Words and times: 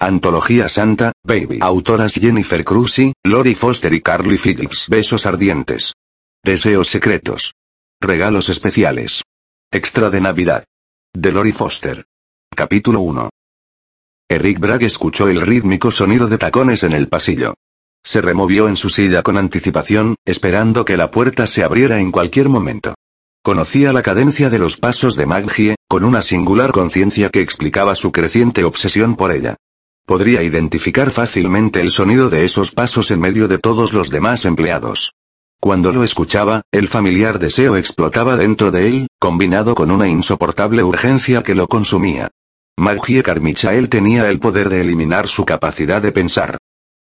Antología 0.00 0.68
Santa, 0.68 1.10
Baby. 1.24 1.58
Autoras 1.60 2.14
Jennifer 2.14 2.62
Cruzy, 2.62 3.14
Lori 3.24 3.56
Foster 3.56 3.92
y 3.92 4.00
Carly 4.00 4.38
Phillips. 4.38 4.86
Besos 4.88 5.26
ardientes. 5.26 5.94
Deseos 6.44 6.86
secretos. 6.86 7.54
Regalos 8.00 8.48
especiales. 8.48 9.22
Extra 9.72 10.08
de 10.08 10.20
Navidad. 10.20 10.64
De 11.12 11.32
Lori 11.32 11.50
Foster. 11.50 12.04
Capítulo 12.54 13.00
1. 13.00 13.28
Eric 14.30 14.60
Bragg 14.60 14.84
escuchó 14.84 15.26
el 15.26 15.40
rítmico 15.40 15.90
sonido 15.90 16.28
de 16.28 16.38
tacones 16.38 16.84
en 16.84 16.92
el 16.92 17.08
pasillo. 17.08 17.54
Se 18.04 18.20
removió 18.20 18.68
en 18.68 18.76
su 18.76 18.90
silla 18.90 19.24
con 19.24 19.36
anticipación, 19.36 20.14
esperando 20.24 20.84
que 20.84 20.96
la 20.96 21.10
puerta 21.10 21.48
se 21.48 21.64
abriera 21.64 21.98
en 21.98 22.12
cualquier 22.12 22.48
momento. 22.48 22.94
Conocía 23.42 23.92
la 23.92 24.02
cadencia 24.02 24.48
de 24.48 24.60
los 24.60 24.76
pasos 24.76 25.16
de 25.16 25.26
Maggie, 25.26 25.74
con 25.88 26.04
una 26.04 26.22
singular 26.22 26.70
conciencia 26.70 27.30
que 27.30 27.40
explicaba 27.40 27.96
su 27.96 28.12
creciente 28.12 28.62
obsesión 28.62 29.16
por 29.16 29.32
ella. 29.32 29.56
Podría 30.08 30.42
identificar 30.42 31.10
fácilmente 31.10 31.82
el 31.82 31.90
sonido 31.90 32.30
de 32.30 32.46
esos 32.46 32.70
pasos 32.70 33.10
en 33.10 33.20
medio 33.20 33.46
de 33.46 33.58
todos 33.58 33.92
los 33.92 34.08
demás 34.08 34.46
empleados. 34.46 35.12
Cuando 35.60 35.92
lo 35.92 36.02
escuchaba, 36.02 36.62
el 36.72 36.88
familiar 36.88 37.38
deseo 37.38 37.76
explotaba 37.76 38.38
dentro 38.38 38.70
de 38.70 38.88
él, 38.88 39.08
combinado 39.20 39.74
con 39.74 39.90
una 39.90 40.08
insoportable 40.08 40.82
urgencia 40.82 41.42
que 41.42 41.54
lo 41.54 41.68
consumía. 41.68 42.30
Maggie 42.78 43.22
Carmichael 43.22 43.90
tenía 43.90 44.30
el 44.30 44.38
poder 44.38 44.70
de 44.70 44.80
eliminar 44.80 45.28
su 45.28 45.44
capacidad 45.44 46.00
de 46.00 46.10
pensar. 46.10 46.56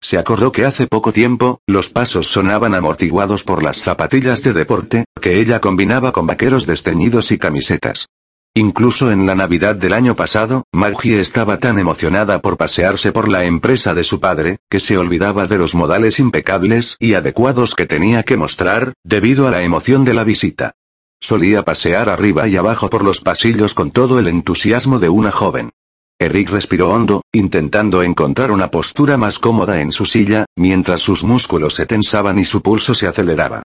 Se 0.01 0.17
acordó 0.17 0.53
que 0.53 0.65
hace 0.65 0.87
poco 0.87 1.13
tiempo, 1.13 1.59
los 1.67 1.89
pasos 1.89 2.29
sonaban 2.29 2.73
amortiguados 2.73 3.43
por 3.43 3.65
las 3.65 3.79
zapatillas 3.79 4.45
de 4.45 4.53
deporte, 4.53 5.07
que 5.21 5.41
ella 5.41 5.61
combinaba 5.61 6.13
con 6.13 6.29
vaqueros 6.29 6.67
desteñidos 6.67 7.33
y 7.33 7.39
camisetas. 7.39 8.07
Incluso 8.55 9.11
en 9.11 9.25
la 9.25 9.35
Navidad 9.35 9.77
del 9.77 9.95
año 9.95 10.15
pasado, 10.15 10.65
Maggie 10.73 11.21
estaba 11.21 11.57
tan 11.57 11.79
emocionada 11.79 12.43
por 12.43 12.59
pasearse 12.59 13.11
por 13.11 13.29
la 13.29 13.47
empresa 13.47 13.95
de 13.95 14.05
su 14.05 14.21
padre, 14.21 14.59
que 14.69 14.79
se 14.79 14.99
olvidaba 14.99 15.47
de 15.47 15.57
los 15.57 15.75
modales 15.75 16.19
impecables 16.19 16.97
y 17.01 17.15
adecuados 17.15 17.75
que 17.75 17.87
tenía 17.87 18.25
que 18.25 18.37
mostrar, 18.37 18.93
debido 19.05 19.49
a 19.49 19.51
la 19.51 19.63
emoción 19.63 20.05
de 20.05 20.13
la 20.13 20.25
visita. 20.25 20.73
Solía 21.19 21.63
pasear 21.63 22.11
arriba 22.11 22.47
y 22.47 22.57
abajo 22.57 22.91
por 22.91 23.05
los 23.05 23.23
pasillos 23.23 23.73
con 23.73 23.91
todo 23.91 24.19
el 24.19 24.27
entusiasmo 24.27 24.99
de 24.99 25.09
una 25.09 25.31
joven. 25.31 25.71
Eric 26.19 26.51
respiró 26.51 26.91
hondo, 26.91 27.23
intentando 27.33 28.03
encontrar 28.03 28.51
una 28.51 28.71
postura 28.71 29.17
más 29.17 29.39
cómoda 29.39 29.81
en 29.81 29.93
su 29.93 30.05
silla, 30.05 30.45
mientras 30.57 31.01
sus 31.01 31.25
músculos 31.25 31.75
se 31.75 31.87
tensaban 31.87 32.39
y 32.39 32.45
su 32.45 32.61
pulso 32.61 32.93
se 32.93 33.07
aceleraba. 33.07 33.63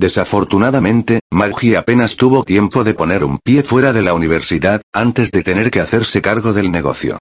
Desafortunadamente, 0.00 1.20
Maggie 1.32 1.76
apenas 1.76 2.16
tuvo 2.16 2.44
tiempo 2.44 2.84
de 2.84 2.94
poner 2.94 3.24
un 3.24 3.38
pie 3.38 3.64
fuera 3.64 3.92
de 3.92 4.02
la 4.02 4.14
universidad, 4.14 4.80
antes 4.92 5.32
de 5.32 5.42
tener 5.42 5.72
que 5.72 5.80
hacerse 5.80 6.22
cargo 6.22 6.52
del 6.52 6.70
negocio. 6.70 7.18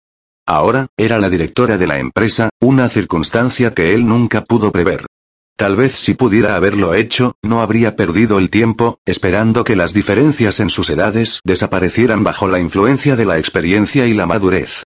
Ahora, 0.47 0.88
era 0.95 1.17
la 1.17 1.30
directora 1.30 1.78
de 1.78 1.88
la 1.88 1.97
empresa, 1.97 2.50
una 2.61 2.88
circunstancia 2.88 3.73
que 3.73 3.95
él 3.95 4.06
nunca 4.06 4.44
pudo 4.44 4.72
prever. 4.72 5.06
Tal 5.58 5.75
vez 5.75 5.95
si 5.95 6.14
pudiera 6.14 6.56
haberlo 6.56 6.94
hecho, 6.94 7.34
no 7.42 7.61
habría 7.61 7.95
perdido 7.95 8.38
el 8.38 8.52
tiempo, 8.52 9.00
esperando 9.06 9.63
que 9.63 9.75
las 9.75 9.91
diferencias 9.91 10.59
en 10.59 10.69
sus 10.69 10.91
edades 10.91 11.41
desaparecieran 11.44 12.23
bajo 12.23 12.47
la 12.47 12.59
influencia 12.59 13.16
de 13.16 13.25
la 13.25 13.40
experiencia 13.40 14.06
y 14.06 14.13
la 14.13 14.28
madurez. 14.28 14.84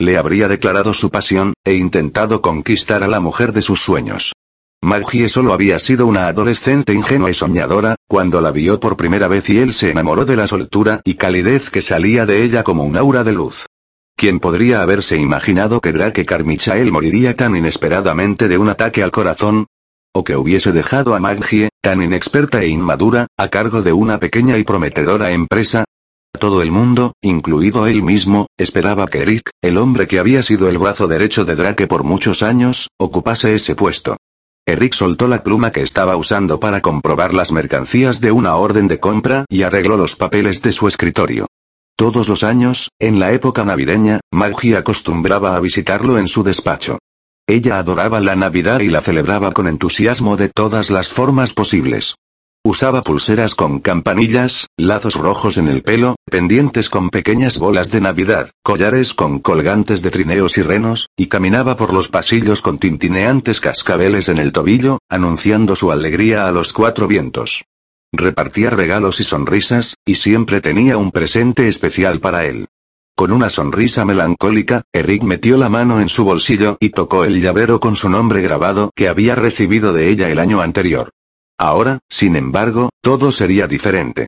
Le 0.00 0.16
habría 0.16 0.48
declarado 0.48 0.94
su 0.94 1.10
pasión, 1.10 1.52
e 1.62 1.74
intentado 1.74 2.40
conquistar 2.40 3.04
a 3.04 3.06
la 3.06 3.20
mujer 3.20 3.52
de 3.52 3.60
sus 3.60 3.82
sueños. 3.82 4.32
Maggie 4.84 5.30
solo 5.30 5.54
había 5.54 5.78
sido 5.78 6.06
una 6.06 6.26
adolescente 6.26 6.92
ingenua 6.92 7.30
y 7.30 7.34
soñadora, 7.34 7.96
cuando 8.06 8.42
la 8.42 8.50
vio 8.50 8.78
por 8.80 8.98
primera 8.98 9.28
vez 9.28 9.48
y 9.48 9.56
él 9.56 9.72
se 9.72 9.90
enamoró 9.90 10.26
de 10.26 10.36
la 10.36 10.46
soltura 10.46 11.00
y 11.04 11.14
calidez 11.14 11.70
que 11.70 11.80
salía 11.80 12.26
de 12.26 12.44
ella 12.44 12.64
como 12.64 12.84
un 12.84 12.98
aura 12.98 13.24
de 13.24 13.32
luz. 13.32 13.64
¿Quién 14.14 14.40
podría 14.40 14.82
haberse 14.82 15.16
imaginado 15.16 15.80
que 15.80 15.92
Drake 15.92 16.26
Carmichael 16.26 16.92
moriría 16.92 17.34
tan 17.34 17.56
inesperadamente 17.56 18.46
de 18.46 18.58
un 18.58 18.68
ataque 18.68 19.02
al 19.02 19.10
corazón? 19.10 19.68
¿O 20.12 20.22
que 20.22 20.36
hubiese 20.36 20.70
dejado 20.70 21.14
a 21.14 21.18
Maggie, 21.18 21.70
tan 21.80 22.02
inexperta 22.02 22.62
e 22.62 22.68
inmadura, 22.68 23.26
a 23.38 23.48
cargo 23.48 23.80
de 23.80 23.94
una 23.94 24.18
pequeña 24.18 24.58
y 24.58 24.64
prometedora 24.64 25.32
empresa? 25.32 25.84
Todo 26.38 26.60
el 26.60 26.70
mundo, 26.70 27.14
incluido 27.22 27.86
él 27.86 28.02
mismo, 28.02 28.48
esperaba 28.58 29.06
que 29.06 29.22
Eric, 29.22 29.48
el 29.62 29.78
hombre 29.78 30.06
que 30.06 30.18
había 30.18 30.42
sido 30.42 30.68
el 30.68 30.76
brazo 30.76 31.08
derecho 31.08 31.46
de 31.46 31.56
Drake 31.56 31.86
por 31.86 32.04
muchos 32.04 32.42
años, 32.42 32.88
ocupase 32.98 33.54
ese 33.54 33.74
puesto. 33.74 34.18
Eric 34.66 34.94
soltó 34.94 35.28
la 35.28 35.42
pluma 35.42 35.72
que 35.72 35.82
estaba 35.82 36.16
usando 36.16 36.58
para 36.58 36.80
comprobar 36.80 37.34
las 37.34 37.52
mercancías 37.52 38.22
de 38.22 38.32
una 38.32 38.56
orden 38.56 38.88
de 38.88 38.98
compra 38.98 39.44
y 39.50 39.62
arregló 39.62 39.98
los 39.98 40.16
papeles 40.16 40.62
de 40.62 40.72
su 40.72 40.88
escritorio. 40.88 41.46
Todos 41.96 42.28
los 42.28 42.42
años, 42.42 42.88
en 42.98 43.20
la 43.20 43.32
época 43.32 43.64
navideña, 43.64 44.20
Maggie 44.32 44.76
acostumbraba 44.76 45.54
a 45.54 45.60
visitarlo 45.60 46.18
en 46.18 46.28
su 46.28 46.42
despacho. 46.42 46.98
Ella 47.46 47.78
adoraba 47.78 48.20
la 48.20 48.36
Navidad 48.36 48.80
y 48.80 48.88
la 48.88 49.02
celebraba 49.02 49.52
con 49.52 49.68
entusiasmo 49.68 50.38
de 50.38 50.48
todas 50.48 50.88
las 50.88 51.10
formas 51.10 51.52
posibles. 51.52 52.14
Usaba 52.66 53.02
pulseras 53.02 53.54
con 53.54 53.78
campanillas, 53.78 54.68
lazos 54.78 55.16
rojos 55.16 55.58
en 55.58 55.68
el 55.68 55.82
pelo, 55.82 56.16
pendientes 56.24 56.88
con 56.88 57.10
pequeñas 57.10 57.58
bolas 57.58 57.90
de 57.90 58.00
Navidad, 58.00 58.52
collares 58.62 59.12
con 59.12 59.40
colgantes 59.40 60.00
de 60.00 60.10
trineos 60.10 60.56
y 60.56 60.62
renos, 60.62 61.10
y 61.14 61.26
caminaba 61.26 61.76
por 61.76 61.92
los 61.92 62.08
pasillos 62.08 62.62
con 62.62 62.78
tintineantes 62.78 63.60
cascabeles 63.60 64.30
en 64.30 64.38
el 64.38 64.52
tobillo, 64.52 64.98
anunciando 65.10 65.76
su 65.76 65.92
alegría 65.92 66.48
a 66.48 66.52
los 66.52 66.72
cuatro 66.72 67.06
vientos. 67.06 67.64
Repartía 68.14 68.70
regalos 68.70 69.20
y 69.20 69.24
sonrisas, 69.24 69.96
y 70.06 70.14
siempre 70.14 70.62
tenía 70.62 70.96
un 70.96 71.10
presente 71.10 71.68
especial 71.68 72.20
para 72.20 72.46
él. 72.46 72.68
Con 73.14 73.30
una 73.30 73.50
sonrisa 73.50 74.06
melancólica, 74.06 74.84
Eric 74.90 75.22
metió 75.22 75.58
la 75.58 75.68
mano 75.68 76.00
en 76.00 76.08
su 76.08 76.24
bolsillo 76.24 76.78
y 76.80 76.88
tocó 76.88 77.26
el 77.26 77.42
llavero 77.42 77.78
con 77.78 77.94
su 77.94 78.08
nombre 78.08 78.40
grabado 78.40 78.90
que 78.96 79.08
había 79.08 79.34
recibido 79.34 79.92
de 79.92 80.08
ella 80.08 80.30
el 80.30 80.38
año 80.38 80.62
anterior. 80.62 81.10
Ahora, 81.58 82.00
sin 82.08 82.36
embargo, 82.36 82.90
todo 83.00 83.30
sería 83.32 83.66
diferente. 83.66 84.26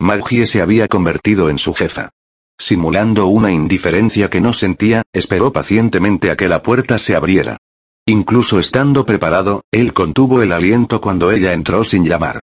Maggie 0.00 0.46
se 0.46 0.62
había 0.62 0.86
convertido 0.88 1.50
en 1.50 1.58
su 1.58 1.74
jefa. 1.74 2.10
Simulando 2.58 3.26
una 3.26 3.52
indiferencia 3.52 4.30
que 4.30 4.40
no 4.40 4.52
sentía, 4.52 5.02
esperó 5.12 5.52
pacientemente 5.52 6.30
a 6.30 6.36
que 6.36 6.48
la 6.48 6.62
puerta 6.62 6.98
se 6.98 7.14
abriera. 7.14 7.58
Incluso 8.06 8.58
estando 8.58 9.04
preparado, 9.04 9.62
él 9.70 9.92
contuvo 9.92 10.42
el 10.42 10.52
aliento 10.52 11.00
cuando 11.00 11.30
ella 11.30 11.52
entró 11.52 11.84
sin 11.84 12.04
llamar. 12.04 12.40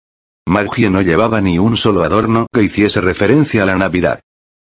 Maggie 0.47 0.89
no 0.89 1.01
llevaba 1.01 1.41
ni 1.41 1.57
un 1.57 1.75
solo 1.75 2.03
adorno 2.03 2.45
que 2.53 2.63
hiciese 2.63 3.01
referencia 3.01 3.63
a 3.63 3.65
la 3.65 3.75
Navidad. 3.75 4.19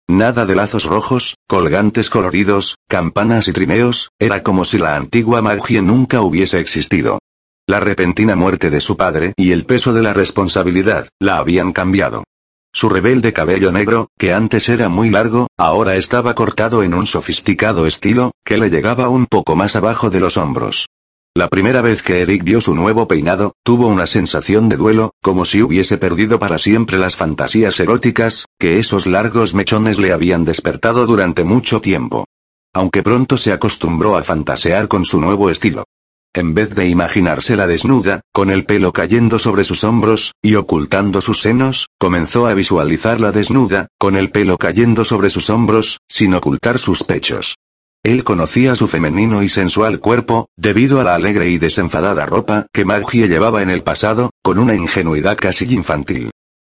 Nada 0.07 0.45
de 0.45 0.56
lazos 0.56 0.85
rojos, 0.85 1.35
colgantes 1.47 2.09
coloridos, 2.09 2.75
campanas 2.88 3.47
y 3.47 3.53
trineos, 3.53 4.09
era 4.19 4.44
como 4.44 4.66
si 4.66 4.78
la 4.78 4.95
antigua 4.95 5.41
Maggie 5.41 5.81
nunca 5.81 6.22
hubiese 6.22 6.59
existido. 6.59 7.19
La 7.66 7.79
repentina 7.79 8.35
muerte 8.35 8.69
de 8.69 8.81
su 8.81 8.97
padre 8.97 9.34
y 9.38 9.53
el 9.53 9.66
peso 9.66 9.94
de 9.94 10.01
la 10.01 10.13
responsabilidad, 10.13 11.07
la 11.22 11.38
habían 11.38 11.72
cambiado. 11.72 12.25
Su 12.74 12.90
rebelde 12.90 13.31
cabello 13.31 13.72
negro, 13.72 14.09
que 14.18 14.34
antes 14.34 14.68
era 14.68 14.90
muy 14.90 15.09
largo, 15.09 15.47
ahora 15.57 15.96
estaba 15.96 16.35
cortado 16.35 16.84
en 16.84 16.94
un 16.94 17.06
sofisticado 17.06 17.88
estilo, 17.88 18.31
que 18.44 18.57
le 18.57 18.69
llegaba 18.69 19.07
un 19.07 19.28
poco 19.28 19.56
más 19.56 19.78
abajo 19.78 20.09
de 20.09 20.19
los 20.19 20.36
hombros. 20.36 20.88
La 21.36 21.48
primera 21.48 21.81
vez 21.81 22.01
que 22.01 22.21
Eric 22.21 22.44
vio 22.44 22.60
su 22.60 22.75
nuevo 22.75 23.07
peinado, 23.07 23.54
tuvo 23.63 23.88
una 23.88 24.07
sensación 24.07 24.68
de 24.68 24.75
duelo, 24.75 25.12
como 25.24 25.45
si 25.45 25.62
hubiese 25.63 25.98
perdido 25.98 26.39
para 26.39 26.57
siempre 26.57 26.98
las 26.98 27.16
fantasías 27.16 27.80
eróticas, 27.80 28.45
que 28.59 28.80
esos 28.80 29.07
largos 29.07 29.54
mechones 29.54 30.00
le 30.00 30.12
habían 30.12 30.44
despertado 30.44 31.06
durante 31.06 31.45
mucho 31.45 31.80
tiempo. 31.80 32.25
Aunque 32.74 33.04
pronto 33.04 33.38
se 33.38 33.54
acostumbró 33.54 34.18
a 34.18 34.24
fantasear 34.24 34.89
con 34.89 35.06
su 35.06 35.21
nuevo 35.21 35.50
estilo. 35.50 35.86
En 36.35 36.56
vez 36.56 36.74
de 36.74 36.88
imaginársela 36.88 37.68
desnuda, 37.68 38.21
con 38.31 38.50
el 38.50 38.65
pelo 38.65 38.91
cayendo 38.91 39.38
sobre 39.38 39.63
sus 39.63 39.83
hombros, 39.83 40.33
y 40.41 40.56
ocultando 40.56 41.21
sus 41.21 41.41
senos, 41.41 41.89
comenzó 42.00 42.47
a 42.47 42.56
visualizarla 42.56 43.31
desnuda, 43.31 43.88
con 44.00 44.15
el 44.15 44.31
pelo 44.31 44.57
cayendo 44.57 45.06
sobre 45.06 45.30
sus 45.30 45.51
hombros, 45.51 46.00
sin 46.09 46.33
ocultar 46.33 46.80
sus 46.80 47.03
pechos. 47.03 47.56
Él 48.01 48.24
conocía 48.24 48.75
su 48.75 48.88
femenino 48.88 49.44
y 49.44 49.50
sensual 49.50 50.00
cuerpo, 50.00 50.47
debido 50.57 51.00
a 51.00 51.03
la 51.03 51.13
alegre 51.13 51.50
y 51.50 51.59
desenfadada 51.59 52.25
ropa 52.25 52.65
que 52.74 52.83
Maggie 52.83 53.27
llevaba 53.27 53.62
en 53.62 53.69
el 53.69 53.83
pasado, 53.83 54.31
con 54.41 54.57
una 54.57 54.74
ingenuidad 54.74 55.38
casi 55.38 55.71
infantil. 55.71 56.31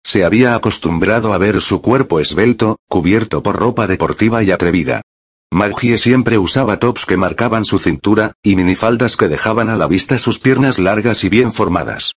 Se 0.05 0.23
había 0.23 0.53
acostumbrado 0.53 1.33
a 1.33 1.39
ver 1.39 1.61
su 1.61 1.81
cuerpo 1.81 2.19
esbelto, 2.19 2.77
cubierto 2.87 3.41
por 3.41 3.55
ropa 3.55 3.87
deportiva 3.87 4.43
y 4.43 4.51
atrevida. 4.51 5.01
Maggie 5.51 5.97
siempre 5.97 6.37
usaba 6.37 6.77
tops 6.77 7.05
que 7.05 7.15
marcaban 7.15 7.63
su 7.63 7.79
cintura, 7.79 8.33
y 8.43 8.57
minifaldas 8.57 9.15
que 9.15 9.29
dejaban 9.29 9.69
a 9.69 9.77
la 9.77 9.87
vista 9.87 10.19
sus 10.19 10.39
piernas 10.39 10.77
largas 10.77 11.23
y 11.23 11.29
bien 11.29 11.53
formadas. 11.53 12.11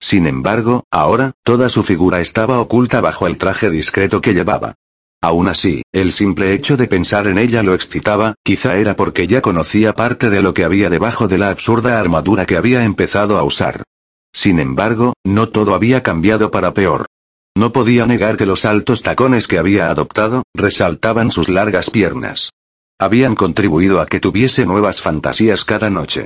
Sin 0.00 0.26
embargo, 0.26 0.84
ahora, 0.92 1.32
toda 1.42 1.68
su 1.68 1.82
figura 1.82 2.20
estaba 2.20 2.60
oculta 2.60 3.00
bajo 3.00 3.26
el 3.26 3.38
traje 3.38 3.70
discreto 3.70 4.20
que 4.20 4.34
llevaba. 4.34 4.74
Aún 5.20 5.48
así, 5.48 5.82
el 5.92 6.12
simple 6.12 6.52
hecho 6.52 6.76
de 6.76 6.86
pensar 6.86 7.26
en 7.26 7.38
ella 7.38 7.64
lo 7.64 7.74
excitaba, 7.74 8.34
quizá 8.44 8.76
era 8.76 8.94
porque 8.94 9.26
ya 9.26 9.40
conocía 9.40 9.94
parte 9.94 10.30
de 10.30 10.42
lo 10.42 10.54
que 10.54 10.62
había 10.62 10.88
debajo 10.88 11.26
de 11.26 11.38
la 11.38 11.50
absurda 11.50 11.98
armadura 11.98 12.46
que 12.46 12.56
había 12.56 12.84
empezado 12.84 13.36
a 13.36 13.42
usar. 13.42 13.82
Sin 14.32 14.60
embargo, 14.60 15.14
no 15.24 15.48
todo 15.48 15.74
había 15.74 16.04
cambiado 16.04 16.52
para 16.52 16.72
peor. 16.72 17.06
No 17.56 17.72
podía 17.72 18.06
negar 18.06 18.36
que 18.36 18.46
los 18.46 18.64
altos 18.64 19.02
tacones 19.02 19.48
que 19.48 19.58
había 19.58 19.90
adoptado, 19.90 20.44
resaltaban 20.54 21.30
sus 21.30 21.48
largas 21.48 21.90
piernas. 21.90 22.50
Habían 22.98 23.34
contribuido 23.34 24.00
a 24.00 24.06
que 24.06 24.20
tuviese 24.20 24.64
nuevas 24.64 25.02
fantasías 25.02 25.66
cada 25.66 25.90
noche. 25.90 26.24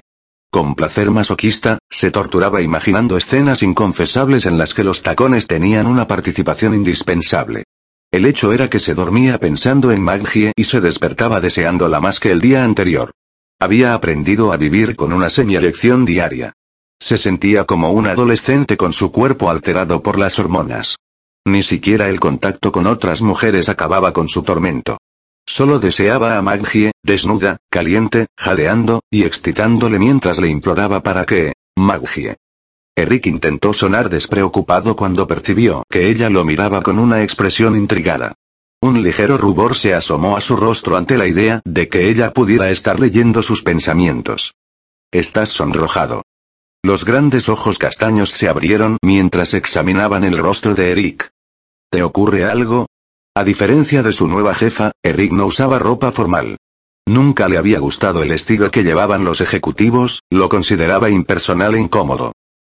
Con 0.52 0.76
placer 0.76 1.10
masoquista, 1.10 1.78
se 1.90 2.12
torturaba 2.12 2.62
imaginando 2.62 3.16
escenas 3.16 3.64
inconfesables 3.64 4.46
en 4.46 4.56
las 4.56 4.72
que 4.72 4.84
los 4.84 5.02
tacones 5.02 5.48
tenían 5.48 5.88
una 5.88 6.06
participación 6.06 6.74
indispensable. 6.74 7.64
El 8.12 8.24
hecho 8.24 8.52
era 8.52 8.70
que 8.70 8.78
se 8.78 8.94
dormía 8.94 9.38
pensando 9.38 9.90
en 9.90 10.00
Maggie 10.00 10.52
y 10.54 10.64
se 10.64 10.80
despertaba 10.80 11.40
deseándola 11.40 12.00
más 12.00 12.20
que 12.20 12.30
el 12.30 12.40
día 12.40 12.62
anterior. 12.62 13.10
Había 13.60 13.94
aprendido 13.94 14.52
a 14.52 14.56
vivir 14.56 14.94
con 14.94 15.12
una 15.12 15.28
semielección 15.28 16.04
diaria. 16.04 16.52
Se 17.00 17.18
sentía 17.18 17.64
como 17.64 17.90
un 17.90 18.06
adolescente 18.06 18.76
con 18.76 18.92
su 18.92 19.10
cuerpo 19.10 19.50
alterado 19.50 20.04
por 20.04 20.20
las 20.20 20.38
hormonas. 20.38 20.96
Ni 21.44 21.64
siquiera 21.64 22.08
el 22.08 22.20
contacto 22.20 22.70
con 22.70 22.86
otras 22.86 23.22
mujeres 23.22 23.68
acababa 23.68 24.12
con 24.12 24.28
su 24.28 24.44
tormento. 24.44 24.98
Solo 25.52 25.80
deseaba 25.80 26.38
a 26.38 26.42
Maggie, 26.42 26.92
desnuda, 27.02 27.56
caliente, 27.68 28.28
jadeando, 28.38 29.00
y 29.10 29.24
excitándole 29.24 29.98
mientras 29.98 30.38
le 30.38 30.46
imploraba 30.46 31.02
para 31.02 31.26
que... 31.26 31.54
Maggie. 31.76 32.36
Eric 32.96 33.26
intentó 33.26 33.72
sonar 33.72 34.10
despreocupado 34.10 34.94
cuando 34.94 35.26
percibió 35.26 35.82
que 35.90 36.08
ella 36.08 36.30
lo 36.30 36.44
miraba 36.44 36.82
con 36.82 37.00
una 37.00 37.24
expresión 37.24 37.74
intrigada. 37.74 38.36
Un 38.80 39.02
ligero 39.02 39.38
rubor 39.38 39.74
se 39.74 39.92
asomó 39.92 40.36
a 40.36 40.40
su 40.40 40.54
rostro 40.54 40.96
ante 40.96 41.18
la 41.18 41.26
idea 41.26 41.62
de 41.64 41.88
que 41.88 42.08
ella 42.08 42.32
pudiera 42.32 42.70
estar 42.70 43.00
leyendo 43.00 43.42
sus 43.42 43.64
pensamientos. 43.64 44.54
Estás 45.10 45.48
sonrojado. 45.48 46.22
Los 46.84 47.04
grandes 47.04 47.48
ojos 47.48 47.76
castaños 47.76 48.30
se 48.30 48.48
abrieron 48.48 48.98
mientras 49.02 49.54
examinaban 49.54 50.22
el 50.22 50.38
rostro 50.38 50.76
de 50.76 50.92
Eric. 50.92 51.32
¿Te 51.90 52.04
ocurre 52.04 52.44
algo? 52.44 52.86
A 53.36 53.44
diferencia 53.44 54.02
de 54.02 54.12
su 54.12 54.26
nueva 54.26 54.54
jefa, 54.54 54.90
Eric 55.04 55.30
no 55.30 55.46
usaba 55.46 55.78
ropa 55.78 56.10
formal. 56.10 56.56
Nunca 57.06 57.48
le 57.48 57.58
había 57.58 57.78
gustado 57.78 58.24
el 58.24 58.32
estilo 58.32 58.72
que 58.72 58.82
llevaban 58.82 59.24
los 59.24 59.40
ejecutivos, 59.40 60.22
lo 60.30 60.48
consideraba 60.48 61.10
impersonal 61.10 61.76
e 61.76 61.80
incómodo. 61.80 62.32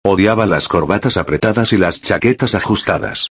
Odiaba 0.06 0.46
las 0.46 0.68
corbatas 0.68 1.18
apretadas 1.18 1.74
y 1.74 1.78
las 1.78 2.02
chaquetas 2.02 2.54
ajustadas. 2.54 3.30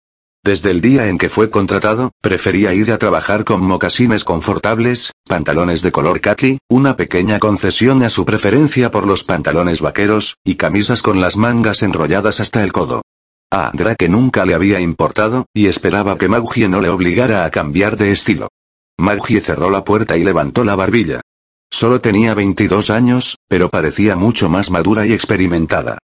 Desde 0.45 0.71
el 0.71 0.80
día 0.80 1.07
en 1.07 1.18
que 1.18 1.27
fue 1.27 1.50
contratado, 1.50 2.12
prefería 2.21 2.74
ir 2.74 2.89
a 2.94 2.98
trabajar 2.98 3.44
con 3.44 3.62
mocasines 3.62 4.24
confortables, 4.24 5.12
pantalones 5.27 5.81
de 5.81 5.92
color 5.92 6.21
khaki, 6.21 6.60
una 6.69 6.95
pequeña 6.95 7.39
concesión 7.39 8.01
a 8.04 8.10
su 8.10 8.24
preferencia 8.24 8.92
por 8.92 9.06
los 9.06 9.25
pantalones 9.25 9.81
vaqueros, 9.81 10.38
y 10.45 10.56
camisas 10.56 11.01
con 11.01 11.19
las 11.19 11.36
mangas 11.36 11.83
enrolladas 11.83 12.39
hasta 12.39 12.63
el 12.63 12.71
codo. 12.71 13.01
A 13.51 13.71
Drake 13.73 14.07
nunca 14.09 14.45
le 14.45 14.53
había 14.53 14.79
importado, 14.79 15.47
y 15.55 15.67
esperaba 15.67 16.17
que 16.17 16.29
Maggie 16.29 16.69
no 16.69 16.81
le 16.81 16.89
obligara 16.89 17.45
a 17.45 17.49
cambiar 17.49 17.97
de 17.97 18.11
estilo. 18.11 18.49
Maggie 18.99 19.41
cerró 19.41 19.71
la 19.71 19.83
puerta 19.83 20.17
y 20.17 20.23
levantó 20.23 20.63
la 20.63 20.75
barbilla. 20.75 21.21
Solo 21.71 21.99
tenía 21.99 22.35
22 22.35 22.91
años, 22.91 23.37
pero 23.47 23.69
parecía 23.69 24.15
mucho 24.15 24.49
más 24.49 24.69
madura 24.69 25.07
y 25.07 25.13
experimentada. 25.13 25.97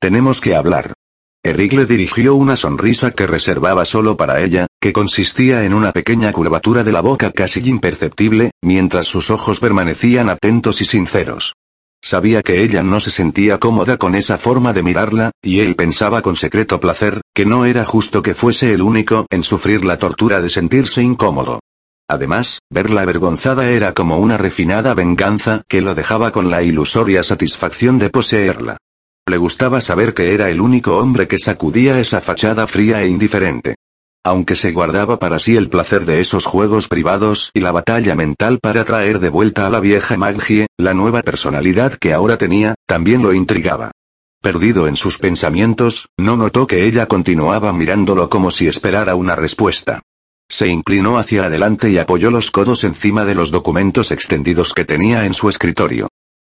Tenemos 0.00 0.40
que 0.40 0.54
hablar. 0.54 0.94
Eric 1.42 1.72
le 1.74 1.86
dirigió 1.86 2.34
una 2.34 2.56
sonrisa 2.56 3.10
que 3.10 3.26
reservaba 3.26 3.84
solo 3.84 4.16
para 4.16 4.40
ella, 4.40 4.66
que 4.80 4.92
consistía 4.92 5.64
en 5.64 5.74
una 5.74 5.92
pequeña 5.92 6.32
curvatura 6.32 6.84
de 6.84 6.92
la 6.92 7.00
boca 7.00 7.32
casi 7.32 7.60
imperceptible, 7.68 8.52
mientras 8.62 9.06
sus 9.06 9.30
ojos 9.30 9.60
permanecían 9.60 10.30
atentos 10.30 10.80
y 10.80 10.84
sinceros. 10.84 11.54
Sabía 12.02 12.42
que 12.42 12.62
ella 12.62 12.82
no 12.82 13.00
se 13.00 13.10
sentía 13.10 13.58
cómoda 13.58 13.96
con 13.96 14.14
esa 14.14 14.38
forma 14.38 14.72
de 14.72 14.82
mirarla, 14.82 15.30
y 15.42 15.60
él 15.60 15.76
pensaba 15.76 16.22
con 16.22 16.36
secreto 16.36 16.80
placer, 16.80 17.20
que 17.34 17.44
no 17.44 17.64
era 17.64 17.84
justo 17.84 18.22
que 18.22 18.34
fuese 18.34 18.72
el 18.72 18.82
único 18.82 19.26
en 19.30 19.42
sufrir 19.42 19.84
la 19.84 19.98
tortura 19.98 20.40
de 20.40 20.48
sentirse 20.48 21.02
incómodo. 21.02 21.60
Además, 22.08 22.60
verla 22.70 23.02
avergonzada 23.02 23.68
era 23.68 23.92
como 23.92 24.18
una 24.18 24.38
refinada 24.38 24.94
venganza 24.94 25.62
que 25.68 25.82
lo 25.82 25.94
dejaba 25.94 26.32
con 26.32 26.50
la 26.50 26.62
ilusoria 26.62 27.22
satisfacción 27.22 27.98
de 27.98 28.08
poseerla. 28.08 28.78
Le 29.28 29.36
gustaba 29.36 29.82
saber 29.82 30.14
que 30.14 30.32
era 30.32 30.48
el 30.48 30.60
único 30.62 30.96
hombre 30.96 31.28
que 31.28 31.38
sacudía 31.38 32.00
esa 32.00 32.22
fachada 32.22 32.66
fría 32.66 33.02
e 33.02 33.08
indiferente. 33.08 33.74
Aunque 34.24 34.56
se 34.56 34.72
guardaba 34.72 35.18
para 35.18 35.38
sí 35.38 35.56
el 35.56 35.68
placer 35.68 36.04
de 36.04 36.20
esos 36.20 36.44
juegos 36.44 36.88
privados 36.88 37.50
y 37.54 37.60
la 37.60 37.72
batalla 37.72 38.14
mental 38.14 38.58
para 38.60 38.84
traer 38.84 39.20
de 39.20 39.28
vuelta 39.28 39.66
a 39.66 39.70
la 39.70 39.80
vieja 39.80 40.16
Maggie, 40.16 40.66
la 40.76 40.94
nueva 40.94 41.22
personalidad 41.22 41.94
que 41.94 42.12
ahora 42.12 42.36
tenía, 42.36 42.74
también 42.86 43.22
lo 43.22 43.32
intrigaba. 43.32 43.92
Perdido 44.42 44.86
en 44.86 44.96
sus 44.96 45.18
pensamientos, 45.18 46.08
no 46.16 46.36
notó 46.36 46.66
que 46.66 46.86
ella 46.86 47.06
continuaba 47.06 47.72
mirándolo 47.72 48.28
como 48.28 48.50
si 48.50 48.68
esperara 48.68 49.14
una 49.14 49.34
respuesta. 49.34 50.02
Se 50.48 50.68
inclinó 50.68 51.18
hacia 51.18 51.44
adelante 51.44 51.90
y 51.90 51.98
apoyó 51.98 52.30
los 52.30 52.50
codos 52.50 52.84
encima 52.84 53.24
de 53.24 53.34
los 53.34 53.50
documentos 53.50 54.12
extendidos 54.12 54.72
que 54.72 54.84
tenía 54.84 55.26
en 55.26 55.34
su 55.34 55.48
escritorio. 55.48 56.08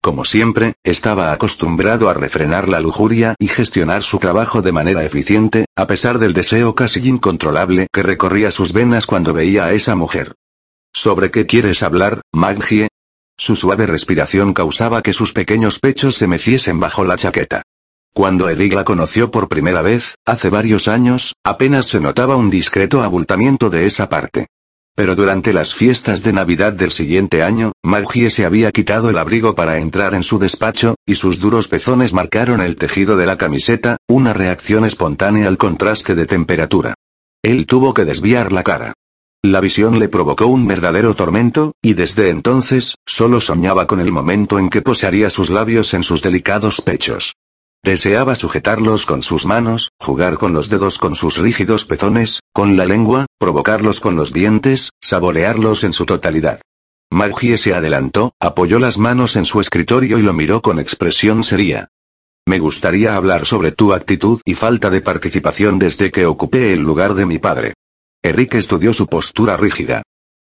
Como 0.02 0.26
siempre, 0.26 0.74
estaba 0.84 1.32
acostumbrado 1.32 2.10
a 2.10 2.16
refrenar 2.16 2.68
la 2.68 2.80
lujuria 2.80 3.36
y 3.38 3.48
gestionar 3.48 4.02
su 4.02 4.18
trabajo 4.18 4.64
de 4.64 4.72
manera 4.72 5.06
eficiente, 5.06 5.66
a 5.76 5.86
pesar 5.86 6.18
del 6.18 6.34
deseo 6.34 6.74
casi 6.74 7.08
incontrolable 7.08 7.88
que 7.94 8.02
recorría 8.02 8.50
sus 8.50 8.74
venas 8.74 9.06
cuando 9.06 9.32
veía 9.32 9.66
a 9.66 9.74
esa 9.74 9.96
mujer. 9.96 10.34
¿Sobre 10.92 11.30
qué 11.30 11.46
quieres 11.46 11.84
hablar, 11.84 12.22
Maggie? 12.34 12.88
Su 13.38 13.56
suave 13.56 13.86
respiración 13.86 14.54
causaba 14.54 15.04
que 15.04 15.14
sus 15.14 15.34
pequeños 15.34 15.78
pechos 15.78 16.16
se 16.16 16.26
meciesen 16.26 16.80
bajo 16.80 17.06
la 17.06 17.16
chaqueta. 17.16 17.62
Cuando 18.12 18.50
Eric 18.50 18.74
la 18.74 18.84
conoció 18.84 19.30
por 19.30 19.50
primera 19.50 19.84
vez, 19.84 20.16
hace 20.26 20.50
varios 20.50 20.88
años, 20.88 21.36
apenas 21.44 21.86
se 21.86 22.00
notaba 22.00 22.36
un 22.36 22.50
discreto 22.50 23.04
abultamiento 23.04 23.70
de 23.70 23.86
esa 23.86 24.10
parte. 24.10 24.48
Pero 24.96 25.16
durante 25.16 25.54
las 25.54 25.74
fiestas 25.74 26.22
de 26.24 26.34
Navidad 26.34 26.74
del 26.74 26.92
siguiente 26.92 27.44
año, 27.44 27.72
Maggie 27.84 28.30
se 28.30 28.46
había 28.46 28.72
quitado 28.72 29.10
el 29.10 29.18
abrigo 29.18 29.56
para 29.56 29.78
entrar 29.78 30.14
en 30.14 30.24
su 30.24 30.38
despacho, 30.38 30.96
y 31.06 31.16
sus 31.16 31.40
duros 31.40 31.68
pezones 31.68 32.14
marcaron 32.14 32.62
el 32.62 32.76
tejido 32.76 33.16
de 33.16 33.26
la 33.26 33.38
camiseta, 33.38 33.98
una 34.08 34.34
reacción 34.34 34.84
espontánea 34.86 35.48
al 35.48 35.58
contraste 35.58 36.14
de 36.14 36.26
temperatura. 36.26 36.94
Él 37.42 37.66
tuvo 37.66 37.94
que 37.94 38.06
desviar 38.06 38.52
la 38.52 38.64
cara. 38.64 38.94
La 39.44 39.60
visión 39.60 39.98
le 39.98 40.08
provocó 40.08 40.46
un 40.46 40.68
verdadero 40.68 41.16
tormento, 41.16 41.74
y 41.82 41.94
desde 41.94 42.30
entonces, 42.30 42.96
solo 43.08 43.42
soñaba 43.42 43.88
con 43.88 44.00
el 44.00 44.12
momento 44.12 44.60
en 44.60 44.70
que 44.70 44.84
posaría 44.84 45.32
sus 45.32 45.50
labios 45.50 45.96
en 45.96 46.04
sus 46.04 46.22
delicados 46.22 46.82
pechos. 46.82 47.34
Deseaba 47.84 48.36
sujetarlos 48.36 49.08
con 49.08 49.24
sus 49.24 49.48
manos, 49.48 49.90
jugar 50.00 50.38
con 50.38 50.54
los 50.54 50.70
dedos 50.70 51.00
con 51.00 51.16
sus 51.16 51.38
rígidos 51.38 51.86
pezones, 51.86 52.40
con 52.54 52.78
la 52.78 52.86
lengua, 52.86 53.26
provocarlos 53.40 54.00
con 54.00 54.16
los 54.16 54.34
dientes, 54.34 54.92
saborearlos 55.02 55.84
en 55.84 55.94
su 55.94 56.06
totalidad. 56.06 56.62
Maggie 57.12 57.58
se 57.58 57.74
adelantó, 57.74 58.34
apoyó 58.40 58.78
las 58.78 59.00
manos 59.00 59.36
en 59.36 59.46
su 59.46 59.60
escritorio 59.60 60.20
y 60.20 60.22
lo 60.22 60.34
miró 60.34 60.62
con 60.62 60.80
expresión 60.80 61.44
seria. 61.44 61.88
Me 62.48 62.60
gustaría 62.60 63.16
hablar 63.16 63.48
sobre 63.48 63.72
tu 63.72 63.94
actitud 63.94 64.42
y 64.46 64.54
falta 64.54 64.92
de 64.92 65.02
participación 65.02 65.80
desde 65.80 66.12
que 66.12 66.28
ocupé 66.28 66.74
el 66.74 66.82
lugar 66.82 67.16
de 67.16 67.26
mi 67.26 67.40
padre. 67.40 67.74
Eric 68.22 68.54
estudió 68.54 68.94
su 68.94 69.08
postura 69.08 69.58
rígida. 69.58 70.04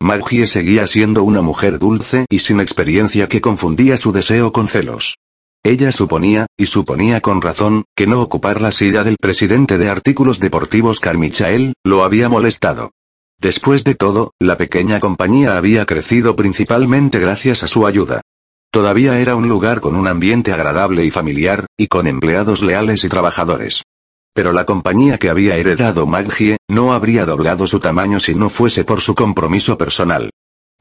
Maggie 0.01 0.48
seguía 0.48 0.88
siendo 0.88 1.24
una 1.24 1.43
mujer 1.43 1.77
dulce 1.77 2.25
y 2.27 2.39
sin 2.39 2.59
experiencia 2.59 3.27
que 3.27 3.39
confundía 3.39 3.98
su 3.98 4.12
deseo 4.12 4.51
con 4.51 4.67
celos. 4.67 5.15
Ella 5.63 5.92
suponía, 5.92 6.46
y 6.58 6.68
suponía 6.68 7.20
con 7.20 7.42
razón, 7.42 7.84
que 7.96 8.08
no 8.08 8.22
ocupar 8.22 8.62
la 8.62 8.72
silla 8.72 9.04
del 9.04 9.18
presidente 9.20 9.78
de 9.78 9.89
artículos 9.89 10.39
deportivos 10.39 11.00
Carmichael, 11.00 11.74
lo 11.84 12.04
había 12.04 12.30
molestado. 12.30 12.92
Después 13.39 13.84
de 13.84 13.96
todo, 13.96 14.34
la 14.39 14.58
pequeña 14.58 15.00
compañía 15.00 15.58
había 15.58 15.86
crecido 15.86 16.36
principalmente 16.36 17.20
gracias 17.20 17.63
a 17.63 17.68
su 17.68 17.86
ayuda. 17.86 18.22
Todavía 18.72 19.20
era 19.20 19.36
un 19.36 19.50
lugar 19.50 19.82
con 19.82 19.96
un 19.96 20.08
ambiente 20.08 20.54
agradable 20.54 21.04
y 21.04 21.12
familiar, 21.12 21.66
y 21.78 21.88
con 21.88 22.08
empleados 22.08 22.62
leales 22.62 23.04
y 23.04 23.10
trabajadores. 23.10 23.84
Pero 24.34 24.54
la 24.54 24.66
compañía 24.66 25.18
que 25.18 25.30
había 25.30 25.58
heredado 25.58 26.06
Maggie, 26.06 26.58
no 26.70 26.94
habría 26.94 27.25
doblado 27.25 27.68
su 27.68 27.80
tamaño 27.80 28.20
si 28.20 28.36
no 28.36 28.50
fuese 28.50 28.86
por 28.86 29.01
su 29.01 29.16
compromiso 29.16 29.78
personal. 29.78 30.30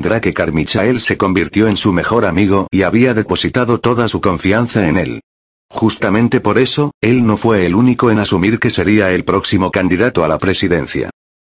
Drake 0.00 0.32
Carmichael 0.32 1.00
se 1.00 1.16
convirtió 1.16 1.66
en 1.66 1.76
su 1.76 1.92
mejor 1.92 2.24
amigo 2.24 2.68
y 2.70 2.82
había 2.82 3.14
depositado 3.14 3.80
toda 3.80 4.06
su 4.06 4.20
confianza 4.20 4.88
en 4.88 4.96
él. 4.96 5.20
Justamente 5.68 6.40
por 6.40 6.58
eso, 6.58 6.92
él 7.00 7.26
no 7.26 7.36
fue 7.36 7.66
el 7.66 7.74
único 7.74 8.10
en 8.10 8.20
asumir 8.20 8.60
que 8.60 8.70
sería 8.70 9.10
el 9.10 9.24
próximo 9.24 9.72
candidato 9.72 10.24
a 10.24 10.28
la 10.28 10.38
presidencia. 10.38 11.10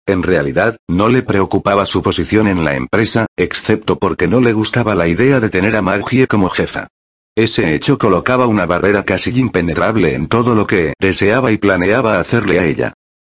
En 0.07 0.21
realidad, 0.21 0.77
no 0.87 1.09
le 1.09 1.23
preocupaba 1.23 1.87
su 1.87 2.03
posición 2.03 2.47
en 2.47 2.63
la 2.63 2.75
empresa, 2.75 3.25
excepto 3.35 3.97
porque 3.97 4.27
no 4.27 4.39
le 4.39 4.53
gustaba 4.53 4.93
la 4.93 5.07
idea 5.07 5.39
de 5.39 5.49
tener 5.49 5.75
a 5.75 5.81
Maggie 5.81 6.27
como 6.27 6.49
jefa. 6.49 6.87
Ese 7.35 7.73
hecho 7.73 7.97
colocaba 7.97 8.45
una 8.45 8.67
barrera 8.67 9.03
casi 9.03 9.31
impenetrable 9.37 10.13
en 10.13 10.27
todo 10.27 10.53
lo 10.53 10.67
que 10.67 10.93
deseaba 11.01 11.51
y 11.51 11.57
planeaba 11.57 12.19
hacerle 12.19 12.59
a 12.59 12.65
ella. 12.65 12.93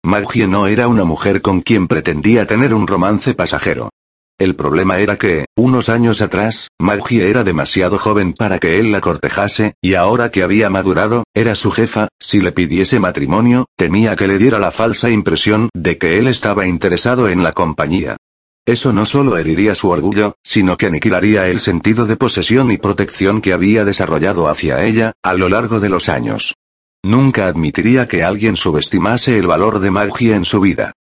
Maggie 0.04 0.48
no 0.48 0.66
era 0.66 0.88
una 0.88 1.04
mujer 1.04 1.40
con 1.40 1.60
quien 1.60 1.86
pretendía 1.86 2.46
tener 2.46 2.74
un 2.74 2.86
romance 2.86 3.34
pasajero. 3.34 3.90
El 4.38 4.54
problema 4.54 4.98
era 4.98 5.16
que, 5.16 5.46
unos 5.56 5.88
años 5.88 6.20
atrás, 6.20 6.68
Maggie 6.78 7.30
era 7.30 7.42
demasiado 7.42 7.98
joven 7.98 8.34
para 8.34 8.58
que 8.58 8.78
él 8.78 8.92
la 8.92 9.00
cortejase, 9.00 9.74
y 9.80 9.94
ahora 9.94 10.30
que 10.30 10.42
había 10.42 10.68
madurado, 10.68 11.24
era 11.34 11.54
su 11.54 11.70
jefa, 11.70 12.08
si 12.20 12.40
le 12.40 12.52
pidiese 12.52 13.00
matrimonio, 13.00 13.64
temía 13.76 14.14
que 14.14 14.28
le 14.28 14.36
diera 14.36 14.58
la 14.58 14.72
falsa 14.72 15.08
impresión 15.08 15.70
de 15.74 15.96
que 15.96 16.18
él 16.18 16.26
estaba 16.26 16.66
interesado 16.66 17.30
en 17.30 17.42
la 17.42 17.52
compañía. 17.52 18.18
Eso 18.66 18.92
no 18.92 19.06
solo 19.06 19.38
heriría 19.38 19.74
su 19.74 19.88
orgullo, 19.88 20.34
sino 20.42 20.76
que 20.76 20.86
aniquilaría 20.86 21.48
el 21.48 21.60
sentido 21.60 22.04
de 22.04 22.16
posesión 22.16 22.70
y 22.70 22.76
protección 22.76 23.40
que 23.40 23.54
había 23.54 23.86
desarrollado 23.86 24.48
hacia 24.48 24.84
ella, 24.84 25.12
a 25.22 25.32
lo 25.32 25.48
largo 25.48 25.80
de 25.80 25.88
los 25.88 26.10
años. 26.10 26.56
Nunca 27.02 27.46
admitiría 27.46 28.06
que 28.06 28.22
alguien 28.22 28.56
subestimase 28.56 29.38
el 29.38 29.46
valor 29.46 29.78
de 29.78 29.90
Maggie 29.92 30.34
en 30.34 30.44
su 30.44 30.60
vida. 30.60 30.92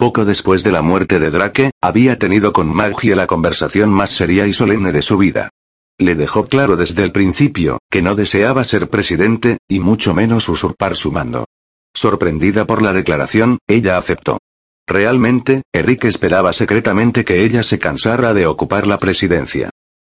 Poco 0.00 0.24
después 0.24 0.62
de 0.62 0.72
la 0.72 0.80
muerte 0.80 1.18
de 1.18 1.30
Drake, 1.30 1.72
había 1.82 2.18
tenido 2.18 2.54
con 2.54 2.74
Maggie 2.74 3.14
la 3.14 3.26
conversación 3.26 3.90
más 3.90 4.08
seria 4.08 4.46
y 4.46 4.54
solemne 4.54 4.92
de 4.92 5.02
su 5.02 5.18
vida. 5.18 5.50
Le 5.98 6.14
dejó 6.14 6.46
claro 6.46 6.76
desde 6.76 7.04
el 7.04 7.12
principio, 7.12 7.80
que 7.90 8.00
no 8.00 8.14
deseaba 8.14 8.64
ser 8.64 8.88
presidente, 8.88 9.58
y 9.68 9.78
mucho 9.78 10.14
menos 10.14 10.48
usurpar 10.48 10.96
su 10.96 11.12
mando. 11.12 11.44
Sorprendida 11.92 12.66
por 12.66 12.80
la 12.80 12.94
declaración, 12.94 13.58
ella 13.68 13.98
aceptó. 13.98 14.38
Realmente, 14.86 15.64
Eric 15.70 16.04
esperaba 16.04 16.54
secretamente 16.54 17.22
que 17.22 17.44
ella 17.44 17.62
se 17.62 17.78
cansara 17.78 18.32
de 18.32 18.46
ocupar 18.46 18.86
la 18.86 18.96
presidencia. 18.96 19.68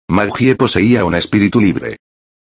Maggie 0.08 0.55
poseía 0.55 1.03
un 1.03 1.15
espíritu 1.15 1.60
libre. 1.60 1.98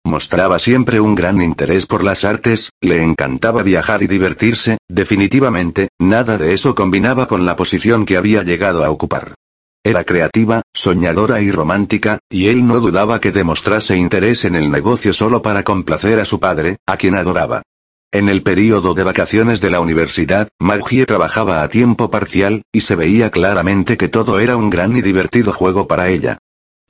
Mostraba 0.08 0.58
siempre 0.58 1.00
un 1.00 1.14
gran 1.14 1.42
interés 1.42 1.84
por 1.84 2.02
las 2.02 2.24
artes, 2.24 2.70
le 2.80 3.02
encantaba 3.02 3.62
viajar 3.62 4.02
y 4.02 4.06
divertirse, 4.06 4.78
definitivamente, 4.88 5.90
nada 5.98 6.38
de 6.38 6.54
eso 6.54 6.74
combinaba 6.74 7.28
con 7.28 7.44
la 7.44 7.56
posición 7.56 8.06
que 8.06 8.16
había 8.16 8.42
llegado 8.42 8.86
a 8.86 8.90
ocupar. 8.90 9.34
Era 9.84 10.04
creativa, 10.04 10.62
soñadora 10.72 11.42
y 11.42 11.50
romántica, 11.50 12.20
y 12.30 12.48
él 12.48 12.66
no 12.66 12.80
dudaba 12.80 13.20
que 13.20 13.32
demostrase 13.32 13.98
interés 13.98 14.46
en 14.46 14.54
el 14.54 14.70
negocio 14.70 15.12
solo 15.12 15.42
para 15.42 15.62
complacer 15.62 16.18
a 16.20 16.24
su 16.24 16.40
padre, 16.40 16.78
a 16.86 16.96
quien 16.96 17.14
adoraba. 17.14 17.60
En 18.10 18.30
el 18.30 18.42
período 18.42 18.94
de 18.94 19.04
vacaciones 19.04 19.60
de 19.60 19.68
la 19.68 19.80
universidad, 19.80 20.48
Maggie 20.58 21.04
trabajaba 21.04 21.62
a 21.62 21.68
tiempo 21.68 22.10
parcial, 22.10 22.62
y 22.72 22.80
se 22.80 22.96
veía 22.96 23.30
claramente 23.30 23.98
que 23.98 24.08
todo 24.08 24.40
era 24.40 24.56
un 24.56 24.70
gran 24.70 24.96
y 24.96 25.02
divertido 25.02 25.52
juego 25.52 25.86
para 25.86 26.08
ella. 26.08 26.38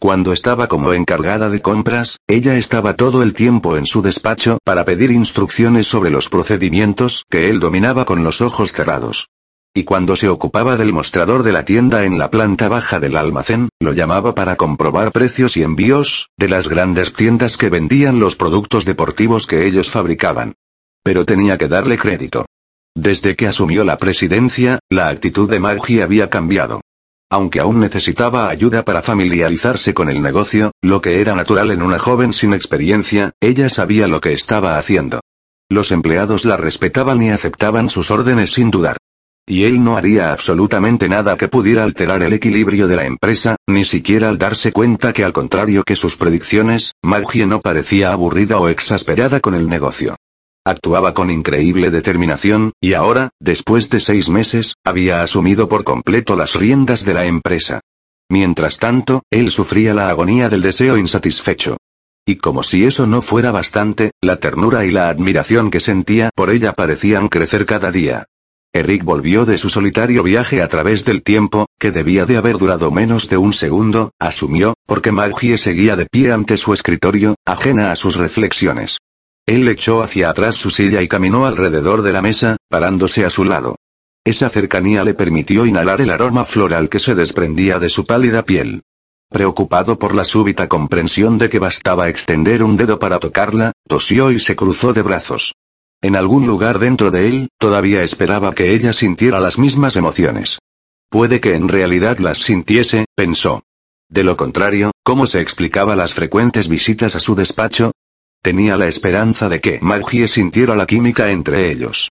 Cuando 0.01 0.33
estaba 0.33 0.69
como 0.69 0.93
encargada 0.93 1.51
de 1.51 1.61
compras, 1.61 2.19
ella 2.29 2.57
estaba 2.57 2.95
todo 2.95 3.25
el 3.25 3.35
tiempo 3.35 3.77
en 3.77 3.85
su 3.85 4.01
despacho 4.01 4.59
para 4.63 4.85
pedir 4.85 5.11
instrucciones 5.11 5.89
sobre 5.89 6.11
los 6.11 6.29
procedimientos 6.29 7.25
que 7.29 7.51
él 7.51 7.59
dominaba 7.59 8.05
con 8.05 8.23
los 8.23 8.41
ojos 8.41 8.73
cerrados. 8.73 9.29
Y 9.75 9.83
cuando 9.83 10.15
se 10.15 10.29
ocupaba 10.29 10.77
del 10.77 10.93
mostrador 10.93 11.43
de 11.43 11.51
la 11.51 11.65
tienda 11.65 12.05
en 12.05 12.17
la 12.17 12.31
planta 12.31 12.69
baja 12.69 13.01
del 13.01 13.17
almacén, 13.17 13.71
lo 13.81 13.93
llamaba 13.93 14.37
para 14.37 14.55
comprobar 14.55 15.11
precios 15.11 15.57
y 15.57 15.65
envíos, 15.65 16.29
de 16.39 16.49
las 16.49 16.69
grandes 16.69 17.15
tiendas 17.15 17.57
que 17.57 17.69
vendían 17.69 18.21
los 18.21 18.37
productos 18.37 18.85
deportivos 18.85 19.49
que 19.49 19.67
ellos 19.67 19.91
fabricaban. 19.91 20.55
Pero 21.03 21.25
tenía 21.25 21.59
que 21.59 21.67
darle 21.67 21.99
crédito. 21.99 22.47
Desde 22.95 23.35
que 23.35 23.49
asumió 23.49 23.83
la 23.83 23.97
presidencia, 23.97 24.79
la 24.91 25.09
actitud 25.09 25.51
de 25.51 25.59
Maggie 25.59 26.05
había 26.05 26.31
cambiado. 26.31 26.83
Aunque 27.31 27.61
aún 27.61 27.79
necesitaba 27.79 28.49
ayuda 28.49 28.85
para 28.85 29.03
familiarizarse 29.03 29.93
con 29.93 30.09
el 30.09 30.23
negocio, 30.23 30.73
lo 30.83 31.03
que 31.03 31.21
era 31.21 31.35
natural 31.35 31.71
en 31.71 31.83
una 31.83 31.99
joven 31.99 32.33
sin 32.33 32.55
experiencia, 32.55 33.33
ella 33.41 33.69
sabía 33.69 34.09
lo 34.09 34.21
que 34.21 34.33
estaba 34.33 34.79
haciendo. 34.79 35.21
Los 35.71 35.93
empleados 35.93 36.47
la 36.47 36.57
respetaban 36.57 37.21
y 37.21 37.29
aceptaban 37.31 37.91
sus 37.91 38.11
órdenes 38.11 38.53
sin 38.53 38.71
dudar. 38.71 38.97
Y 39.47 39.65
él 39.65 39.83
no 39.85 39.97
haría 39.97 40.33
absolutamente 40.33 41.09
nada 41.09 41.37
que 41.37 41.49
pudiera 41.49 41.83
alterar 41.83 42.23
el 42.23 42.33
equilibrio 42.33 42.87
de 42.87 42.97
la 42.97 43.05
empresa, 43.05 43.57
ni 43.67 43.85
siquiera 43.85 44.31
al 44.31 44.39
darse 44.39 44.73
cuenta 44.73 45.13
que 45.13 45.25
al 45.25 45.33
contrario 45.35 45.85
que 45.85 45.97
sus 45.97 46.17
predicciones, 46.17 46.93
Maggie 47.03 47.47
no 47.47 47.61
parecía 47.61 48.13
aburrida 48.13 48.59
o 48.59 48.69
exasperada 48.69 49.41
con 49.41 49.55
el 49.55 49.69
negocio. 49.69 50.17
Actuaba 50.69 51.15
con 51.15 51.31
increíble 51.31 51.91
determinación, 51.91 52.73
y 52.79 52.93
ahora, 52.93 53.31
después 53.41 53.89
de 53.89 54.01
seis 54.01 54.29
meses, 54.29 54.75
había 54.85 55.23
asumido 55.23 55.67
por 55.67 55.83
completo 55.83 56.37
las 56.37 56.57
riendas 56.57 57.07
de 57.07 57.15
la 57.15 57.25
empresa. 57.25 57.81
Mientras 58.29 58.77
tanto, 58.77 59.23
él 59.31 59.51
sufría 59.51 59.95
la 59.95 60.11
agonía 60.11 60.51
del 60.51 60.61
deseo 60.61 60.99
insatisfecho. 60.99 61.79
Y 62.27 62.37
como 62.37 62.63
si 62.65 62.85
eso 62.85 63.07
no 63.07 63.23
fuera 63.23 63.51
bastante, 63.51 64.11
la 64.21 64.41
ternura 64.41 64.85
y 64.85 64.91
la 64.91 65.09
admiración 65.09 65.71
que 65.71 65.81
sentía 65.81 66.29
por 66.35 66.51
ella 66.51 66.75
parecían 66.75 67.29
crecer 67.29 67.65
cada 67.65 67.91
día. 67.91 68.27
Eric 68.75 69.05
volvió 69.05 69.47
de 69.47 69.57
su 69.57 69.71
solitario 69.71 70.23
viaje 70.23 70.61
a 70.61 70.69
través 70.69 71.07
del 71.07 71.23
tiempo, 71.23 71.65
que 71.81 71.93
debía 71.93 72.27
de 72.27 72.37
haber 72.37 72.59
durado 72.59 72.91
menos 72.91 73.31
de 73.31 73.39
un 73.39 73.55
segundo, 73.55 74.11
asumió, 74.19 74.75
porque 74.85 75.13
Maggie 75.13 75.57
seguía 75.57 75.97
de 75.97 76.05
pie 76.05 76.31
ante 76.31 76.59
su 76.59 76.75
escritorio, 76.75 77.37
ajena 77.47 77.91
a 77.91 77.97
sus 77.97 78.17
reflexiones. 78.17 78.99
Él 79.49 79.67
echó 79.67 80.03
hacia 80.03 80.29
atrás 80.29 80.57
su 80.57 80.69
silla 80.69 81.01
y 81.01 81.09
caminó 81.09 81.47
alrededor 81.47 82.03
de 82.03 82.13
la 82.13 82.21
mesa, 82.21 82.59
parándose 82.69 83.25
a 83.25 83.31
su 83.31 83.47
lado. 83.47 83.77
Esa 84.23 84.51
cercanía 84.51 85.05
le 85.05 85.15
permitió 85.15 85.65
inhalar 85.65 86.03
el 86.03 86.11
aroma 86.11 86.45
floral 86.45 86.91
que 86.91 87.01
se 87.01 87.15
desprendía 87.15 87.79
de 87.79 87.89
su 87.89 88.05
pálida 88.05 88.45
piel. 88.45 88.83
Preocupado 89.31 89.99
por 89.99 90.15
la 90.15 90.27
súbita 90.27 90.69
comprensión 90.69 91.39
de 91.39 91.49
que 91.49 91.61
bastaba 91.61 92.11
extender 92.11 92.63
un 92.63 92.77
dedo 92.77 92.99
para 92.99 93.21
tocarla, 93.21 93.73
tosió 93.89 94.33
y 94.33 94.39
se 94.39 94.55
cruzó 94.55 94.93
de 94.93 95.01
brazos. 95.01 95.55
En 96.03 96.15
algún 96.15 96.47
lugar 96.47 96.79
dentro 96.79 97.11
de 97.11 97.29
él, 97.29 97.49
todavía 97.59 98.03
esperaba 98.03 98.55
que 98.55 98.75
ella 98.75 98.93
sintiera 98.93 99.41
las 99.41 99.59
mismas 99.59 99.97
emociones. 99.97 100.59
Puede 101.09 101.41
que 101.41 101.55
en 101.55 101.69
realidad 101.69 102.19
las 102.19 102.37
sintiese, 102.37 103.07
pensó. 103.17 103.63
De 104.11 104.25
lo 104.25 104.37
contrario, 104.37 104.91
¿cómo 105.03 105.27
se 105.27 105.41
explicaba 105.41 105.97
las 105.97 106.13
frecuentes 106.13 106.69
visitas 106.69 107.17
a 107.17 107.21
su 107.21 107.35
despacho? 107.35 107.93
Tenía 108.49 108.79
la 108.79 108.87
esperanza 108.87 109.51
de 109.51 109.61
que 109.61 109.79
Maggie 109.83 110.27
sintiera 110.27 110.75
la 110.75 110.87
química 110.87 111.31
entre 111.31 111.71
ellos. 111.71 112.09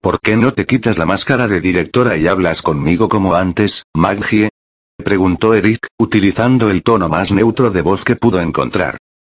¿Por 0.00 0.20
qué 0.20 0.38
no 0.38 0.54
te 0.54 0.64
quitas 0.64 0.96
la 0.96 1.04
máscara 1.04 1.46
de 1.46 1.60
directora 1.60 2.16
y 2.16 2.26
hablas 2.26 2.62
conmigo 2.62 3.10
como 3.10 3.34
antes, 3.34 3.82
Maggie? 3.94 4.48
preguntó 4.96 5.52
Eric, 5.52 5.86
utilizando 5.98 6.70
el 6.70 6.82
tono 6.82 7.10
más 7.10 7.30
neutro 7.30 7.70
de 7.70 7.82
voz 7.82 8.04
que 8.04 8.16
pudo 8.16 8.40
encontrar. 8.40 8.96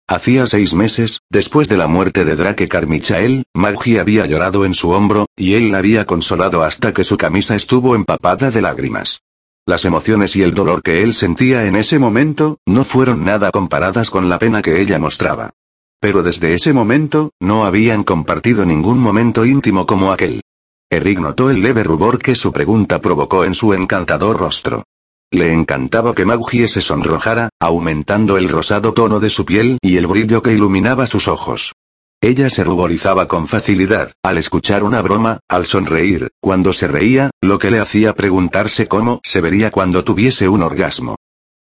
Hacía 0.07 0.45
seis 0.45 0.75
meses, 0.75 1.21
después 1.27 1.67
de 1.69 1.77
la 1.77 1.87
muerte 1.87 2.23
de 2.23 2.35
Drake 2.35 2.67
Carmichael, 2.67 3.45
Maggie 3.55 3.99
había 3.99 4.27
llorado 4.27 4.65
en 4.65 4.75
su 4.75 4.91
hombro, 4.91 5.25
y 5.35 5.55
él 5.55 5.71
la 5.71 5.79
había 5.79 6.05
consolado 6.05 6.61
hasta 6.61 6.93
que 6.93 7.03
su 7.03 7.17
camisa 7.17 7.55
estuvo 7.55 7.95
empapada 7.95 8.51
de 8.51 8.61
lágrimas. 8.61 9.23
Las 9.65 9.85
emociones 9.85 10.35
y 10.35 10.43
el 10.43 10.53
dolor 10.53 10.83
que 10.83 11.01
él 11.01 11.15
sentía 11.15 11.65
en 11.65 11.75
ese 11.75 11.97
momento, 11.97 12.59
no 12.67 12.83
fueron 12.83 13.25
nada 13.25 13.49
comparadas 13.49 14.11
con 14.11 14.29
la 14.29 14.37
pena 14.37 14.61
que 14.61 14.81
ella 14.81 14.99
mostraba. 14.99 15.49
Pero 15.99 16.23
desde 16.23 16.53
ese 16.53 16.71
momento, 16.73 17.31
no 17.41 17.65
habían 17.65 18.03
compartido 18.03 18.65
ningún 18.65 18.99
momento 18.99 19.45
íntimo 19.45 19.85
como 19.85 20.11
aquel. 20.11 20.41
Eric 20.89 21.19
notó 21.19 21.49
el 21.49 21.61
leve 21.61 21.83
rubor 21.83 22.19
que 22.19 22.35
su 22.35 22.51
pregunta 22.51 23.01
provocó 23.01 23.45
en 23.45 23.53
su 23.53 23.73
encantador 23.73 24.37
rostro. 24.37 24.85
Le 25.31 25.53
encantaba 25.53 26.15
que 26.15 26.25
Maggie 26.25 26.67
se 26.67 26.81
sonrojara, 26.81 27.49
aumentando 27.59 28.37
el 28.37 28.49
rosado 28.49 28.93
tono 28.93 29.19
de 29.19 29.29
su 29.29 29.45
piel 29.45 29.77
y 29.81 29.97
el 29.97 30.07
brillo 30.07 30.41
que 30.41 30.53
iluminaba 30.53 31.05
sus 31.05 31.27
ojos. 31.27 31.73
Ella 32.21 32.49
se 32.49 32.63
ruborizaba 32.63 33.27
con 33.27 33.47
facilidad, 33.47 34.11
al 34.23 34.37
escuchar 34.37 34.83
una 34.83 35.01
broma, 35.01 35.39
al 35.47 35.65
sonreír, 35.65 36.29
cuando 36.41 36.73
se 36.73 36.87
reía, 36.87 37.29
lo 37.41 37.59
que 37.59 37.71
le 37.71 37.79
hacía 37.79 38.13
preguntarse 38.13 38.87
cómo 38.87 39.21
se 39.23 39.39
vería 39.39 39.69
cuando 39.71 40.03
tuviese 40.03 40.49
un 40.49 40.63
orgasmo. 40.63 41.15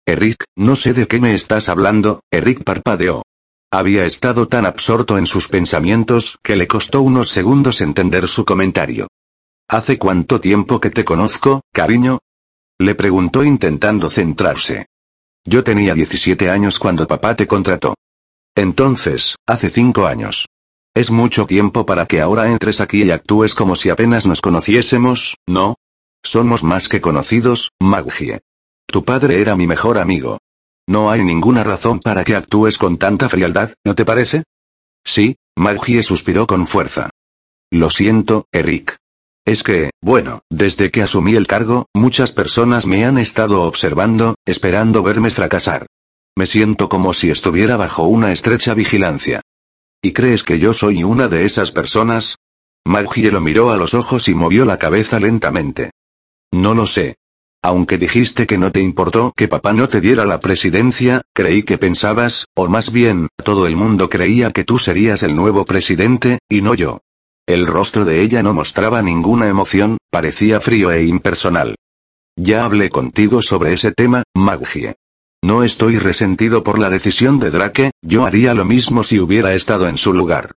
Eric, 0.06 0.44
no 0.56 0.76
sé 0.76 0.94
de 0.94 1.06
qué 1.06 1.20
me 1.20 1.34
estás 1.34 1.68
hablando, 1.68 2.20
Eric 2.30 2.62
parpadeó. 2.62 3.22
Había 3.70 4.06
estado 4.06 4.48
tan 4.48 4.64
absorto 4.64 5.18
en 5.18 5.26
sus 5.26 5.48
pensamientos 5.48 6.38
que 6.42 6.56
le 6.56 6.66
costó 6.66 7.02
unos 7.02 7.28
segundos 7.28 7.82
entender 7.82 8.26
su 8.26 8.46
comentario. 8.46 9.08
¿Hace 9.68 9.98
cuánto 9.98 10.40
tiempo 10.40 10.80
que 10.80 10.88
te 10.88 11.04
conozco, 11.04 11.60
cariño? 11.70 12.20
Le 12.78 12.94
preguntó 12.94 13.44
intentando 13.44 14.08
centrarse. 14.08 14.86
Yo 15.44 15.62
tenía 15.64 15.92
17 15.92 16.48
años 16.48 16.78
cuando 16.78 17.06
papá 17.06 17.36
te 17.36 17.46
contrató. 17.46 17.94
Entonces, 18.54 19.36
hace 19.46 19.68
cinco 19.68 20.06
años. 20.06 20.46
Es 20.94 21.10
mucho 21.10 21.44
tiempo 21.44 21.84
para 21.84 22.06
que 22.06 22.22
ahora 22.22 22.50
entres 22.50 22.80
aquí 22.80 23.02
y 23.02 23.10
actúes 23.10 23.54
como 23.54 23.76
si 23.76 23.90
apenas 23.90 24.26
nos 24.26 24.40
conociésemos, 24.40 25.36
¿no? 25.46 25.74
Somos 26.24 26.64
más 26.64 26.88
que 26.88 27.02
conocidos, 27.02 27.72
Maggie. 27.78 28.40
Tu 28.86 29.04
padre 29.04 29.42
era 29.42 29.56
mi 29.56 29.66
mejor 29.66 29.98
amigo. 29.98 30.38
No 30.88 31.10
hay 31.10 31.22
ninguna 31.22 31.64
razón 31.64 32.00
para 32.00 32.24
que 32.24 32.34
actúes 32.34 32.78
con 32.78 32.96
tanta 32.96 33.28
frialdad, 33.28 33.74
¿no 33.84 33.94
te 33.94 34.06
parece? 34.06 34.44
Sí, 35.04 35.36
Maggie 35.54 36.02
suspiró 36.02 36.46
con 36.46 36.66
fuerza. 36.66 37.10
Lo 37.70 37.90
siento, 37.90 38.46
Eric. 38.52 38.96
Es 39.44 39.62
que, 39.62 39.90
bueno, 40.00 40.40
desde 40.50 40.90
que 40.90 41.02
asumí 41.02 41.34
el 41.34 41.46
cargo, 41.46 41.86
muchas 41.94 42.32
personas 42.32 42.86
me 42.86 43.04
han 43.04 43.18
estado 43.18 43.64
observando, 43.64 44.36
esperando 44.46 45.02
verme 45.02 45.28
fracasar. 45.28 45.86
Me 46.34 46.46
siento 46.46 46.88
como 46.88 47.12
si 47.12 47.30
estuviera 47.30 47.76
bajo 47.76 48.04
una 48.04 48.32
estrecha 48.32 48.72
vigilancia. 48.72 49.42
¿Y 50.00 50.12
crees 50.12 50.42
que 50.42 50.58
yo 50.58 50.72
soy 50.72 51.04
una 51.04 51.28
de 51.28 51.44
esas 51.44 51.70
personas? 51.70 52.36
Margie 52.86 53.30
lo 53.30 53.42
miró 53.42 53.72
a 53.72 53.76
los 53.76 53.92
ojos 53.92 54.26
y 54.28 54.34
movió 54.34 54.64
la 54.64 54.78
cabeza 54.78 55.20
lentamente. 55.20 55.90
No 56.50 56.74
lo 56.74 56.86
sé. 56.86 57.16
Aunque 57.62 57.98
dijiste 57.98 58.46
que 58.46 58.58
no 58.58 58.70
te 58.70 58.80
importó 58.80 59.32
que 59.36 59.48
papá 59.48 59.72
no 59.72 59.88
te 59.88 60.00
diera 60.00 60.24
la 60.24 60.38
presidencia, 60.40 61.22
creí 61.34 61.64
que 61.64 61.76
pensabas, 61.76 62.46
o 62.54 62.68
más 62.68 62.92
bien, 62.92 63.28
todo 63.42 63.66
el 63.66 63.76
mundo 63.76 64.08
creía 64.08 64.52
que 64.52 64.64
tú 64.64 64.78
serías 64.78 65.22
el 65.22 65.34
nuevo 65.34 65.64
presidente, 65.64 66.38
y 66.48 66.62
no 66.62 66.74
yo. 66.74 67.00
El 67.46 67.66
rostro 67.66 68.04
de 68.04 68.20
ella 68.22 68.42
no 68.42 68.54
mostraba 68.54 69.02
ninguna 69.02 69.48
emoción, 69.48 69.98
parecía 70.10 70.60
frío 70.60 70.92
e 70.92 71.04
impersonal. 71.04 71.74
Ya 72.36 72.64
hablé 72.64 72.90
contigo 72.90 73.42
sobre 73.42 73.72
ese 73.72 73.90
tema, 73.90 74.22
Maggie. 74.34 74.94
No 75.42 75.64
estoy 75.64 75.98
resentido 75.98 76.62
por 76.62 76.78
la 76.78 76.90
decisión 76.90 77.38
de 77.38 77.50
Drake, 77.50 77.90
yo 78.02 78.26
haría 78.26 78.54
lo 78.54 78.64
mismo 78.64 79.02
si 79.02 79.18
hubiera 79.18 79.54
estado 79.54 79.88
en 79.88 79.96
su 79.96 80.12
lugar. 80.12 80.52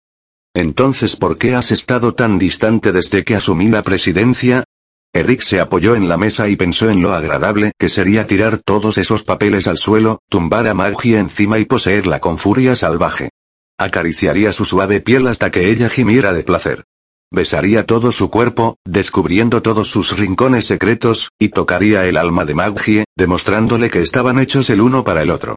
Entonces, 0.55 1.17
¿por 1.17 1.39
qué 1.39 1.55
has 1.55 1.71
estado 1.71 2.15
tan 2.15 2.39
distante 2.39 2.91
desde 2.91 3.23
que 3.25 3.37
asumí 3.37 3.69
la 3.69 3.83
presidencia? 3.83 4.65
Eric 5.13 5.41
se 5.43 5.59
apoyó 5.59 5.97
en 5.97 6.09
la 6.09 6.17
mesa 6.17 6.49
y 6.49 6.55
pensó 6.55 6.89
en 6.89 7.03
lo 7.03 7.13
agradable 7.13 7.73
que 7.79 7.89
sería 7.89 8.29
tirar 8.29 8.59
todos 8.59 8.97
esos 8.97 9.25
papeles 9.25 9.67
al 9.67 9.77
suelo, 9.77 10.21
tumbar 10.29 10.69
a 10.69 10.75
Maggie 10.75 11.19
encima 11.19 11.59
y 11.59 11.65
poseerla 11.65 12.21
con 12.21 12.39
furia 12.39 12.77
salvaje. 12.77 13.31
Acariciaría 13.77 14.53
su 14.53 14.65
suave 14.65 15.01
piel 15.01 15.27
hasta 15.27 15.51
que 15.51 15.69
ella 15.71 15.89
gimiera 15.89 16.33
de 16.33 16.45
placer. 16.45 16.85
Besaría 17.33 17.87
todo 17.87 18.13
su 18.13 18.31
cuerpo, 18.31 18.77
descubriendo 18.85 19.63
todos 19.63 19.91
sus 19.91 20.17
rincones 20.17 20.67
secretos, 20.67 21.31
y 21.41 21.49
tocaría 21.49 22.07
el 22.07 22.17
alma 22.17 22.45
de 22.45 22.55
Maggie, 22.55 23.05
demostrándole 23.17 23.91
que 23.91 24.03
estaban 24.03 24.39
hechos 24.39 24.71
el 24.71 24.81
uno 24.81 25.03
para 25.03 25.23
el 25.23 25.31
otro. 25.31 25.57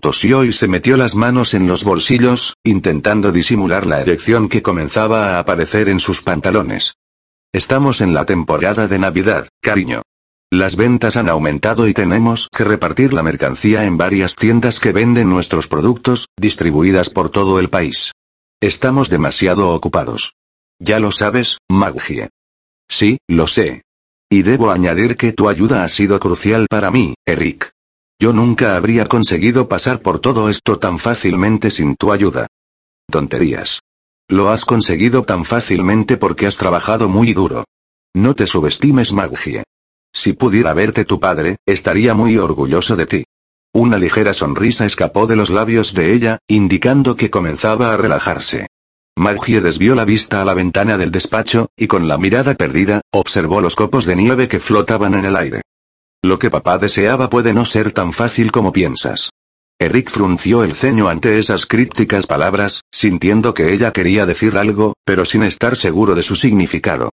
Tosió 0.00 0.44
y 0.44 0.52
se 0.52 0.68
metió 0.68 0.96
las 0.96 1.14
manos 1.14 1.54
en 1.54 1.66
los 1.66 1.82
bolsillos, 1.82 2.54
intentando 2.64 3.32
disimular 3.32 3.86
la 3.86 4.00
erección 4.00 4.48
que 4.48 4.62
comenzaba 4.62 5.36
a 5.36 5.38
aparecer 5.40 5.88
en 5.88 6.00
sus 6.00 6.22
pantalones. 6.22 6.94
Estamos 7.54 8.00
en 8.00 8.14
la 8.14 8.24
temporada 8.24 8.88
de 8.88 8.98
Navidad, 8.98 9.46
cariño. 9.60 10.00
Las 10.50 10.76
ventas 10.76 11.18
han 11.18 11.28
aumentado 11.28 11.86
y 11.86 11.92
tenemos 11.92 12.48
que 12.50 12.64
repartir 12.64 13.12
la 13.12 13.22
mercancía 13.22 13.84
en 13.84 13.98
varias 13.98 14.36
tiendas 14.36 14.80
que 14.80 14.92
venden 14.92 15.28
nuestros 15.28 15.68
productos, 15.68 16.28
distribuidas 16.38 17.10
por 17.10 17.28
todo 17.28 17.60
el 17.60 17.68
país. 17.68 18.12
Estamos 18.62 19.10
demasiado 19.10 19.68
ocupados. 19.74 20.32
Ya 20.78 20.98
lo 20.98 21.12
sabes, 21.12 21.58
Maggie. 21.68 22.30
Sí, 22.88 23.18
lo 23.28 23.46
sé. 23.46 23.82
Y 24.30 24.42
debo 24.42 24.70
añadir 24.70 25.18
que 25.18 25.32
tu 25.32 25.50
ayuda 25.50 25.84
ha 25.84 25.88
sido 25.90 26.18
crucial 26.20 26.66
para 26.70 26.90
mí, 26.90 27.14
Eric. 27.26 27.70
Yo 28.18 28.32
nunca 28.32 28.76
habría 28.76 29.04
conseguido 29.04 29.68
pasar 29.68 30.00
por 30.00 30.20
todo 30.20 30.48
esto 30.48 30.78
tan 30.78 30.98
fácilmente 30.98 31.70
sin 31.70 31.96
tu 31.96 32.12
ayuda. 32.12 32.46
Tonterías. 33.10 33.80
Lo 34.32 34.48
has 34.48 34.64
conseguido 34.64 35.24
tan 35.24 35.44
fácilmente 35.44 36.16
porque 36.16 36.46
has 36.46 36.56
trabajado 36.56 37.06
muy 37.06 37.34
duro. 37.34 37.66
No 38.14 38.34
te 38.34 38.46
subestimes, 38.46 39.12
Maggie. 39.12 39.62
Si 40.10 40.32
pudiera 40.32 40.72
verte 40.72 41.04
tu 41.04 41.20
padre, 41.20 41.58
estaría 41.66 42.14
muy 42.14 42.38
orgulloso 42.38 42.96
de 42.96 43.04
ti. 43.04 43.24
Una 43.74 43.98
ligera 43.98 44.32
sonrisa 44.32 44.86
escapó 44.86 45.26
de 45.26 45.36
los 45.36 45.50
labios 45.50 45.92
de 45.92 46.14
ella, 46.14 46.38
indicando 46.48 47.14
que 47.14 47.28
comenzaba 47.28 47.92
a 47.92 47.98
relajarse. 47.98 48.68
Maggie 49.18 49.60
desvió 49.60 49.94
la 49.94 50.06
vista 50.06 50.40
a 50.40 50.46
la 50.46 50.54
ventana 50.54 50.96
del 50.96 51.10
despacho, 51.10 51.68
y 51.76 51.86
con 51.86 52.08
la 52.08 52.16
mirada 52.16 52.54
perdida, 52.54 53.02
observó 53.12 53.60
los 53.60 53.76
copos 53.76 54.06
de 54.06 54.16
nieve 54.16 54.48
que 54.48 54.60
flotaban 54.60 55.12
en 55.12 55.26
el 55.26 55.36
aire. 55.36 55.60
Lo 56.22 56.38
que 56.38 56.48
papá 56.48 56.78
deseaba 56.78 57.28
puede 57.28 57.52
no 57.52 57.66
ser 57.66 57.92
tan 57.92 58.14
fácil 58.14 58.50
como 58.50 58.72
piensas. 58.72 59.28
Eric 59.82 60.10
frunció 60.10 60.62
el 60.62 60.76
ceño 60.76 61.08
ante 61.08 61.40
esas 61.40 61.66
crípticas 61.66 62.28
palabras, 62.28 62.82
sintiendo 62.92 63.52
que 63.52 63.72
ella 63.72 63.90
quería 63.90 64.26
decir 64.26 64.56
algo, 64.56 64.94
pero 65.04 65.24
sin 65.24 65.42
estar 65.42 65.76
seguro 65.76 66.14
de 66.14 66.22
su 66.22 66.36
significado. 66.36 67.10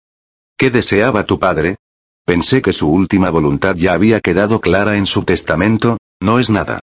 ¿Qué 0.58 0.69
deseaba 0.69 1.25
tu 1.25 1.39
padre? 1.39 1.77
Pensé 2.25 2.62
que 2.62 2.73
su 2.73 2.89
última 2.89 3.30
voluntad 3.30 3.77
ya 3.77 3.93
había 3.93 4.19
quedado 4.19 4.60
clara 4.60 4.97
en 4.97 5.06
su 5.06 5.23
testamento, 5.23 5.97
no 6.19 6.39
es 6.39 6.49
nada. 6.49 6.82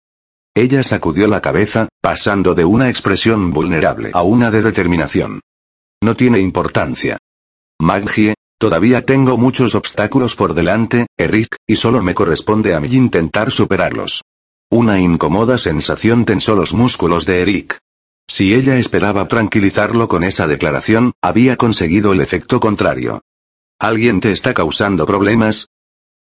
Ella 0.54 0.84
sacudió 0.84 1.26
la 1.26 1.42
cabeza, 1.42 1.90
pasando 2.00 2.54
de 2.54 2.64
una 2.64 2.88
expresión 2.88 3.50
vulnerable 3.50 4.12
a 4.14 4.22
una 4.22 4.52
de 4.52 4.62
determinación. 4.62 5.40
No 6.04 6.16
tiene 6.16 6.42
importancia. 6.42 7.18
Maggie, 7.80 8.36
todavía 8.60 9.04
tengo 9.04 9.36
muchos 9.36 9.74
obstáculos 9.74 10.36
por 10.36 10.54
delante, 10.54 11.08
Eric, 11.18 11.56
y 11.66 11.78
solo 11.78 12.04
me 12.04 12.14
corresponde 12.14 12.76
a 12.76 12.80
mí 12.80 12.90
intentar 12.92 13.50
superarlos. 13.50 14.22
Una 14.74 15.02
incómoda 15.02 15.58
sensación 15.58 16.24
tensó 16.24 16.56
los 16.56 16.74
músculos 16.74 17.26
de 17.26 17.42
Eric. 17.42 17.78
Si 18.26 18.54
ella 18.54 18.78
esperaba 18.78 19.28
tranquilizarlo 19.28 20.08
con 20.08 20.24
esa 20.24 20.48
declaración, 20.48 21.12
había 21.22 21.58
conseguido 21.58 22.14
el 22.14 22.22
efecto 22.22 22.62
contrario. 22.62 23.20
¿Alguien 23.82 24.22
te 24.22 24.32
está 24.32 24.54
causando 24.54 25.06
problemas? 25.06 25.68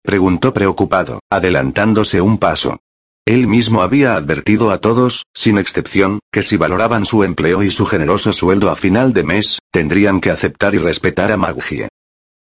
Preguntó 0.04 0.54
preocupado, 0.54 1.18
adelantándose 1.28 2.20
un 2.20 2.38
paso. 2.38 2.78
Él 3.26 3.48
mismo 3.48 3.82
había 3.82 4.14
advertido 4.14 4.70
a 4.70 4.78
todos, 4.78 5.24
sin 5.34 5.58
excepción, 5.58 6.20
que 6.30 6.44
si 6.44 6.56
valoraban 6.56 7.04
su 7.04 7.24
empleo 7.24 7.64
y 7.64 7.72
su 7.72 7.84
generoso 7.84 8.32
sueldo 8.32 8.70
a 8.70 8.76
final 8.76 9.12
de 9.12 9.24
mes, 9.24 9.58
tendrían 9.72 10.20
que 10.20 10.30
aceptar 10.30 10.76
y 10.76 10.78
respetar 10.78 11.32
a 11.32 11.36
Maggie. 11.36 11.88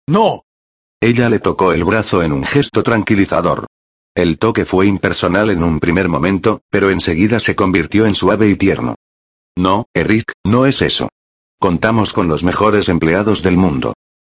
¡No! 0.09 0.41
Ella 0.99 1.29
le 1.29 1.39
tocó 1.39 1.71
el 1.71 1.85
brazo 1.85 2.23
en 2.23 2.33
un 2.33 2.43
gesto 2.43 2.83
tranquilizador. 2.83 3.67
El 4.15 4.37
toque 4.37 4.65
fue 4.65 4.85
impersonal 4.85 5.49
en 5.49 5.63
un 5.63 5.79
primer 5.79 6.07
momento, 6.07 6.61
pero 6.69 6.91
enseguida 6.91 7.39
se 7.39 7.55
convirtió 7.55 8.05
en 8.05 8.13
suave 8.13 8.47
y 8.47 8.55
tierno. 8.55 8.95
No, 9.57 9.85
Eric, 9.93 10.33
no 10.45 10.67
es 10.67 10.83
eso. 10.83 11.09
Contamos 11.59 12.13
con 12.13 12.27
los 12.27 12.43
mejores 12.43 12.89
empleados 12.89 13.41
del 13.41 13.57
mundo. 13.57 13.93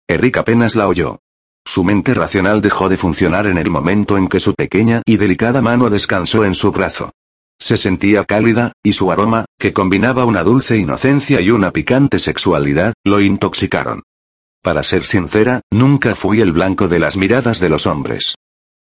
Eric 0.09 0.39
apenas 0.39 0.75
la 0.75 0.89
oyó. 0.89 1.21
Su 1.65 1.85
mente 1.85 2.15
racional 2.15 2.61
dejó 2.61 2.89
de 2.89 2.97
funcionar 2.97 3.47
en 3.47 3.59
el 3.59 3.71
momento 3.71 4.17
en 4.17 4.27
que 4.27 4.41
su 4.41 4.55
pequeña 4.55 5.03
y 5.07 5.17
delicada 5.17 5.63
mano 5.63 5.91
descansó 5.91 6.45
en 6.45 6.55
su 6.55 6.73
brazo. 6.73 7.13
Se 7.61 7.77
sentía 7.77 8.25
cálida, 8.25 8.73
y 8.83 8.95
su 8.95 9.13
aroma, 9.13 9.45
que 9.59 9.73
combinaba 9.73 10.25
una 10.25 10.43
dulce 10.43 10.77
inocencia 10.77 11.41
y 11.41 11.51
una 11.51 11.73
picante 11.73 12.19
sexualidad, 12.19 12.95
lo 13.05 13.21
intoxicaron. 13.21 14.03
Para 14.63 14.83
ser 14.83 15.05
sincera, 15.05 15.61
nunca 15.71 16.15
fui 16.15 16.41
el 16.41 16.53
blanco 16.53 16.89
de 16.89 16.99
las 16.99 17.17
miradas 17.17 17.61
de 17.61 17.69
los 17.69 17.87
hombres. 17.87 18.35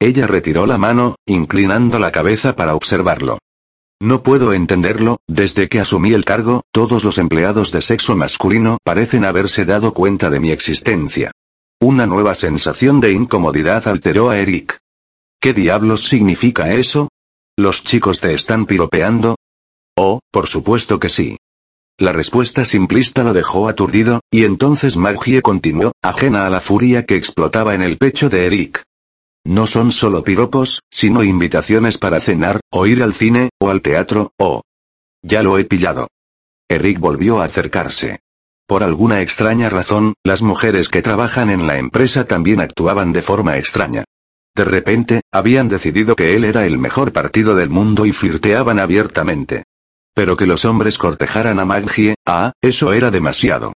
Ella 0.02 0.26
retiró 0.26 0.66
la 0.66 0.78
mano, 0.78 1.14
inclinando 1.26 2.00
la 2.00 2.10
cabeza 2.10 2.56
para 2.56 2.74
observarlo. 2.74 3.38
No 4.00 4.24
puedo 4.24 4.52
entenderlo, 4.52 5.18
desde 5.28 5.68
que 5.68 5.78
asumí 5.78 6.12
el 6.12 6.24
cargo, 6.24 6.62
todos 6.72 7.04
los 7.04 7.18
empleados 7.18 7.70
de 7.70 7.82
sexo 7.82 8.16
masculino 8.16 8.78
parecen 8.82 9.24
haberse 9.24 9.64
dado 9.64 9.94
cuenta 9.94 10.28
de 10.28 10.40
mi 10.40 10.50
existencia. 10.50 11.30
Una 11.80 12.08
nueva 12.08 12.34
sensación 12.34 12.98
de 12.98 13.12
incomodidad 13.12 13.86
alteró 13.86 14.30
a 14.30 14.40
Eric. 14.40 14.76
¿Qué 15.40 15.52
diablos 15.52 16.08
significa 16.08 16.72
eso? 16.72 17.08
¿Los 17.56 17.84
chicos 17.84 18.20
te 18.20 18.34
están 18.34 18.66
piropeando? 18.66 19.36
Oh, 19.96 20.18
por 20.32 20.48
supuesto 20.48 20.98
que 20.98 21.10
sí. 21.10 21.36
La 21.96 22.10
respuesta 22.10 22.64
simplista 22.64 23.22
lo 23.22 23.32
dejó 23.34 23.68
aturdido, 23.68 24.18
y 24.32 24.46
entonces 24.46 24.96
Maggie 24.96 25.42
continuó, 25.42 25.92
ajena 26.02 26.44
a 26.44 26.50
la 26.50 26.60
furia 26.60 27.06
que 27.06 27.14
explotaba 27.14 27.76
en 27.76 27.82
el 27.82 27.98
pecho 27.98 28.28
de 28.28 28.46
Eric. 28.46 28.82
No 29.44 29.66
son 29.66 29.90
solo 29.90 30.22
piropos, 30.22 30.82
sino 30.90 31.24
invitaciones 31.24 31.98
para 31.98 32.20
cenar, 32.20 32.60
o 32.70 32.86
ir 32.86 33.02
al 33.02 33.14
cine, 33.14 33.50
o 33.58 33.70
al 33.70 33.82
teatro, 33.82 34.32
o... 34.38 34.62
Ya 35.22 35.42
lo 35.42 35.58
he 35.58 35.64
pillado. 35.64 36.08
Eric 36.68 36.98
volvió 37.00 37.40
a 37.40 37.44
acercarse. 37.44 38.20
Por 38.66 38.84
alguna 38.84 39.20
extraña 39.20 39.68
razón, 39.68 40.14
las 40.24 40.42
mujeres 40.42 40.88
que 40.88 41.02
trabajan 41.02 41.50
en 41.50 41.66
la 41.66 41.78
empresa 41.78 42.24
también 42.24 42.60
actuaban 42.60 43.12
de 43.12 43.22
forma 43.22 43.58
extraña. 43.58 44.04
De 44.54 44.64
repente, 44.64 45.22
habían 45.32 45.68
decidido 45.68 46.14
que 46.14 46.36
él 46.36 46.44
era 46.44 46.64
el 46.64 46.78
mejor 46.78 47.12
partido 47.12 47.54
del 47.54 47.70
mundo 47.70 48.06
y 48.06 48.12
flirteaban 48.12 48.78
abiertamente. 48.78 49.64
Pero 50.14 50.36
que 50.36 50.46
los 50.46 50.64
hombres 50.64 50.98
cortejaran 50.98 51.58
a 51.58 51.64
Maggie, 51.64 52.14
ah, 52.26 52.52
eso 52.60 52.92
era 52.92 53.10
demasiado. 53.10 53.72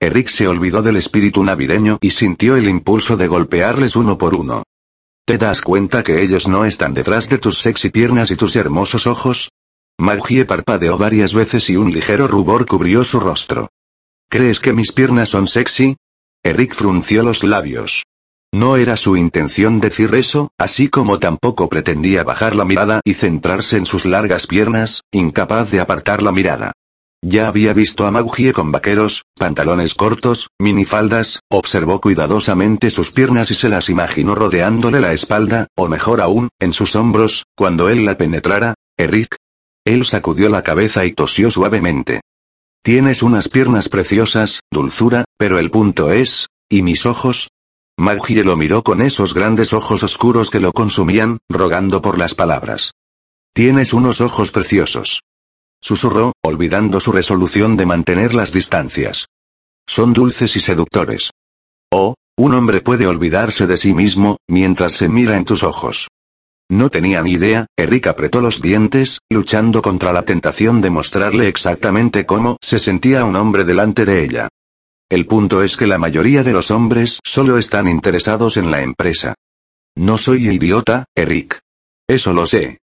Eric 0.00 0.28
se 0.28 0.48
olvidó 0.48 0.82
del 0.82 0.96
espíritu 0.96 1.44
navideño 1.44 1.98
y 2.00 2.10
sintió 2.10 2.56
el 2.56 2.68
impulso 2.68 3.16
de 3.16 3.28
golpearles 3.28 3.96
uno 3.96 4.16
por 4.16 4.34
uno. 4.34 4.62
¿Te 5.30 5.38
das 5.38 5.60
cuenta 5.60 6.02
que 6.02 6.24
ellos 6.24 6.48
no 6.48 6.64
están 6.64 6.92
detrás 6.92 7.28
de 7.28 7.38
tus 7.38 7.60
sexy 7.60 7.90
piernas 7.90 8.32
y 8.32 8.36
tus 8.36 8.56
hermosos 8.56 9.06
ojos? 9.06 9.52
Maggie 9.96 10.44
parpadeó 10.44 10.98
varias 10.98 11.34
veces 11.34 11.70
y 11.70 11.76
un 11.76 11.92
ligero 11.92 12.26
rubor 12.26 12.66
cubrió 12.66 13.04
su 13.04 13.20
rostro. 13.20 13.68
¿Crees 14.28 14.58
que 14.58 14.72
mis 14.72 14.90
piernas 14.90 15.28
son 15.28 15.46
sexy? 15.46 15.96
Eric 16.42 16.74
frunció 16.74 17.22
los 17.22 17.44
labios. 17.44 18.02
No 18.52 18.74
era 18.74 18.96
su 18.96 19.16
intención 19.16 19.78
decir 19.78 20.12
eso, 20.16 20.50
así 20.58 20.88
como 20.88 21.20
tampoco 21.20 21.68
pretendía 21.68 22.24
bajar 22.24 22.56
la 22.56 22.64
mirada 22.64 23.00
y 23.04 23.14
centrarse 23.14 23.76
en 23.76 23.86
sus 23.86 24.06
largas 24.06 24.48
piernas, 24.48 25.02
incapaz 25.12 25.70
de 25.70 25.78
apartar 25.78 26.22
la 26.24 26.32
mirada. 26.32 26.72
Ya 27.22 27.48
había 27.48 27.74
visto 27.74 28.06
a 28.06 28.10
Maugie 28.10 28.54
con 28.54 28.72
vaqueros, 28.72 29.24
pantalones 29.36 29.94
cortos, 29.94 30.48
minifaldas, 30.58 31.40
observó 31.50 32.00
cuidadosamente 32.00 32.88
sus 32.88 33.10
piernas 33.10 33.50
y 33.50 33.54
se 33.54 33.68
las 33.68 33.90
imaginó 33.90 34.34
rodeándole 34.34 35.00
la 35.00 35.12
espalda, 35.12 35.66
o 35.76 35.88
mejor 35.88 36.22
aún, 36.22 36.48
en 36.58 36.72
sus 36.72 36.96
hombros, 36.96 37.44
cuando 37.54 37.90
él 37.90 38.06
la 38.06 38.16
penetrara. 38.16 38.74
Eric. 38.96 39.36
Él 39.84 40.04
sacudió 40.06 40.48
la 40.48 40.62
cabeza 40.62 41.04
y 41.04 41.12
tosió 41.12 41.50
suavemente. 41.50 42.20
Tienes 42.82 43.22
unas 43.22 43.48
piernas 43.48 43.90
preciosas, 43.90 44.60
dulzura, 44.70 45.24
pero 45.36 45.58
el 45.58 45.70
punto 45.70 46.12
es, 46.12 46.46
¿y 46.70 46.82
mis 46.82 47.04
ojos? 47.04 47.50
Maugie 47.98 48.44
lo 48.44 48.56
miró 48.56 48.82
con 48.82 49.02
esos 49.02 49.34
grandes 49.34 49.74
ojos 49.74 50.02
oscuros 50.02 50.48
que 50.48 50.60
lo 50.60 50.72
consumían, 50.72 51.38
rogando 51.50 52.00
por 52.00 52.18
las 52.18 52.34
palabras. 52.34 52.92
Tienes 53.52 53.92
unos 53.92 54.22
ojos 54.22 54.50
preciosos. 54.50 55.20
Susurró, 55.82 56.32
olvidando 56.42 57.00
su 57.00 57.12
resolución 57.12 57.76
de 57.76 57.86
mantener 57.86 58.34
las 58.34 58.52
distancias. 58.52 59.26
Son 59.88 60.12
dulces 60.12 60.56
y 60.56 60.60
seductores. 60.60 61.30
Oh, 61.90 62.14
un 62.36 62.54
hombre 62.54 62.80
puede 62.80 63.06
olvidarse 63.06 63.66
de 63.66 63.76
sí 63.76 63.92
mismo, 63.92 64.36
mientras 64.48 64.92
se 64.94 65.08
mira 65.08 65.36
en 65.36 65.44
tus 65.44 65.62
ojos. 65.62 66.08
No 66.70 66.88
tenía 66.88 67.20
ni 67.22 67.32
idea, 67.32 67.66
Eric 67.76 68.06
apretó 68.06 68.40
los 68.40 68.62
dientes, 68.62 69.18
luchando 69.28 69.82
contra 69.82 70.12
la 70.12 70.22
tentación 70.22 70.80
de 70.80 70.90
mostrarle 70.90 71.48
exactamente 71.48 72.26
cómo 72.26 72.58
se 72.62 72.78
sentía 72.78 73.24
un 73.24 73.34
hombre 73.34 73.64
delante 73.64 74.04
de 74.04 74.22
ella. 74.22 74.48
El 75.10 75.26
punto 75.26 75.64
es 75.64 75.76
que 75.76 75.88
la 75.88 75.98
mayoría 75.98 76.44
de 76.44 76.52
los 76.52 76.70
hombres 76.70 77.18
solo 77.24 77.58
están 77.58 77.88
interesados 77.88 78.56
en 78.56 78.70
la 78.70 78.82
empresa. 78.82 79.34
No 79.96 80.16
soy 80.16 80.48
idiota, 80.48 81.06
Eric. 81.16 81.58
Eso 82.08 82.32
lo 82.32 82.46
sé. 82.46 82.78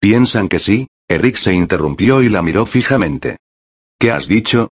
¿Piensan 0.00 0.48
que 0.48 0.58
sí? 0.58 0.88
Eric 1.10 1.36
se 1.38 1.52
interrumpió 1.52 2.22
y 2.22 2.28
la 2.28 2.40
miró 2.40 2.66
fijamente. 2.66 3.38
¿Qué 3.98 4.12
has 4.12 4.28
dicho? 4.28 4.68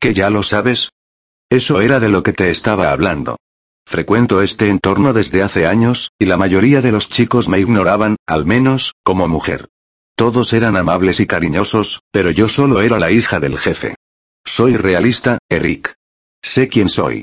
¿Que 0.00 0.14
ya 0.14 0.30
lo 0.30 0.42
sabes? 0.42 0.88
Eso 1.50 1.82
era 1.82 2.00
de 2.00 2.08
lo 2.08 2.22
que 2.22 2.32
te 2.32 2.50
estaba 2.50 2.92
hablando. 2.92 3.36
Frecuento 3.86 4.40
este 4.40 4.70
entorno 4.70 5.12
desde 5.12 5.42
hace 5.42 5.66
años, 5.66 6.10
y 6.18 6.24
la 6.24 6.38
mayoría 6.38 6.80
de 6.80 6.92
los 6.92 7.10
chicos 7.10 7.50
me 7.50 7.60
ignoraban, 7.60 8.16
al 8.26 8.46
menos, 8.46 8.94
como 9.04 9.28
mujer. 9.28 9.68
Todos 10.16 10.54
eran 10.54 10.78
amables 10.78 11.20
y 11.20 11.26
cariñosos, 11.26 12.00
pero 12.10 12.30
yo 12.30 12.48
solo 12.48 12.80
era 12.80 12.98
la 12.98 13.10
hija 13.10 13.38
del 13.38 13.58
jefe. 13.58 13.94
Soy 14.46 14.78
realista, 14.78 15.36
Eric. 15.50 15.92
Sé 16.42 16.68
quién 16.68 16.88
soy. 16.88 17.22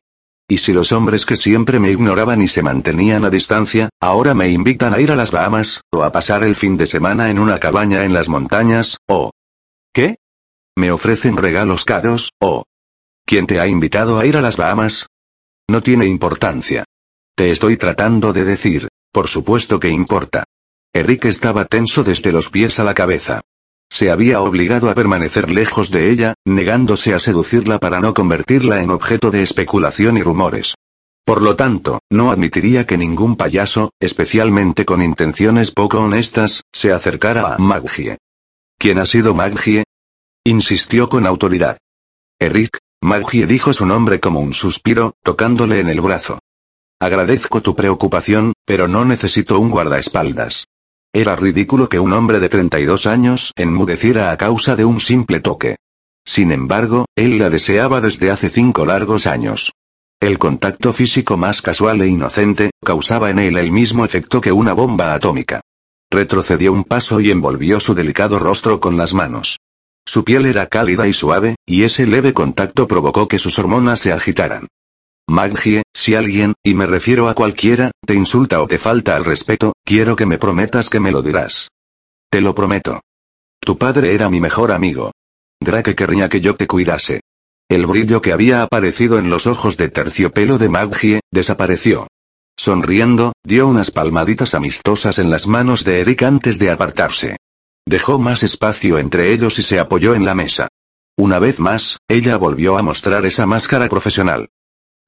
Y 0.51 0.57
si 0.57 0.73
los 0.73 0.91
hombres 0.91 1.27
que 1.27 1.37
siempre 1.37 1.79
me 1.79 1.91
ignoraban 1.91 2.41
y 2.41 2.47
se 2.47 2.63
mantenían 2.63 3.23
a 3.23 3.29
distancia, 3.29 3.89
ahora 4.01 4.33
me 4.33 4.49
invitan 4.49 4.95
a 4.95 4.99
ir 4.99 5.11
a 5.11 5.15
las 5.15 5.29
Bahamas, 5.29 5.81
o 5.91 6.03
a 6.03 6.11
pasar 6.11 6.43
el 6.43 6.55
fin 6.55 6.75
de 6.75 6.87
semana 6.87 7.29
en 7.29 7.37
una 7.37 7.59
cabaña 7.59 8.03
en 8.03 8.13
las 8.13 8.29
montañas, 8.29 8.97
o... 9.07 9.29
¿Qué? 9.93 10.15
Me 10.75 10.91
ofrecen 10.91 11.37
regalos 11.37 11.85
caros, 11.85 12.31
o... 12.41 12.63
¿Quién 13.27 13.45
te 13.45 13.59
ha 13.59 13.67
invitado 13.67 14.17
a 14.17 14.25
ir 14.25 14.37
a 14.37 14.41
las 14.41 14.57
Bahamas? 14.57 15.05
No 15.69 15.83
tiene 15.83 16.07
importancia. 16.07 16.83
Te 17.35 17.51
estoy 17.51 17.77
tratando 17.77 18.33
de 18.33 18.43
decir, 18.43 18.87
por 19.11 19.27
supuesto 19.27 19.79
que 19.79 19.89
importa. 19.89 20.45
Eric 20.91 21.25
estaba 21.25 21.65
tenso 21.65 22.03
desde 22.03 22.31
los 22.31 22.49
pies 22.49 22.79
a 22.79 22.83
la 22.83 22.95
cabeza. 22.95 23.41
Se 23.91 24.11
había 24.11 24.41
obligado 24.41 24.89
a 24.89 24.95
permanecer 24.95 25.49
lejos 25.49 25.91
de 25.91 26.11
ella, 26.11 26.35
negándose 26.45 27.13
a 27.13 27.19
seducirla 27.19 27.79
para 27.79 27.99
no 27.99 28.13
convertirla 28.13 28.83
en 28.83 28.91
objeto 28.91 29.31
de 29.31 29.41
especulación 29.41 30.17
y 30.17 30.21
rumores. 30.21 30.75
Por 31.25 31.41
lo 31.41 31.55
tanto, 31.55 31.99
no 32.09 32.31
admitiría 32.31 32.85
que 32.87 32.97
ningún 32.97 33.35
payaso, 33.35 33.91
especialmente 33.99 34.85
con 34.85 35.01
intenciones 35.01 35.71
poco 35.71 35.99
honestas, 35.99 36.63
se 36.73 36.91
acercara 36.91 37.53
a 37.53 37.57
Maggie. 37.57 38.17
¿Quién 38.79 38.99
ha 38.99 39.05
sido 39.05 39.33
Maggie? 39.35 39.83
Insistió 40.45 41.09
con 41.09 41.27
autoridad. 41.27 41.77
Eric, 42.39 42.79
Maggie 43.01 43.45
dijo 43.45 43.73
su 43.73 43.85
nombre 43.85 44.19
como 44.19 44.39
un 44.39 44.53
suspiro, 44.53 45.13
tocándole 45.23 45.79
en 45.79 45.89
el 45.89 46.01
brazo. 46.01 46.39
Agradezco 46.99 47.61
tu 47.61 47.75
preocupación, 47.75 48.53
pero 48.65 48.87
no 48.87 49.05
necesito 49.05 49.59
un 49.59 49.69
guardaespaldas. 49.69 50.65
Era 51.13 51.35
ridículo 51.35 51.89
que 51.89 51.99
un 51.99 52.13
hombre 52.13 52.39
de 52.39 52.49
32 52.49 53.07
años 53.07 53.51
enmudeciera 53.55 54.31
a 54.31 54.37
causa 54.37 54.75
de 54.75 54.85
un 54.85 54.99
simple 54.99 55.39
toque. 55.39 55.77
Sin 56.23 56.51
embargo, 56.51 57.05
él 57.15 57.39
la 57.39 57.49
deseaba 57.49 57.99
desde 57.99 58.29
hace 58.29 58.49
cinco 58.49 58.85
largos 58.85 59.25
años. 59.25 59.73
El 60.19 60.37
contacto 60.37 60.93
físico 60.93 61.35
más 61.35 61.63
casual 61.63 62.01
e 62.01 62.07
inocente, 62.07 62.69
causaba 62.85 63.31
en 63.31 63.39
él 63.39 63.57
el 63.57 63.71
mismo 63.71 64.05
efecto 64.05 64.39
que 64.39 64.51
una 64.51 64.73
bomba 64.73 65.15
atómica. 65.15 65.61
Retrocedió 66.11 66.71
un 66.71 66.83
paso 66.83 67.19
y 67.19 67.31
envolvió 67.31 67.79
su 67.79 67.95
delicado 67.95 68.37
rostro 68.37 68.79
con 68.79 68.95
las 68.95 69.15
manos. 69.15 69.57
Su 70.05 70.23
piel 70.23 70.45
era 70.45 70.67
cálida 70.67 71.07
y 71.07 71.13
suave, 71.13 71.55
y 71.65 71.83
ese 71.83 72.05
leve 72.05 72.33
contacto 72.33 72.87
provocó 72.87 73.27
que 73.27 73.39
sus 73.39 73.57
hormonas 73.57 73.99
se 73.99 74.11
agitaran. 74.11 74.67
Maggie, 75.29 75.83
si 75.93 76.15
alguien, 76.15 76.55
y 76.63 76.73
me 76.73 76.87
refiero 76.87 77.29
a 77.29 77.35
cualquiera, 77.35 77.91
te 78.05 78.15
insulta 78.15 78.61
o 78.61 78.67
te 78.67 78.79
falta 78.79 79.15
al 79.15 79.25
respeto, 79.25 79.73
quiero 79.85 80.15
que 80.15 80.25
me 80.25 80.37
prometas 80.37 80.89
que 80.89 80.99
me 80.99 81.11
lo 81.11 81.21
dirás. 81.21 81.69
Te 82.31 82.41
lo 82.41 82.55
prometo. 82.55 83.01
Tu 83.59 83.77
padre 83.77 84.13
era 84.13 84.29
mi 84.29 84.41
mejor 84.41 84.71
amigo. 84.71 85.11
Drake 85.61 85.95
querría 85.95 86.29
que 86.29 86.41
yo 86.41 86.55
te 86.55 86.67
cuidase. 86.67 87.21
El 87.69 87.85
brillo 87.85 88.21
que 88.21 88.33
había 88.33 88.63
aparecido 88.63 89.19
en 89.19 89.29
los 89.29 89.45
ojos 89.45 89.77
de 89.77 89.89
terciopelo 89.89 90.57
de 90.57 90.69
Maggie, 90.69 91.19
desapareció. 91.31 92.07
Sonriendo, 92.57 93.33
dio 93.45 93.67
unas 93.67 93.91
palmaditas 93.91 94.55
amistosas 94.55 95.19
en 95.19 95.29
las 95.29 95.45
manos 95.45 95.83
de 95.85 96.01
Eric 96.01 96.23
antes 96.23 96.57
de 96.57 96.71
apartarse. 96.71 97.37
Dejó 97.85 98.17
más 98.17 98.41
espacio 98.43 98.97
entre 98.97 99.31
ellos 99.31 99.59
y 99.59 99.61
se 99.61 99.79
apoyó 99.79 100.15
en 100.15 100.25
la 100.25 100.33
mesa. 100.33 100.67
Una 101.17 101.37
vez 101.37 101.59
más, 101.59 101.97
ella 102.07 102.37
volvió 102.37 102.77
a 102.77 102.81
mostrar 102.81 103.25
esa 103.25 103.45
máscara 103.45 103.87
profesional. 103.89 104.49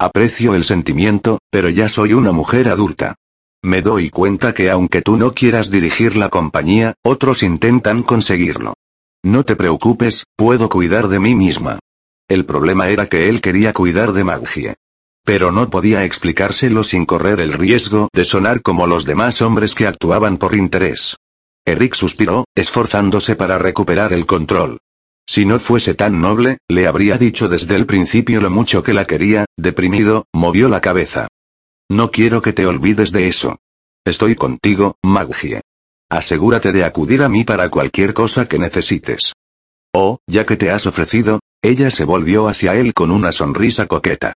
Aprecio 0.01 0.55
el 0.55 0.63
sentimiento, 0.63 1.37
pero 1.51 1.69
ya 1.69 1.87
soy 1.87 2.13
una 2.13 2.31
mujer 2.31 2.69
adulta. 2.69 3.13
Me 3.61 3.83
doy 3.83 4.09
cuenta 4.09 4.51
que 4.51 4.71
aunque 4.71 5.03
tú 5.03 5.15
no 5.15 5.35
quieras 5.35 5.69
dirigir 5.69 6.15
la 6.15 6.29
compañía, 6.29 6.95
otros 7.03 7.43
intentan 7.43 8.01
conseguirlo. 8.01 8.73
No 9.23 9.43
te 9.43 9.55
preocupes, 9.55 10.23
puedo 10.35 10.69
cuidar 10.69 11.07
de 11.07 11.19
mí 11.19 11.35
misma. 11.35 11.77
El 12.27 12.45
problema 12.45 12.89
era 12.89 13.05
que 13.05 13.29
él 13.29 13.41
quería 13.41 13.73
cuidar 13.73 14.11
de 14.13 14.23
Maggie. 14.23 14.75
Pero 15.23 15.51
no 15.51 15.69
podía 15.69 16.03
explicárselo 16.03 16.83
sin 16.83 17.05
correr 17.05 17.39
el 17.39 17.53
riesgo 17.53 18.09
de 18.11 18.25
sonar 18.25 18.63
como 18.63 18.87
los 18.87 19.05
demás 19.05 19.43
hombres 19.43 19.75
que 19.75 19.85
actuaban 19.85 20.39
por 20.39 20.55
interés. 20.55 21.15
Eric 21.63 21.93
suspiró, 21.93 22.45
esforzándose 22.55 23.35
para 23.35 23.59
recuperar 23.59 24.13
el 24.13 24.25
control. 24.25 24.79
Si 25.27 25.45
no 25.45 25.59
fuese 25.59 25.93
tan 25.93 26.19
noble, 26.19 26.57
le 26.69 26.87
habría 26.87 27.17
dicho 27.17 27.47
desde 27.47 27.75
el 27.75 27.85
principio 27.85 28.41
lo 28.41 28.49
mucho 28.49 28.83
que 28.83 28.93
la 28.93 29.05
quería, 29.05 29.45
deprimido, 29.57 30.25
movió 30.33 30.67
la 30.67 30.81
cabeza. 30.81 31.27
No 31.89 32.11
quiero 32.11 32.41
que 32.41 32.53
te 32.53 32.65
olvides 32.65 33.11
de 33.11 33.27
eso. 33.27 33.57
Estoy 34.05 34.35
contigo, 34.35 34.95
Maggie. 35.03 35.61
Asegúrate 36.09 36.71
de 36.71 36.83
acudir 36.83 37.21
a 37.21 37.29
mí 37.29 37.43
para 37.43 37.69
cualquier 37.69 38.13
cosa 38.13 38.45
que 38.45 38.59
necesites. 38.59 39.33
Oh, 39.93 40.19
ya 40.27 40.45
que 40.45 40.57
te 40.57 40.71
has 40.71 40.85
ofrecido, 40.85 41.39
ella 41.61 41.91
se 41.91 42.05
volvió 42.05 42.47
hacia 42.47 42.75
él 42.75 42.93
con 42.93 43.11
una 43.11 43.31
sonrisa 43.31 43.87
coqueta. 43.87 44.33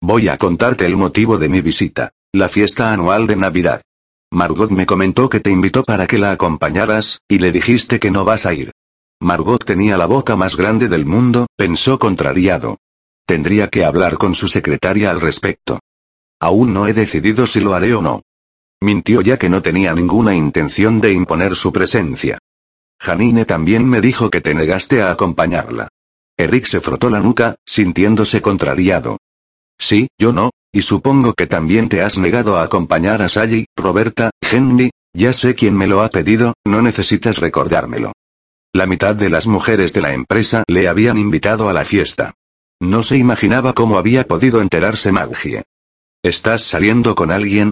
Voy 0.00 0.28
a 0.28 0.36
contarte 0.36 0.86
el 0.86 0.96
motivo 0.96 1.38
de 1.38 1.48
mi 1.48 1.60
visita, 1.60 2.12
la 2.32 2.48
fiesta 2.48 2.92
anual 2.92 3.26
de 3.26 3.36
Navidad. 3.36 3.82
Margot 4.30 4.70
me 4.70 4.86
comentó 4.86 5.28
que 5.28 5.40
te 5.40 5.50
invitó 5.50 5.82
para 5.82 6.06
que 6.06 6.18
la 6.18 6.32
acompañaras, 6.32 7.20
y 7.28 7.38
le 7.38 7.50
dijiste 7.50 7.98
que 7.98 8.10
no 8.10 8.24
vas 8.24 8.44
a 8.44 8.52
ir. 8.52 8.72
Margot 9.20 9.64
tenía 9.64 9.96
la 9.96 10.06
boca 10.06 10.36
más 10.36 10.56
grande 10.56 10.88
del 10.88 11.04
mundo, 11.04 11.48
pensó 11.56 11.98
contrariado. 11.98 12.78
Tendría 13.26 13.68
que 13.68 13.84
hablar 13.84 14.16
con 14.16 14.34
su 14.34 14.46
secretaria 14.46 15.10
al 15.10 15.20
respecto. 15.20 15.80
Aún 16.40 16.72
no 16.72 16.86
he 16.86 16.94
decidido 16.94 17.46
si 17.46 17.60
lo 17.60 17.74
haré 17.74 17.94
o 17.94 18.00
no. 18.00 18.22
Mintió 18.80 19.20
ya 19.20 19.36
que 19.36 19.48
no 19.48 19.60
tenía 19.60 19.92
ninguna 19.92 20.36
intención 20.36 21.00
de 21.00 21.12
imponer 21.12 21.56
su 21.56 21.72
presencia. 21.72 22.38
Janine 23.00 23.44
también 23.44 23.88
me 23.88 24.00
dijo 24.00 24.30
que 24.30 24.40
te 24.40 24.54
negaste 24.54 25.02
a 25.02 25.10
acompañarla. 25.10 25.88
Eric 26.36 26.66
se 26.66 26.80
frotó 26.80 27.10
la 27.10 27.18
nuca, 27.18 27.56
sintiéndose 27.66 28.40
contrariado. 28.40 29.18
Sí, 29.76 30.08
yo 30.16 30.32
no, 30.32 30.50
y 30.72 30.82
supongo 30.82 31.34
que 31.34 31.48
también 31.48 31.88
te 31.88 32.02
has 32.02 32.18
negado 32.18 32.56
a 32.56 32.62
acompañar 32.62 33.20
a 33.22 33.28
Sally, 33.28 33.66
Roberta, 33.76 34.30
Henry, 34.40 34.90
ya 35.12 35.32
sé 35.32 35.56
quién 35.56 35.76
me 35.76 35.88
lo 35.88 36.02
ha 36.02 36.08
pedido, 36.08 36.54
no 36.64 36.82
necesitas 36.82 37.38
recordármelo. 37.38 38.12
La 38.74 38.86
mitad 38.86 39.16
de 39.16 39.30
las 39.30 39.46
mujeres 39.46 39.92
de 39.94 40.02
la 40.02 40.12
empresa 40.12 40.62
le 40.68 40.88
habían 40.88 41.16
invitado 41.16 41.70
a 41.70 41.72
la 41.72 41.84
fiesta. 41.84 42.34
No 42.80 43.02
se 43.02 43.16
imaginaba 43.16 43.72
cómo 43.72 43.98
había 43.98 44.26
podido 44.26 44.60
enterarse 44.60 45.10
Maggie. 45.10 45.64
¿Estás 46.22 46.62
saliendo 46.62 47.14
con 47.14 47.30
alguien? 47.30 47.70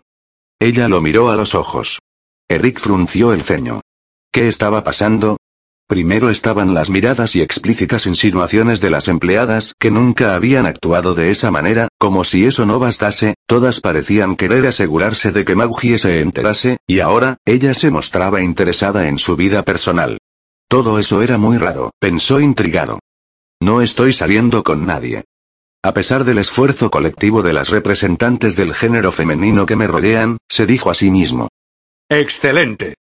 Ella 0.59 0.89
lo 0.89 1.03
miró 1.03 1.31
a 1.31 1.37
los 1.37 1.55
ojos. 1.55 2.01
Eric 2.49 2.81
frunció 2.81 3.35
el 3.35 3.43
ceño. 3.43 3.83
¿Qué 4.33 4.49
estaba 4.49 4.83
pasando? 4.83 5.37
Primero 5.87 6.31
estaban 6.31 6.75
las 6.75 6.91
miradas 6.91 7.37
y 7.37 7.43
explícitas 7.43 8.07
insinuaciones 8.07 8.81
de 8.81 8.91
las 8.91 9.07
empleadas 9.07 9.75
que 9.79 9.91
nunca 9.91 10.35
habían 10.35 10.67
actuado 10.67 11.15
de 11.15 11.31
esa 11.31 11.51
manera, 11.51 11.89
como 11.99 12.25
si 12.25 12.45
eso 12.45 12.67
no 12.67 12.81
bastase, 12.81 13.35
todas 13.47 13.81
parecían 13.81 14.35
querer 14.35 14.67
asegurarse 14.67 15.31
de 15.31 15.45
que 15.45 15.55
Maggie 15.55 15.99
se 15.99 16.21
enterase, 16.21 16.79
y 16.89 17.01
ahora, 17.01 17.37
ella 17.45 17.75
se 17.75 17.91
mostraba 17.91 18.43
interesada 18.43 19.07
en 19.07 19.19
su 19.19 19.37
vida 19.37 19.63
personal. 19.63 20.19
Todo 20.68 20.98
eso 20.98 21.22
era 21.22 21.38
muy 21.38 21.59
raro, 21.59 21.92
pensó 22.00 22.40
intrigado. 22.40 22.98
No 23.62 23.83
estoy 23.83 24.12
saliendo 24.12 24.62
con 24.64 24.85
nadie. 24.85 25.24
A 25.85 25.94
pesar 25.94 26.24
del 26.24 26.38
esfuerzo 26.38 26.90
colectivo 26.90 27.42
de 27.42 27.52
las 27.52 27.68
representantes 27.68 28.57
del 28.57 28.74
género 28.74 29.12
femenino 29.12 29.66
que 29.66 29.76
me 29.76 29.87
rodean, 29.87 30.38
se 30.48 30.66
dijo 30.66 30.90
a 30.90 30.94
sí 30.94 31.11
mismo. 31.11 31.48
¡Excelente! 32.09 32.96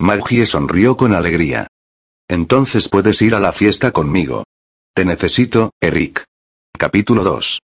Maggie 0.00 0.46
sonrió 0.46 0.96
con 0.96 1.12
alegría. 1.12 1.66
Entonces 2.28 2.88
puedes 2.88 3.20
ir 3.22 3.34
a 3.34 3.40
la 3.40 3.52
fiesta 3.52 3.90
conmigo. 3.90 4.44
Te 4.94 5.04
necesito, 5.04 5.72
Eric. 5.80 6.24
Capítulo 6.78 7.24
2. 7.24 7.58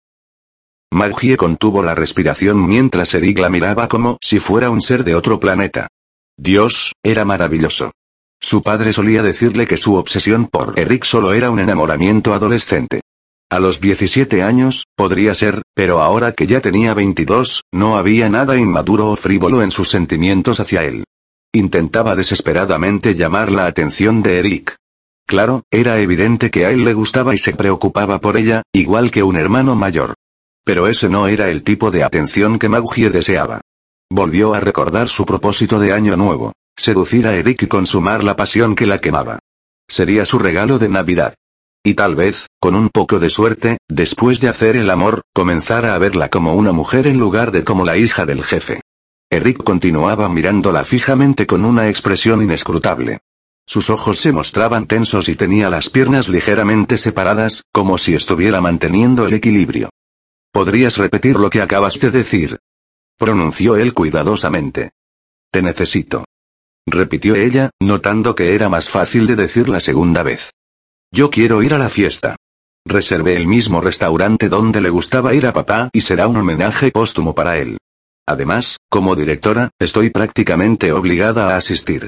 Maggie 0.93 1.35
contuvo 1.35 1.83
la 1.83 1.95
respiración 1.95 2.65
mientras 2.65 3.13
Eric 3.13 3.39
la 3.39 3.49
miraba 3.49 3.87
como 3.87 4.17
si 4.21 4.39
fuera 4.39 4.69
un 4.69 4.81
ser 4.81 5.03
de 5.03 5.15
otro 5.15 5.39
planeta. 5.39 5.89
Dios, 6.37 6.93
era 7.03 7.25
maravilloso. 7.25 7.91
Su 8.43 8.61
padre 8.61 8.91
solía 8.91 9.23
decirle 9.23 9.65
que 9.65 9.77
su 9.77 9.95
obsesión 9.95 10.47
por 10.47 10.77
Eric 10.77 11.05
solo 11.05 11.31
era 11.31 11.49
un 11.49 11.61
enamoramiento 11.61 12.33
adolescente. 12.33 12.99
A 13.49 13.61
los 13.61 13.79
17 13.79 14.43
años, 14.43 14.83
podría 14.97 15.33
ser, 15.33 15.61
pero 15.73 16.01
ahora 16.01 16.33
que 16.33 16.45
ya 16.45 16.59
tenía 16.59 16.93
22, 16.93 17.63
no 17.71 17.95
había 17.95 18.27
nada 18.27 18.57
inmaduro 18.57 19.11
o 19.11 19.15
frívolo 19.15 19.61
en 19.61 19.71
sus 19.71 19.89
sentimientos 19.89 20.59
hacia 20.59 20.83
él. 20.83 21.05
Intentaba 21.53 22.17
desesperadamente 22.17 23.15
llamar 23.15 23.49
la 23.49 23.65
atención 23.65 24.21
de 24.21 24.39
Eric. 24.39 24.75
Claro, 25.25 25.63
era 25.71 25.99
evidente 25.99 26.51
que 26.51 26.65
a 26.65 26.71
él 26.71 26.83
le 26.83 26.93
gustaba 26.93 27.33
y 27.33 27.37
se 27.37 27.53
preocupaba 27.53 28.19
por 28.19 28.35
ella, 28.35 28.61
igual 28.73 29.09
que 29.09 29.23
un 29.23 29.37
hermano 29.37 29.77
mayor. 29.77 30.15
Pero 30.65 30.87
ese 30.87 31.07
no 31.07 31.29
era 31.29 31.49
el 31.49 31.63
tipo 31.63 31.91
de 31.91 32.03
atención 32.03 32.59
que 32.59 32.67
Maggie 32.67 33.09
deseaba. 33.09 33.61
Volvió 34.11 34.53
a 34.53 34.59
recordar 34.59 35.07
su 35.07 35.25
propósito 35.25 35.79
de 35.79 35.93
año 35.93 36.17
nuevo. 36.17 36.51
Seducir 36.75 37.27
a 37.27 37.35
Eric 37.35 37.63
y 37.63 37.67
consumar 37.67 38.23
la 38.23 38.35
pasión 38.35 38.75
que 38.75 38.85
la 38.85 38.99
quemaba. 38.99 39.39
Sería 39.87 40.25
su 40.25 40.39
regalo 40.39 40.79
de 40.79 40.89
Navidad. 40.89 41.35
Y 41.83 41.93
tal 41.95 42.15
vez, 42.15 42.47
con 42.59 42.75
un 42.75 42.89
poco 42.89 43.19
de 43.19 43.29
suerte, 43.29 43.77
después 43.89 44.39
de 44.39 44.47
hacer 44.47 44.75
el 44.75 44.89
amor, 44.89 45.21
comenzara 45.33 45.95
a 45.95 45.97
verla 45.97 46.29
como 46.29 46.55
una 46.55 46.71
mujer 46.71 47.07
en 47.07 47.17
lugar 47.17 47.51
de 47.51 47.63
como 47.63 47.85
la 47.85 47.97
hija 47.97 48.25
del 48.25 48.43
jefe. 48.43 48.81
Eric 49.29 49.63
continuaba 49.63 50.29
mirándola 50.29 50.83
fijamente 50.83 51.45
con 51.45 51.65
una 51.65 51.89
expresión 51.89 52.41
inescrutable. 52.41 53.19
Sus 53.65 53.89
ojos 53.89 54.19
se 54.19 54.31
mostraban 54.31 54.87
tensos 54.87 55.29
y 55.29 55.35
tenía 55.35 55.69
las 55.69 55.89
piernas 55.89 56.29
ligeramente 56.29 56.97
separadas, 56.97 57.63
como 57.71 57.97
si 57.97 58.13
estuviera 58.13 58.61
manteniendo 58.61 59.25
el 59.25 59.33
equilibrio. 59.33 59.89
¿Podrías 60.51 60.97
repetir 60.97 61.37
lo 61.37 61.49
que 61.49 61.61
acabas 61.61 61.99
de 61.99 62.11
decir? 62.11 62.59
pronunció 63.17 63.75
él 63.77 63.93
cuidadosamente. 63.93 64.91
Te 65.51 65.61
necesito. 65.61 66.25
Repitió 66.85 67.35
ella, 67.35 67.69
notando 67.79 68.35
que 68.35 68.55
era 68.55 68.69
más 68.69 68.89
fácil 68.89 69.27
de 69.27 69.35
decir 69.35 69.69
la 69.69 69.79
segunda 69.79 70.23
vez. 70.23 70.51
Yo 71.11 71.29
quiero 71.29 71.61
ir 71.61 71.73
a 71.73 71.77
la 71.77 71.89
fiesta. 71.89 72.35
Reservé 72.85 73.35
el 73.37 73.47
mismo 73.47 73.81
restaurante 73.81 74.49
donde 74.49 74.81
le 74.81 74.89
gustaba 74.89 75.33
ir 75.33 75.45
a 75.45 75.53
papá 75.53 75.89
y 75.93 76.01
será 76.01 76.27
un 76.27 76.37
homenaje 76.37 76.91
póstumo 76.91 77.33
para 77.33 77.57
él. 77.57 77.77
Además, 78.25 78.77
como 78.89 79.15
directora, 79.15 79.69
estoy 79.79 80.09
prácticamente 80.09 80.91
obligada 80.91 81.53
a 81.53 81.57
asistir. 81.57 82.07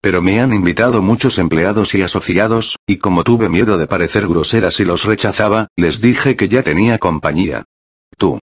Pero 0.00 0.22
me 0.22 0.40
han 0.40 0.52
invitado 0.52 1.02
muchos 1.02 1.38
empleados 1.38 1.94
y 1.94 2.02
asociados, 2.02 2.76
y 2.86 2.98
como 2.98 3.24
tuve 3.24 3.48
miedo 3.48 3.76
de 3.76 3.86
parecer 3.86 4.28
grosera 4.28 4.70
si 4.70 4.84
los 4.84 5.04
rechazaba, 5.04 5.68
les 5.76 6.00
dije 6.00 6.36
que 6.36 6.48
ya 6.48 6.62
tenía 6.62 6.98
compañía. 6.98 7.64
Tú. 8.16 8.38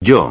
Yo. 0.00 0.30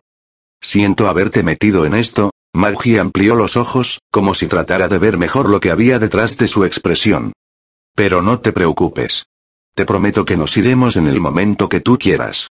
Siento 0.61 1.07
haberte 1.07 1.43
metido 1.43 1.85
en 1.85 1.93
esto, 1.93 2.31
Maggie 2.55 2.99
amplió 2.99 3.35
los 3.35 3.57
ojos, 3.57 3.99
como 4.09 4.33
si 4.33 4.47
tratara 4.47 4.87
de 4.87 4.97
ver 4.97 5.17
mejor 5.17 5.49
lo 5.49 5.59
que 5.59 5.71
había 5.71 5.99
detrás 5.99 6.37
de 6.37 6.47
su 6.47 6.63
expresión. 6.63 7.33
Pero 7.93 8.21
no 8.21 8.39
te 8.39 8.53
preocupes. 8.53 9.25
Te 9.75 9.85
prometo 9.85 10.23
que 10.23 10.37
nos 10.37 10.55
iremos 10.55 10.95
en 10.95 11.07
el 11.07 11.19
momento 11.19 11.67
que 11.67 11.81
tú 11.81 11.97
quieras. 11.97 12.47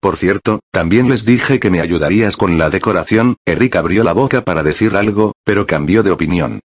Por 0.00 0.16
cierto, 0.16 0.60
también 0.70 1.08
les 1.08 1.24
dije 1.24 1.58
que 1.58 1.70
me 1.70 1.80
ayudarías 1.80 2.36
con 2.36 2.56
la 2.56 2.70
decoración, 2.70 3.34
Eric 3.44 3.74
abrió 3.74 4.04
la 4.04 4.12
boca 4.12 4.44
para 4.44 4.62
decir 4.62 4.94
algo, 4.94 5.32
pero 5.42 5.66
cambió 5.66 6.04
de 6.04 6.12
opinión. 6.12 6.60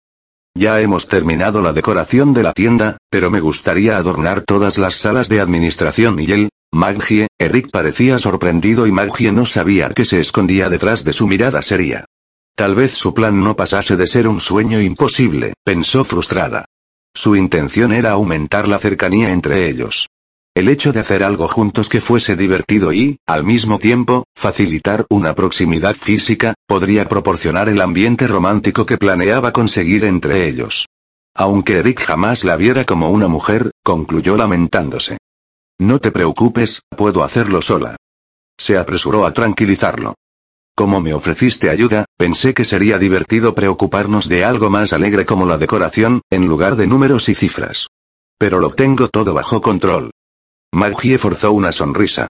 Ya 0.54 0.78
hemos 0.82 1.08
terminado 1.08 1.62
la 1.62 1.72
decoración 1.72 2.34
de 2.34 2.42
la 2.42 2.52
tienda, 2.52 2.98
pero 3.08 3.30
me 3.30 3.40
gustaría 3.40 3.96
adornar 3.96 4.42
todas 4.42 4.76
las 4.76 4.96
salas 4.96 5.30
de 5.30 5.40
administración 5.40 6.20
y 6.20 6.30
él, 6.30 6.48
Maggie, 6.70 7.28
Eric 7.38 7.70
parecía 7.72 8.18
sorprendido 8.18 8.86
y 8.86 8.92
Maggie 8.92 9.32
no 9.32 9.46
sabía 9.46 9.88
qué 9.88 10.04
se 10.04 10.20
escondía 10.20 10.68
detrás 10.68 11.04
de 11.04 11.14
su 11.14 11.26
mirada 11.26 11.62
seria. 11.62 12.04
Tal 12.54 12.74
vez 12.74 12.92
su 12.92 13.14
plan 13.14 13.42
no 13.42 13.56
pasase 13.56 13.96
de 13.96 14.06
ser 14.06 14.28
un 14.28 14.40
sueño 14.40 14.80
imposible, 14.80 15.54
pensó 15.64 16.04
frustrada. 16.04 16.66
Su 17.14 17.36
intención 17.36 17.92
era 17.92 18.12
aumentar 18.12 18.68
la 18.68 18.78
cercanía 18.78 19.32
entre 19.32 19.68
ellos. 19.68 20.08
El 20.54 20.68
hecho 20.68 20.92
de 20.92 21.00
hacer 21.00 21.22
algo 21.22 21.48
juntos 21.48 21.88
que 21.88 22.02
fuese 22.02 22.36
divertido 22.36 22.92
y, 22.92 23.16
al 23.26 23.42
mismo 23.42 23.78
tiempo, 23.78 24.24
facilitar 24.34 25.06
una 25.08 25.34
proximidad 25.34 25.94
física, 25.94 26.52
podría 26.66 27.08
proporcionar 27.08 27.70
el 27.70 27.80
ambiente 27.80 28.26
romántico 28.26 28.84
que 28.84 28.98
planeaba 28.98 29.52
conseguir 29.52 30.04
entre 30.04 30.46
ellos. 30.46 30.86
Aunque 31.34 31.78
Eric 31.78 32.00
jamás 32.02 32.44
la 32.44 32.56
viera 32.56 32.84
como 32.84 33.10
una 33.10 33.28
mujer, 33.28 33.70
concluyó 33.82 34.36
lamentándose. 34.36 35.16
No 35.78 35.98
te 36.00 36.12
preocupes, 36.12 36.82
puedo 36.94 37.24
hacerlo 37.24 37.62
sola. 37.62 37.96
Se 38.58 38.76
apresuró 38.76 39.24
a 39.24 39.32
tranquilizarlo. 39.32 40.14
Como 40.74 41.00
me 41.00 41.12
ofreciste 41.12 41.68
ayuda, 41.68 42.06
pensé 42.16 42.54
que 42.54 42.64
sería 42.64 42.98
divertido 42.98 43.54
preocuparnos 43.54 44.28
de 44.28 44.44
algo 44.44 44.70
más 44.70 44.92
alegre 44.92 45.26
como 45.26 45.44
la 45.46 45.58
decoración, 45.58 46.22
en 46.30 46.46
lugar 46.46 46.76
de 46.76 46.86
números 46.86 47.28
y 47.28 47.34
cifras. 47.34 47.88
Pero 48.38 48.58
lo 48.58 48.70
tengo 48.70 49.08
todo 49.08 49.34
bajo 49.34 49.60
control. 49.60 50.10
Maggie 50.72 51.18
forzó 51.18 51.52
una 51.52 51.72
sonrisa. 51.72 52.28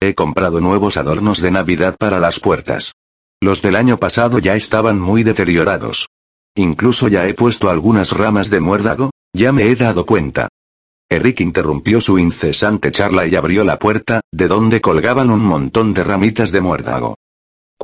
He 0.00 0.14
comprado 0.14 0.60
nuevos 0.60 0.96
adornos 0.96 1.40
de 1.40 1.50
Navidad 1.50 1.96
para 1.98 2.18
las 2.20 2.40
puertas. 2.40 2.94
Los 3.40 3.60
del 3.60 3.76
año 3.76 3.98
pasado 3.98 4.38
ya 4.38 4.56
estaban 4.56 4.98
muy 4.98 5.22
deteriorados. 5.22 6.08
Incluso 6.56 7.08
ya 7.08 7.26
he 7.28 7.34
puesto 7.34 7.68
algunas 7.68 8.12
ramas 8.12 8.48
de 8.48 8.60
muérdago, 8.60 9.10
ya 9.34 9.52
me 9.52 9.64
he 9.64 9.76
dado 9.76 10.06
cuenta. 10.06 10.48
Eric 11.10 11.40
interrumpió 11.40 12.00
su 12.00 12.18
incesante 12.18 12.90
charla 12.90 13.26
y 13.26 13.36
abrió 13.36 13.64
la 13.64 13.78
puerta, 13.78 14.20
de 14.32 14.48
donde 14.48 14.80
colgaban 14.80 15.30
un 15.30 15.44
montón 15.44 15.92
de 15.92 16.02
ramitas 16.02 16.50
de 16.50 16.62
muérdago. 16.62 17.16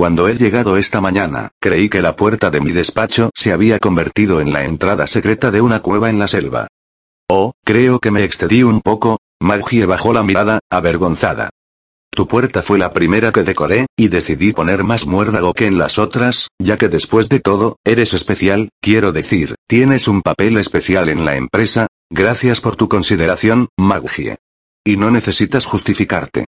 Cuando 0.00 0.28
he 0.28 0.34
llegado 0.34 0.78
esta 0.78 1.02
mañana, 1.02 1.50
creí 1.60 1.90
que 1.90 2.00
la 2.00 2.16
puerta 2.16 2.50
de 2.50 2.62
mi 2.62 2.72
despacho 2.72 3.28
se 3.34 3.52
había 3.52 3.78
convertido 3.78 4.40
en 4.40 4.50
la 4.50 4.64
entrada 4.64 5.06
secreta 5.06 5.50
de 5.50 5.60
una 5.60 5.80
cueva 5.80 6.08
en 6.08 6.18
la 6.18 6.26
selva. 6.26 6.68
Oh, 7.28 7.52
creo 7.66 7.98
que 7.98 8.10
me 8.10 8.24
excedí 8.24 8.62
un 8.62 8.80
poco, 8.80 9.18
Maggie 9.42 9.84
bajó 9.84 10.14
la 10.14 10.22
mirada, 10.22 10.60
avergonzada. 10.70 11.50
Tu 12.12 12.26
puerta 12.26 12.62
fue 12.62 12.78
la 12.78 12.94
primera 12.94 13.30
que 13.30 13.42
decoré, 13.42 13.88
y 13.94 14.08
decidí 14.08 14.54
poner 14.54 14.84
más 14.84 15.06
muérdago 15.06 15.52
que 15.52 15.66
en 15.66 15.76
las 15.76 15.98
otras, 15.98 16.48
ya 16.58 16.78
que 16.78 16.88
después 16.88 17.28
de 17.28 17.40
todo, 17.40 17.76
eres 17.84 18.14
especial, 18.14 18.70
quiero 18.80 19.12
decir, 19.12 19.56
tienes 19.68 20.08
un 20.08 20.22
papel 20.22 20.56
especial 20.56 21.10
en 21.10 21.26
la 21.26 21.36
empresa, 21.36 21.88
gracias 22.08 22.62
por 22.62 22.74
tu 22.74 22.88
consideración, 22.88 23.68
Maggie. 23.76 24.38
Y 24.82 24.96
no 24.96 25.10
necesitas 25.10 25.66
justificarte. 25.66 26.46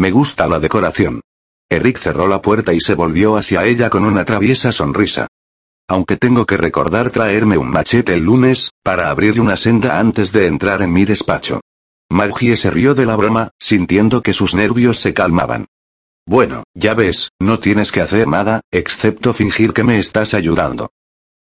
Me 0.00 0.10
gusta 0.10 0.48
la 0.48 0.58
decoración. 0.58 1.20
Eric 1.76 1.98
cerró 1.98 2.28
la 2.28 2.40
puerta 2.40 2.72
y 2.72 2.80
se 2.80 2.94
volvió 2.94 3.36
hacia 3.36 3.64
ella 3.64 3.90
con 3.90 4.04
una 4.04 4.24
traviesa 4.24 4.72
sonrisa. 4.72 5.26
Aunque 5.88 6.16
tengo 6.16 6.46
que 6.46 6.56
recordar 6.56 7.10
traerme 7.10 7.58
un 7.58 7.70
machete 7.70 8.14
el 8.14 8.24
lunes, 8.24 8.70
para 8.82 9.10
abrirle 9.10 9.40
una 9.40 9.56
senda 9.56 9.98
antes 9.98 10.32
de 10.32 10.46
entrar 10.46 10.82
en 10.82 10.92
mi 10.92 11.04
despacho. 11.04 11.60
Maggie 12.10 12.56
se 12.56 12.70
rió 12.70 12.94
de 12.94 13.06
la 13.06 13.16
broma, 13.16 13.50
sintiendo 13.60 14.22
que 14.22 14.32
sus 14.32 14.54
nervios 14.54 14.98
se 14.98 15.12
calmaban. 15.12 15.66
Bueno, 16.26 16.64
ya 16.74 16.94
ves, 16.94 17.30
no 17.38 17.58
tienes 17.58 17.92
que 17.92 18.00
hacer 18.00 18.28
nada, 18.28 18.62
excepto 18.70 19.34
fingir 19.34 19.72
que 19.72 19.84
me 19.84 19.98
estás 19.98 20.32
ayudando. 20.32 20.90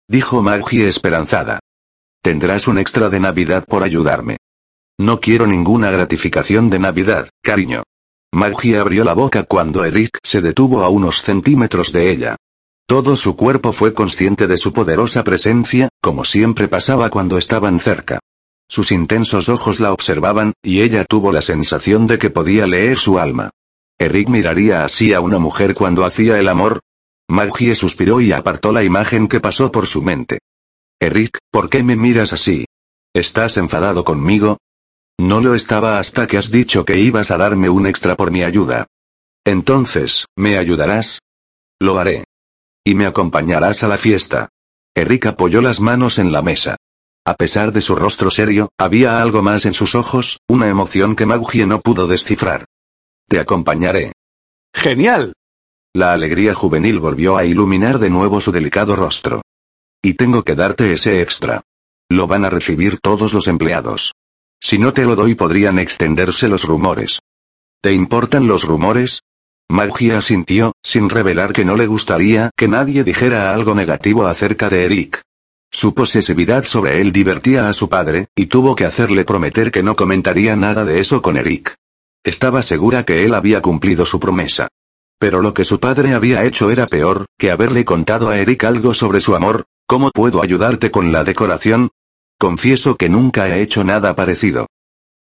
Dijo 0.09 0.41
Maggie 0.41 0.87
esperanzada. 0.87 1.59
Tendrás 2.21 2.67
un 2.67 2.77
extra 2.79 3.09
de 3.09 3.19
Navidad 3.19 3.65
por 3.65 3.83
ayudarme. 3.83 4.37
No 4.99 5.21
quiero 5.21 5.47
ninguna 5.47 5.89
gratificación 5.91 6.69
de 6.69 6.79
Navidad, 6.79 7.29
cariño. 7.41 7.83
Maggie 8.33 8.79
abrió 8.79 9.03
la 9.03 9.13
boca 9.13 9.43
cuando 9.43 9.85
Eric 9.85 10.17
se 10.23 10.41
detuvo 10.41 10.83
a 10.83 10.89
unos 10.89 11.21
centímetros 11.21 11.91
de 11.91 12.09
ella. 12.09 12.35
Todo 12.87 13.15
su 13.15 13.35
cuerpo 13.35 13.73
fue 13.73 13.93
consciente 13.93 14.47
de 14.47 14.57
su 14.57 14.73
poderosa 14.73 15.23
presencia, 15.23 15.89
como 16.01 16.25
siempre 16.25 16.67
pasaba 16.67 17.11
cuando 17.11 17.37
estaban 17.37 17.79
cerca. 17.79 18.17
Sus 18.67 18.91
intensos 18.91 19.49
ojos 19.49 19.79
la 19.79 19.93
observaban, 19.93 20.53
y 20.63 20.81
ella 20.81 21.05
tuvo 21.05 21.31
la 21.31 21.43
sensación 21.43 22.07
de 22.07 22.17
que 22.17 22.31
podía 22.31 22.65
leer 22.65 22.97
su 22.97 23.19
alma. 23.19 23.51
¿Eric 23.99 24.29
miraría 24.29 24.83
así 24.83 25.13
a 25.13 25.19
una 25.19 25.37
mujer 25.37 25.75
cuando 25.75 26.03
hacía 26.03 26.39
el 26.39 26.47
amor? 26.47 26.79
Maggie 27.29 27.75
suspiró 27.75 28.19
y 28.19 28.31
apartó 28.31 28.71
la 28.71 28.83
imagen 28.83 29.27
que 29.27 29.41
pasó 29.41 29.71
por 29.71 29.85
su 29.85 30.01
mente. 30.01 30.39
Eric, 30.99 31.37
¿por 31.51 31.69
qué 31.69 31.83
me 31.83 31.95
miras 31.95 32.33
así? 32.33 32.65
¿Estás 33.13 33.57
enfadado 33.57 34.03
conmigo? 34.03 34.57
No 35.19 35.41
lo 35.41 35.56
estaba 35.56 35.99
hasta 35.99 36.28
que 36.28 36.38
has 36.38 36.52
dicho 36.52 36.86
que 36.86 36.97
ibas 36.97 37.32
a 37.32 37.38
darme 37.38 37.69
un 37.69 37.88
extra 37.88 38.15
por 38.15 38.32
mi 38.32 38.43
ayuda. 38.43 38.88
Entonces, 39.45 40.26
¿me 40.36 40.58
ayudarás? 40.58 41.19
Lo 41.80 41.99
haré. 41.99 42.23
Y 42.86 42.95
me 42.95 43.06
acompañarás 43.06 43.84
a 43.84 43.88
la 43.88 43.97
fiesta. 43.97 44.49
Eric 44.95 45.28
apoyó 45.28 45.62
las 45.62 45.80
manos 45.80 46.19
en 46.19 46.32
la 46.32 46.41
mesa. 46.41 46.76
A 47.26 47.36
pesar 47.36 47.71
de 47.71 47.82
su 47.82 47.95
rostro 47.95 48.32
serio, 48.32 48.69
había 48.78 49.21
algo 49.21 49.41
más 49.41 49.65
en 49.65 49.73
sus 49.73 49.95
ojos, 49.95 50.39
una 50.47 50.67
emoción 50.67 51.15
que 51.15 51.26
Maugie 51.26 51.65
no 51.65 51.80
pudo 51.80 52.06
descifrar. 52.08 52.65
Te 53.28 53.39
acompañaré. 53.39 54.12
¡Genial! 54.73 55.34
La 55.93 56.13
alegría 56.13 56.54
juvenil 56.54 56.99
volvió 56.99 57.38
a 57.38 57.45
iluminar 57.45 57.99
de 57.99 58.10
nuevo 58.10 58.41
su 58.41 58.52
delicado 58.52 58.95
rostro. 58.95 59.41
Y 60.02 60.15
tengo 60.15 60.43
que 60.43 60.56
darte 60.56 60.91
ese 60.91 61.21
extra. 61.21 61.62
Lo 62.10 62.28
van 62.28 62.43
a 62.43 62.49
recibir 62.49 62.99
todos 62.99 63.34
los 63.34 63.47
empleados. 63.47 64.13
Si 64.63 64.80
no 64.80 64.93
te 64.93 65.04
lo 65.04 65.17
doy 65.17 65.36
podrían 65.36 65.78
extenderse 65.78 66.47
los 66.47 66.63
rumores. 66.63 67.19
¿Te 67.82 67.91
importan 67.91 68.47
los 68.47 68.63
rumores? 68.63 69.19
Magia 69.69 70.17
asintió, 70.17 70.71
sin 70.82 71.10
revelar 71.10 71.52
que 71.52 71.65
no 71.65 71.76
le 71.76 71.86
gustaría 71.86 72.49
que 72.56 72.69
nadie 72.69 73.04
dijera 73.04 73.54
algo 73.54 73.76
negativo 73.76 74.26
acerca 74.26 74.69
de 74.69 74.86
Eric. 74.86 75.21
Su 75.69 75.93
posesividad 75.93 76.63
sobre 76.63 77.02
él 77.02 77.12
divertía 77.12 77.67
a 77.67 77.73
su 77.73 77.89
padre, 77.89 78.28
y 78.36 78.45
tuvo 78.45 78.76
que 78.76 78.86
hacerle 78.86 79.26
prometer 79.26 79.69
que 79.69 79.84
no 79.84 79.95
comentaría 79.95 80.56
nada 80.56 80.86
de 80.86 81.02
eso 81.02 81.21
con 81.21 81.36
Eric. 81.36 81.76
Estaba 82.23 82.62
segura 82.62 83.04
que 83.04 83.26
él 83.26 83.34
había 83.34 83.62
cumplido 83.62 84.06
su 84.06 84.19
promesa. 84.19 84.69
Pero 85.19 85.41
lo 85.41 85.54
que 85.54 85.65
su 85.65 85.82
padre 85.82 86.13
había 86.13 86.45
hecho 86.45 86.71
era 86.71 86.88
peor, 86.88 87.26
que 87.38 87.52
haberle 87.52 87.84
contado 87.84 88.30
a 88.30 88.38
Eric 88.38 88.63
algo 88.63 88.93
sobre 88.93 89.19
su 89.19 89.36
amor, 89.36 89.65
¿cómo 89.88 90.12
puedo 90.12 90.41
ayudarte 90.41 90.89
con 90.89 91.12
la 91.12 91.26
decoración? 91.26 91.89
Confieso 92.43 92.97
que 92.97 93.08
nunca 93.08 93.47
he 93.47 93.62
hecho 93.62 93.86
nada 93.86 94.17
parecido. 94.17 94.67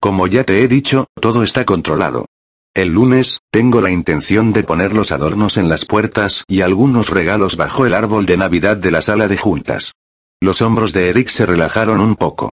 Como 0.01 0.27
ya 0.27 0.43
te 0.43 0.61
he 0.61 0.67
dicho, 0.67 1.07
todo 1.21 1.43
está 1.43 1.63
controlado. 1.63 2.25
El 2.73 2.89
lunes, 2.89 3.39
tengo 3.53 3.79
la 3.79 3.89
intención 3.89 4.51
de 4.51 4.63
poner 4.63 4.93
los 4.93 5.13
adornos 5.13 5.55
en 5.55 5.69
las 5.69 5.85
puertas 5.85 6.43
y 6.45 6.59
algunos 6.59 7.07
regalos 7.07 7.55
bajo 7.55 7.85
el 7.85 7.93
árbol 7.93 8.25
de 8.25 8.35
Navidad 8.35 8.75
de 8.75 8.91
la 8.91 9.01
sala 9.01 9.29
de 9.29 9.37
juntas. 9.37 9.93
Los 10.41 10.61
hombros 10.61 10.91
de 10.91 11.07
Eric 11.07 11.29
se 11.29 11.45
relajaron 11.45 12.01
un 12.01 12.17
poco. 12.17 12.49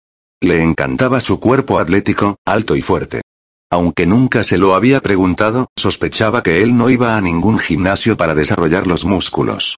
Le 0.41 0.63
encantaba 0.63 1.21
su 1.21 1.39
cuerpo 1.39 1.77
atlético, 1.77 2.37
alto 2.43 2.75
y 2.75 2.81
fuerte. 2.81 3.21
Aunque 3.69 4.07
nunca 4.07 4.43
se 4.43 4.57
lo 4.57 4.73
había 4.73 5.01
preguntado, 5.01 5.67
sospechaba 5.75 6.41
que 6.41 6.63
él 6.63 6.75
no 6.75 6.89
iba 6.89 7.15
a 7.15 7.21
ningún 7.21 7.59
gimnasio 7.59 8.17
para 8.17 8.33
desarrollar 8.33 8.87
los 8.87 9.05
músculos. 9.05 9.77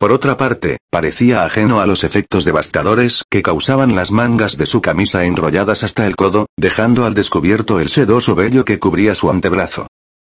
Por 0.00 0.12
otra 0.12 0.38
parte, 0.38 0.78
parecía 0.90 1.44
ajeno 1.44 1.82
a 1.82 1.86
los 1.86 2.04
efectos 2.04 2.46
devastadores 2.46 3.22
que 3.28 3.42
causaban 3.42 3.94
las 3.94 4.12
mangas 4.12 4.56
de 4.56 4.64
su 4.64 4.80
camisa 4.80 5.26
enrolladas 5.26 5.82
hasta 5.84 6.06
el 6.06 6.16
codo, 6.16 6.46
dejando 6.56 7.04
al 7.04 7.12
descubierto 7.12 7.80
el 7.80 7.90
sedoso 7.90 8.34
vello 8.34 8.64
que 8.64 8.78
cubría 8.78 9.14
su 9.14 9.30
antebrazo. 9.30 9.88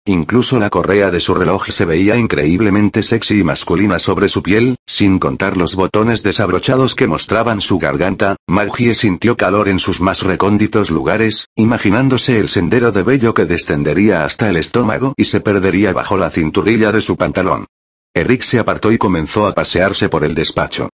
Incluso 0.07 0.59
la 0.59 0.71
correa 0.71 1.11
de 1.11 1.19
su 1.19 1.35
reloj 1.35 1.67
se 1.69 1.85
veía 1.85 2.17
increíblemente 2.17 3.03
sexy 3.03 3.41
y 3.41 3.43
masculina 3.43 3.99
sobre 3.99 4.27
su 4.27 4.41
piel, 4.41 4.77
sin 4.87 5.19
contar 5.19 5.55
los 5.55 5.75
botones 5.75 6.23
desabrochados 6.23 6.95
que 6.95 7.05
mostraban 7.05 7.61
su 7.61 7.77
garganta, 7.77 8.37
Maggie 8.47 8.95
sintió 8.95 9.37
calor 9.37 9.69
en 9.69 9.77
sus 9.77 10.01
más 10.01 10.23
recónditos 10.23 10.89
lugares, 10.89 11.45
imaginándose 11.55 12.39
el 12.39 12.49
sendero 12.49 12.91
de 12.91 13.03
vello 13.03 13.35
que 13.35 13.45
descendería 13.45 14.25
hasta 14.25 14.49
el 14.49 14.57
estómago 14.57 15.13
y 15.15 15.25
se 15.25 15.41
perdería 15.41 15.93
bajo 15.93 16.17
la 16.17 16.31
cinturilla 16.31 16.91
de 16.91 17.01
su 17.01 17.17
pantalón. 17.17 17.67
Eric 18.13 18.41
se 18.41 18.59
apartó 18.59 18.91
y 18.91 18.97
comenzó 18.97 19.47
a 19.47 19.53
pasearse 19.53 20.09
por 20.09 20.23
el 20.23 20.35
despacho. 20.35 20.89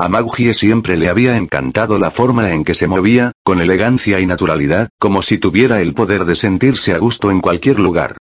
A 0.00 0.08
Maggie 0.08 0.54
siempre 0.54 0.96
le 0.96 1.08
había 1.08 1.36
encantado 1.36 1.98
la 1.98 2.12
forma 2.12 2.52
en 2.52 2.62
que 2.62 2.74
se 2.74 2.86
movía, 2.86 3.32
con 3.42 3.60
elegancia 3.60 4.20
y 4.20 4.26
naturalidad, 4.26 4.90
como 5.00 5.22
si 5.22 5.38
tuviera 5.38 5.80
el 5.80 5.92
poder 5.92 6.24
de 6.24 6.36
sentirse 6.36 6.94
a 6.94 6.98
gusto 6.98 7.32
en 7.32 7.40
cualquier 7.40 7.80
lugar. 7.80 8.16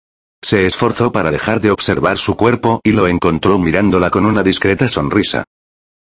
Se 0.43 0.65
esforzó 0.65 1.11
para 1.11 1.31
dejar 1.31 1.61
de 1.61 1.71
observar 1.71 2.17
su 2.17 2.35
cuerpo 2.35 2.79
y 2.83 2.91
lo 2.91 3.07
encontró 3.07 3.57
mirándola 3.57 4.11
con 4.11 4.25
una 4.25 4.43
discreta 4.43 4.87
sonrisa. 4.87 5.45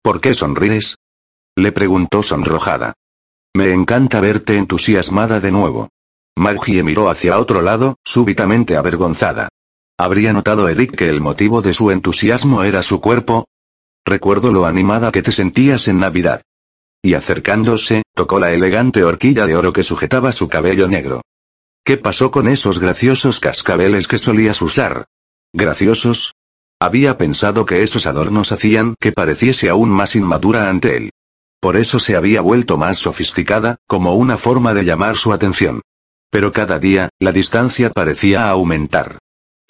¿Por 0.02 0.21
qué 0.21 0.34
sonríes? 0.34 0.95
Le 1.56 1.71
preguntó 1.71 2.23
sonrojada. 2.23 2.93
Me 3.54 3.73
encanta 3.73 4.21
verte 4.21 4.58
entusiasmada 4.58 5.39
de 5.39 5.52
nuevo. 5.52 5.89
Maggie 6.38 6.84
miró 6.84 7.10
hacia 7.10 7.38
otro 7.38 7.62
lado, 7.62 7.97
súbitamente 8.04 8.78
avergonzada. 8.78 9.49
¿Habría 10.02 10.32
notado 10.32 10.70
Eric 10.70 10.96
que 10.96 11.10
el 11.10 11.20
motivo 11.20 11.62
de 11.62 11.74
su 11.74 11.92
entusiasmo 11.92 12.64
era 12.64 12.84
su 12.84 13.02
cuerpo? 13.02 13.50
Recuerdo 14.06 14.54
lo 14.54 14.66
animada 14.66 15.12
que 15.12 15.22
te 15.22 15.34
sentías 15.34 15.90
en 15.90 16.00
Navidad. 16.00 16.42
Y 17.04 17.16
acercándose, 17.16 18.04
tocó 18.16 18.40
la 18.40 18.54
elegante 18.54 19.04
horquilla 19.04 19.46
de 19.46 19.58
oro 19.58 19.74
que 19.74 19.84
sujetaba 19.84 20.32
su 20.32 20.48
cabello 20.48 20.88
negro. 20.88 21.22
¿Qué 21.84 21.98
pasó 21.98 22.32
con 22.32 22.48
esos 22.48 22.80
graciosos 22.80 23.42
cascabeles 23.42 24.08
que 24.08 24.20
solías 24.20 24.62
usar? 24.62 25.04
¿Graciosos? 25.52 26.34
Había 26.80 27.18
pensado 27.18 27.66
que 27.66 27.84
esos 27.84 28.06
adornos 28.06 28.54
hacían 28.54 28.96
que 29.02 29.12
pareciese 29.12 29.68
aún 29.68 29.90
más 29.90 30.16
inmadura 30.16 30.70
ante 30.70 30.96
él. 30.96 31.10
Por 31.60 31.76
eso 31.76 32.00
se 32.00 32.16
había 32.16 32.40
vuelto 32.40 32.78
más 32.78 33.00
sofisticada, 33.00 33.76
como 33.86 34.16
una 34.16 34.38
forma 34.38 34.74
de 34.74 34.86
llamar 34.86 35.18
su 35.18 35.34
atención. 35.34 35.82
Pero 36.30 36.54
cada 36.54 36.80
día, 36.80 37.10
la 37.20 37.34
distancia 37.34 37.90
parecía 37.90 38.50
aumentar. 38.50 39.20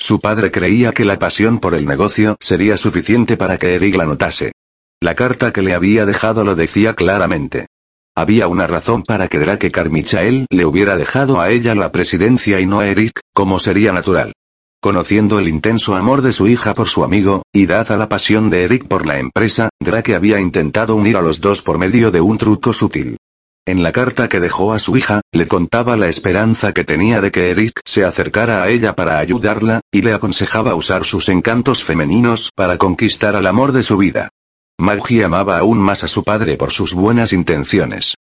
Su 0.01 0.21
padre 0.21 0.49
creía 0.49 0.93
que 0.93 1.03
la 1.03 1.19
pasión 1.19 1.59
por 1.59 1.75
el 1.75 1.85
negocio 1.85 2.38
sería 2.39 2.77
suficiente 2.77 3.35
para 3.35 3.57
que 3.57 3.75
Eric 3.75 3.95
la 3.95 4.05
notase. 4.05 4.53
La 5.01 5.13
carta 5.13 5.51
que 5.51 5.62
le 5.62 5.73
había 5.73 6.05
dejado 6.05 6.43
lo 6.45 6.55
decía 6.55 6.93
claramente. 6.95 7.67
Había 8.15 8.47
una 8.47 8.65
razón 8.65 9.03
para 9.03 9.27
que 9.27 9.39
Drake 9.39 9.71
Carmichael 9.71 10.45
le 10.49 10.65
hubiera 10.65 10.97
dejado 10.97 11.41
a 11.41 11.49
ella 11.51 11.75
la 11.75 11.91
presidencia 11.91 12.59
y 12.59 12.65
no 12.65 12.79
a 12.79 12.88
Eric, 12.88 13.19
como 13.33 13.59
sería 13.59 13.91
natural. 13.91 14.33
Conociendo 14.81 15.39
el 15.39 15.49
intenso 15.49 15.95
amor 15.95 16.21
de 16.21 16.31
su 16.31 16.47
hija 16.47 16.73
por 16.73 16.88
su 16.88 17.03
amigo, 17.03 17.43
y 17.53 17.65
dada 17.65 17.97
la 17.97 18.07
pasión 18.07 18.49
de 18.49 18.63
Eric 18.63 18.88
por 18.88 19.05
la 19.05 19.19
empresa, 19.19 19.69
Drake 19.81 20.15
había 20.15 20.39
intentado 20.39 20.95
unir 20.95 21.17
a 21.17 21.21
los 21.21 21.41
dos 21.41 21.62
por 21.62 21.77
medio 21.77 22.12
de 22.12 22.21
un 22.21 22.38
truco 22.38 22.71
sutil. 22.71 23.17
En 23.69 23.84
la 23.84 23.91
carta 23.91 24.29
que 24.29 24.39
dejó 24.39 24.73
a 24.73 24.79
su 24.79 24.97
hija, 24.97 25.21
le 25.32 25.47
contaba 25.47 25.95
la 25.95 26.08
esperanza 26.08 26.73
que 26.73 26.84
tenía 26.84 27.21
de 27.21 27.32
que 27.32 27.51
Eric 27.51 27.82
se 27.86 28.03
acercara 28.03 28.63
a 28.63 28.69
ella 28.69 28.95
para 28.95 29.19
ayudarla, 29.19 29.82
y 29.91 30.01
le 30.01 30.12
aconsejaba 30.12 30.73
usar 30.73 31.05
sus 31.05 31.29
encantos 31.29 31.84
femeninos 31.84 32.49
para 32.55 32.79
conquistar 32.79 33.36
al 33.36 33.45
amor 33.45 33.71
de 33.71 33.84
su 33.84 33.97
vida. 33.97 34.29
Maggie 34.79 35.23
amaba 35.23 35.60
aún 35.60 35.77
más 35.77 36.03
a 36.03 36.08
su 36.08 36.23
padre 36.23 36.58
por 36.58 36.71
sus 36.71 36.95
buenas 36.95 37.32
intenciones. 37.32 38.15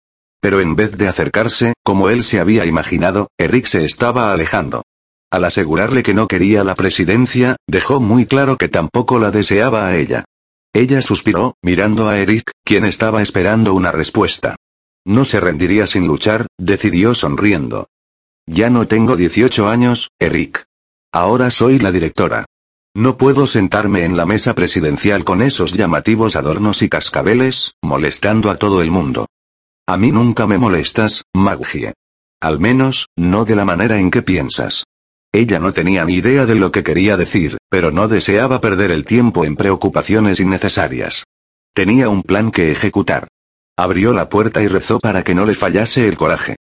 Pero 0.40 0.60
en 0.60 0.76
vez 0.76 0.96
de 0.96 1.08
acercarse, 1.08 1.74
como 1.84 2.08
él 2.08 2.24
se 2.24 2.40
había 2.40 2.64
imaginado, 2.64 3.28
Eric 3.36 3.66
se 3.66 3.84
estaba 3.84 4.32
alejando. 4.32 4.82
Al 5.30 5.44
asegurarle 5.44 6.02
que 6.02 6.14
no 6.14 6.26
quería 6.26 6.64
la 6.64 6.74
presidencia, 6.74 7.56
dejó 7.68 8.00
muy 8.00 8.24
claro 8.24 8.56
que 8.56 8.70
tampoco 8.70 9.18
la 9.18 9.30
deseaba 9.30 9.88
a 9.88 9.94
ella. 9.94 10.24
Ella 10.72 11.02
suspiró, 11.02 11.54
mirando 11.62 12.08
a 12.08 12.18
Eric, 12.18 12.50
quien 12.64 12.86
estaba 12.86 13.20
esperando 13.20 13.74
una 13.74 13.92
respuesta. 13.92 14.56
No 15.06 15.24
se 15.24 15.40
rendiría 15.40 15.86
sin 15.86 16.06
luchar, 16.06 16.46
decidió 16.58 17.14
sonriendo. 17.14 17.88
Ya 18.46 18.70
no 18.70 18.86
tengo 18.86 19.16
18 19.16 19.68
años, 19.68 20.10
Eric. 20.18 20.64
Ahora 21.12 21.50
soy 21.50 21.78
la 21.78 21.92
directora. 21.92 22.46
No 22.96 23.16
puedo 23.16 23.46
sentarme 23.46 24.04
en 24.04 24.16
la 24.16 24.24
mesa 24.24 24.54
presidencial 24.54 25.24
con 25.24 25.42
esos 25.42 25.72
llamativos 25.72 26.36
adornos 26.36 26.82
y 26.82 26.88
cascabeles, 26.88 27.74
molestando 27.82 28.50
a 28.50 28.56
todo 28.56 28.82
el 28.82 28.90
mundo. 28.90 29.26
A 29.86 29.96
mí 29.96 30.10
nunca 30.12 30.46
me 30.46 30.58
molestas, 30.58 31.24
Maggie. 31.34 31.92
Al 32.40 32.60
menos, 32.60 33.08
no 33.16 33.44
de 33.44 33.56
la 33.56 33.64
manera 33.64 33.98
en 33.98 34.10
que 34.10 34.22
piensas. 34.22 34.84
Ella 35.32 35.58
no 35.58 35.72
tenía 35.72 36.04
ni 36.04 36.14
idea 36.14 36.46
de 36.46 36.54
lo 36.54 36.70
que 36.70 36.84
quería 36.84 37.16
decir, 37.16 37.58
pero 37.68 37.90
no 37.90 38.06
deseaba 38.06 38.60
perder 38.60 38.92
el 38.92 39.04
tiempo 39.04 39.44
en 39.44 39.56
preocupaciones 39.56 40.38
innecesarias. 40.38 41.24
Tenía 41.74 42.08
un 42.08 42.22
plan 42.22 42.52
que 42.52 42.70
ejecutar. 42.70 43.26
Abrió 43.76 44.12
la 44.12 44.28
puerta 44.28 44.62
y 44.62 44.68
rezó 44.68 45.00
para 45.00 45.24
que 45.24 45.34
no 45.34 45.44
le 45.44 45.54
fallase 45.54 46.06
el 46.06 46.16
coraje. 46.16 46.56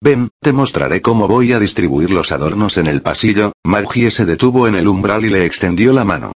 Ven, 0.00 0.30
te 0.40 0.52
mostraré 0.52 1.02
cómo 1.02 1.28
voy 1.28 1.52
a 1.52 1.60
distribuir 1.60 2.10
los 2.10 2.32
adornos 2.32 2.78
en 2.78 2.86
el 2.86 3.02
pasillo, 3.02 3.52
Margie 3.64 4.10
se 4.10 4.24
detuvo 4.24 4.68
en 4.68 4.74
el 4.74 4.88
umbral 4.88 5.24
y 5.24 5.30
le 5.30 5.44
extendió 5.44 5.92
la 5.92 6.04
mano. 6.04 6.32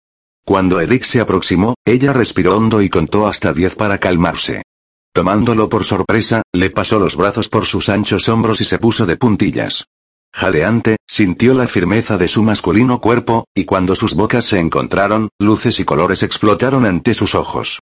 Cuando 0.46 0.80
Eric 0.82 1.04
se 1.04 1.20
aproximó, 1.20 1.76
ella 1.86 2.12
respiró 2.12 2.58
hondo 2.58 2.82
y 2.82 2.90
contó 2.90 3.28
hasta 3.28 3.54
diez 3.54 3.76
para 3.76 3.98
calmarse. 3.98 4.64
Tomándolo 5.14 5.70
por 5.70 5.84
sorpresa, 5.84 6.44
le 6.54 6.70
pasó 6.70 7.00
los 7.00 7.16
brazos 7.16 7.50
por 7.50 7.66
sus 7.66 7.90
anchos 7.90 8.30
hombros 8.30 8.62
y 8.62 8.66
se 8.66 8.80
puso 8.80 9.06
de 9.06 9.18
puntillas. 9.18 9.86
Jadeante, 10.34 10.98
sintió 11.08 11.54
la 11.54 11.68
firmeza 11.68 12.18
de 12.18 12.28
su 12.28 12.44
masculino 12.44 13.02
cuerpo, 13.02 13.46
y 13.56 13.66
cuando 13.66 13.96
sus 13.96 14.14
bocas 14.14 14.46
se 14.46 14.60
encontraron, 14.60 15.30
luces 15.40 15.80
y 15.80 15.86
colores 15.86 16.24
explotaron 16.24 16.86
ante 16.86 17.14
sus 17.14 17.36
ojos. 17.36 17.80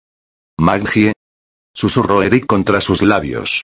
Magie. 0.58 1.12
Susurró 1.76 2.22
Eric 2.22 2.46
contra 2.46 2.80
sus 2.80 3.02
labios. 3.02 3.62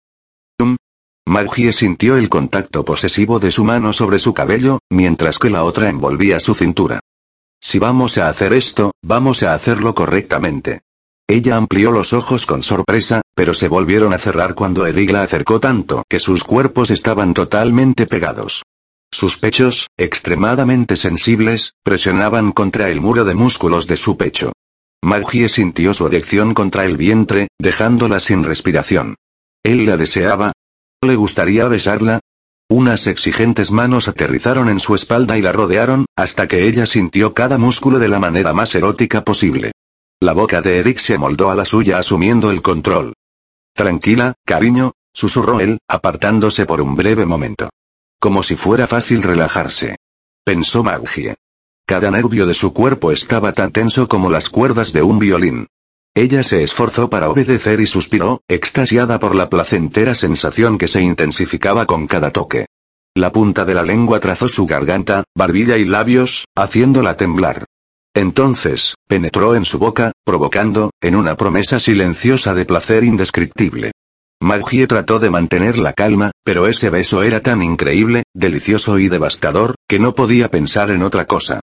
Maggie 1.27 1.73
sintió 1.73 2.19
el 2.19 2.29
contacto 2.29 2.85
posesivo 2.85 3.39
de 3.39 3.51
su 3.51 3.65
mano 3.65 3.95
sobre 3.95 4.19
su 4.19 4.35
cabello, 4.35 4.81
mientras 4.91 5.39
que 5.39 5.49
la 5.49 5.65
otra 5.65 5.89
envolvía 5.89 6.39
su 6.39 6.53
cintura. 6.53 7.01
Si 7.59 7.79
vamos 7.79 8.19
a 8.19 8.29
hacer 8.29 8.53
esto, 8.53 8.93
vamos 9.03 9.43
a 9.43 9.55
hacerlo 9.55 9.95
correctamente. 9.95 10.83
Ella 11.27 11.57
amplió 11.57 11.91
los 11.91 12.13
ojos 12.13 12.45
con 12.45 12.63
sorpresa, 12.63 13.23
pero 13.35 13.55
se 13.55 13.69
volvieron 13.69 14.13
a 14.13 14.19
cerrar 14.19 14.55
cuando 14.55 14.85
Eric 14.85 15.11
la 15.11 15.23
acercó 15.23 15.59
tanto 15.59 16.03
que 16.07 16.19
sus 16.19 16.45
cuerpos 16.45 16.91
estaban 16.91 17.33
totalmente 17.33 18.05
pegados. 18.05 18.63
Sus 19.11 19.39
pechos, 19.39 19.89
extremadamente 19.97 20.97
sensibles, 20.97 21.73
presionaban 21.83 22.53
contra 22.53 22.91
el 22.91 23.01
muro 23.01 23.25
de 23.25 23.35
músculos 23.35 23.87
de 23.87 23.97
su 23.97 24.19
pecho. 24.19 24.53
Maggie 25.05 25.49
sintió 25.49 25.93
su 25.95 26.07
erección 26.07 26.55
contra 26.55 26.85
el 26.85 26.97
vientre, 26.97 27.49
dejándola 27.59 28.21
sin 28.21 28.45
respiración. 28.45 29.17
Él 29.65 29.85
la 29.85 29.97
deseaba. 29.97 30.53
¿Le 31.03 31.17
gustaría 31.17 31.67
besarla? 31.67 32.21
Unas 32.71 33.07
exigentes 33.07 33.71
manos 33.73 34.07
aterrizaron 34.09 34.69
en 34.69 34.79
su 34.79 34.95
espalda 34.95 35.37
y 35.37 35.43
la 35.43 35.53
rodearon, 35.53 36.07
hasta 36.17 36.47
que 36.47 36.67
ella 36.67 36.87
sintió 36.87 37.35
cada 37.35 37.59
músculo 37.59 37.99
de 37.99 38.09
la 38.09 38.21
manera 38.21 38.53
más 38.53 38.75
erótica 38.75 39.25
posible. 39.25 39.73
La 40.21 40.33
boca 40.33 40.63
de 40.63 40.79
Eric 40.79 40.99
se 40.99 41.19
moldó 41.19 41.51
a 41.51 41.57
la 41.57 41.65
suya 41.65 41.99
asumiendo 41.99 42.53
el 42.53 42.63
control. 42.63 43.13
Tranquila, 43.75 44.35
cariño, 44.47 44.93
susurró 45.13 45.59
él, 45.61 45.79
apartándose 45.89 46.65
por 46.65 46.81
un 46.81 46.95
breve 46.95 47.27
momento. 47.27 47.71
Como 48.21 48.45
si 48.45 48.55
fuera 48.55 48.87
fácil 48.87 49.23
relajarse. 49.23 49.97
Pensó 50.45 50.85
Maggie. 50.85 51.35
Cada 51.93 52.11
nervio 52.11 52.47
de 52.47 52.55
su 52.55 52.73
cuerpo 52.73 53.13
estaba 53.13 53.53
tan 53.53 53.71
tenso 53.71 54.09
como 54.09 54.31
las 54.31 54.49
cuerdas 54.49 54.95
de 54.95 55.03
un 55.03 55.19
violín. 55.19 55.67
Ella 56.15 56.43
se 56.43 56.63
esforzó 56.63 57.11
para 57.11 57.29
obedecer 57.29 57.83
y 57.83 57.87
suspiró, 57.87 58.41
extasiada 58.49 59.19
por 59.19 59.35
la 59.35 59.51
placentera 59.51 60.15
sensación 60.15 60.79
que 60.79 60.89
se 60.89 61.03
intensificaba 61.03 61.85
con 61.85 62.07
cada 62.07 62.31
toque. 62.31 62.65
La 63.15 63.31
punta 63.31 63.67
de 63.67 63.75
la 63.75 63.83
lengua 63.83 64.21
trazó 64.21 64.49
su 64.49 64.65
garganta, 64.65 65.25
barbilla 65.37 65.77
y 65.77 65.85
labios, 65.85 66.47
haciéndola 66.57 67.19
temblar. 67.19 67.67
Entonces, 68.15 68.95
penetró 69.07 69.55
en 69.55 69.67
su 69.67 69.79
boca, 69.79 70.13
provocando, 70.25 70.93
en 71.03 71.15
una 71.15 71.37
promesa 71.37 71.79
silenciosa 71.79 72.55
de 72.55 72.65
placer 72.65 73.05
indescriptible. 73.05 73.93
Maggie 74.41 74.87
trató 74.87 75.19
de 75.19 75.29
mantener 75.29 75.77
la 75.77 75.93
calma, 75.93 76.31
pero 76.43 76.69
ese 76.69 76.89
beso 76.89 77.23
era 77.23 77.41
tan 77.41 77.63
increíble, 77.63 78.23
delicioso 78.33 78.99
y 78.99 79.11
devastador, 79.11 79.75
que 79.87 79.99
no 79.99 80.15
podía 80.15 80.51
pensar 80.51 80.91
en 80.91 81.03
otra 81.03 81.27
cosa. 81.27 81.61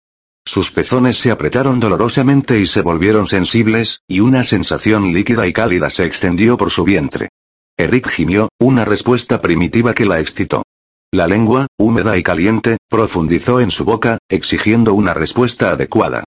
Sus 0.48 0.70
pezones 0.72 1.18
se 1.18 1.30
apretaron 1.30 1.78
dolorosamente 1.78 2.58
y 2.58 2.66
se 2.66 2.80
volvieron 2.80 3.26
sensibles, 3.26 4.00
y 4.08 4.20
una 4.20 4.44
sensación 4.44 5.12
líquida 5.12 5.46
y 5.46 5.52
cálida 5.52 5.90
se 5.90 6.06
extendió 6.06 6.56
por 6.56 6.70
su 6.70 6.84
vientre. 6.84 7.28
Eric 7.76 8.08
gimió, 8.08 8.48
una 8.58 8.86
respuesta 8.86 9.42
primitiva 9.42 9.92
que 9.92 10.06
la 10.06 10.20
excitó. 10.20 10.62
La 11.12 11.28
lengua, 11.28 11.66
húmeda 11.76 12.16
y 12.16 12.22
caliente, 12.22 12.78
profundizó 12.88 13.60
en 13.60 13.70
su 13.70 13.84
boca, 13.84 14.16
exigiendo 14.30 14.94
una 14.94 15.12
respuesta 15.12 15.72
adecuada. 15.72 16.24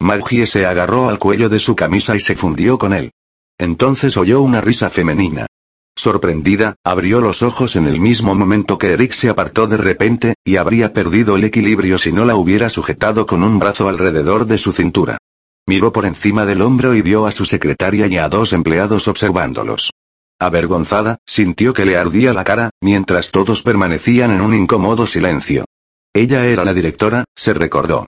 Maggie 0.00 0.46
se 0.46 0.66
agarró 0.66 1.08
al 1.08 1.18
cuello 1.18 1.48
de 1.48 1.58
su 1.58 1.74
camisa 1.74 2.14
y 2.14 2.20
se 2.20 2.36
fundió 2.36 2.78
con 2.78 2.94
él. 2.94 3.10
Entonces 3.58 4.16
oyó 4.16 4.40
una 4.40 4.60
risa 4.60 4.88
femenina. 4.88 5.48
Sorprendida, 5.96 6.74
abrió 6.84 7.20
los 7.20 7.42
ojos 7.42 7.76
en 7.76 7.86
el 7.86 8.00
mismo 8.00 8.34
momento 8.34 8.78
que 8.78 8.92
Eric 8.92 9.12
se 9.12 9.28
apartó 9.28 9.66
de 9.66 9.76
repente, 9.76 10.34
y 10.44 10.56
habría 10.56 10.92
perdido 10.92 11.36
el 11.36 11.44
equilibrio 11.44 11.98
si 11.98 12.12
no 12.12 12.24
la 12.24 12.34
hubiera 12.34 12.68
sujetado 12.68 13.26
con 13.26 13.44
un 13.44 13.58
brazo 13.58 13.88
alrededor 13.88 14.46
de 14.46 14.58
su 14.58 14.72
cintura. 14.72 15.18
Miró 15.66 15.92
por 15.92 16.04
encima 16.04 16.44
del 16.44 16.62
hombro 16.62 16.94
y 16.94 17.02
vio 17.02 17.26
a 17.26 17.32
su 17.32 17.44
secretaria 17.44 18.06
y 18.06 18.18
a 18.18 18.28
dos 18.28 18.52
empleados 18.52 19.08
observándolos. 19.08 19.92
Avergonzada, 20.40 21.18
sintió 21.26 21.72
que 21.72 21.86
le 21.86 21.96
ardía 21.96 22.34
la 22.34 22.44
cara, 22.44 22.70
mientras 22.82 23.30
todos 23.30 23.62
permanecían 23.62 24.32
en 24.32 24.40
un 24.40 24.52
incómodo 24.52 25.06
silencio. 25.06 25.64
Ella 26.12 26.44
era 26.46 26.64
la 26.64 26.74
directora, 26.74 27.24
se 27.34 27.54
recordó. 27.54 28.06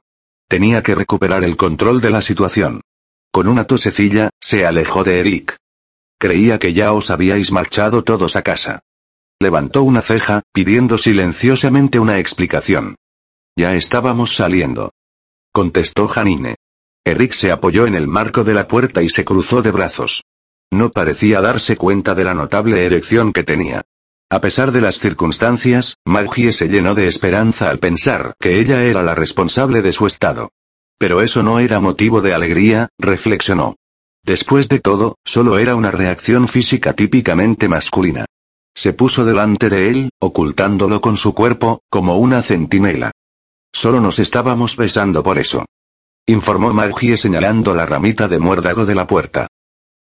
Tenía 0.48 0.82
que 0.82 0.94
recuperar 0.94 1.44
el 1.44 1.56
control 1.56 2.00
de 2.00 2.10
la 2.10 2.20
situación. 2.20 2.80
Con 3.32 3.48
una 3.48 3.64
tosecilla, 3.64 4.30
se 4.40 4.66
alejó 4.66 5.04
de 5.04 5.20
Eric. 5.20 5.56
Creía 6.18 6.58
que 6.58 6.72
ya 6.72 6.92
os 6.92 7.10
habíais 7.10 7.52
marchado 7.52 8.02
todos 8.02 8.36
a 8.36 8.42
casa. 8.42 8.80
Levantó 9.38 9.82
una 9.82 10.00
ceja, 10.00 10.42
pidiendo 10.52 10.96
silenciosamente 10.96 11.98
una 11.98 12.18
explicación. 12.18 12.96
Ya 13.56 13.74
estábamos 13.74 14.34
saliendo. 14.34 14.92
Contestó 15.52 16.08
Janine. 16.08 16.56
Eric 17.04 17.32
se 17.32 17.52
apoyó 17.52 17.86
en 17.86 17.94
el 17.94 18.08
marco 18.08 18.44
de 18.44 18.54
la 18.54 18.66
puerta 18.66 19.02
y 19.02 19.08
se 19.10 19.24
cruzó 19.24 19.62
de 19.62 19.70
brazos. 19.70 20.22
No 20.72 20.90
parecía 20.90 21.40
darse 21.40 21.76
cuenta 21.76 22.14
de 22.14 22.24
la 22.24 22.34
notable 22.34 22.84
erección 22.84 23.32
que 23.32 23.44
tenía. 23.44 23.82
A 24.28 24.40
pesar 24.40 24.72
de 24.72 24.80
las 24.80 24.98
circunstancias, 24.98 25.98
Maggie 26.04 26.52
se 26.52 26.68
llenó 26.68 26.94
de 26.94 27.06
esperanza 27.06 27.70
al 27.70 27.78
pensar 27.78 28.34
que 28.40 28.58
ella 28.58 28.82
era 28.82 29.02
la 29.02 29.14
responsable 29.14 29.82
de 29.82 29.92
su 29.92 30.06
estado. 30.06 30.50
Pero 30.98 31.22
eso 31.22 31.42
no 31.42 31.60
era 31.60 31.78
motivo 31.78 32.22
de 32.22 32.34
alegría, 32.34 32.88
reflexionó. 32.98 33.76
Después 34.26 34.68
de 34.68 34.80
todo, 34.80 35.18
solo 35.24 35.56
era 35.56 35.76
una 35.76 35.92
reacción 35.92 36.48
física 36.48 36.94
típicamente 36.94 37.68
masculina. 37.68 38.24
Se 38.74 38.92
puso 38.92 39.24
delante 39.24 39.70
de 39.70 39.88
él, 39.88 40.10
ocultándolo 40.20 41.00
con 41.00 41.16
su 41.16 41.32
cuerpo, 41.32 41.82
como 41.88 42.18
una 42.18 42.42
centinela. 42.42 43.12
Solo 43.72 44.00
nos 44.00 44.18
estábamos 44.18 44.76
besando 44.76 45.22
por 45.22 45.38
eso. 45.38 45.64
Informó 46.26 46.72
Maggie 46.72 47.16
señalando 47.16 47.72
la 47.76 47.86
ramita 47.86 48.26
de 48.26 48.40
muérdago 48.40 48.84
de 48.84 48.96
la 48.96 49.06
puerta. 49.06 49.46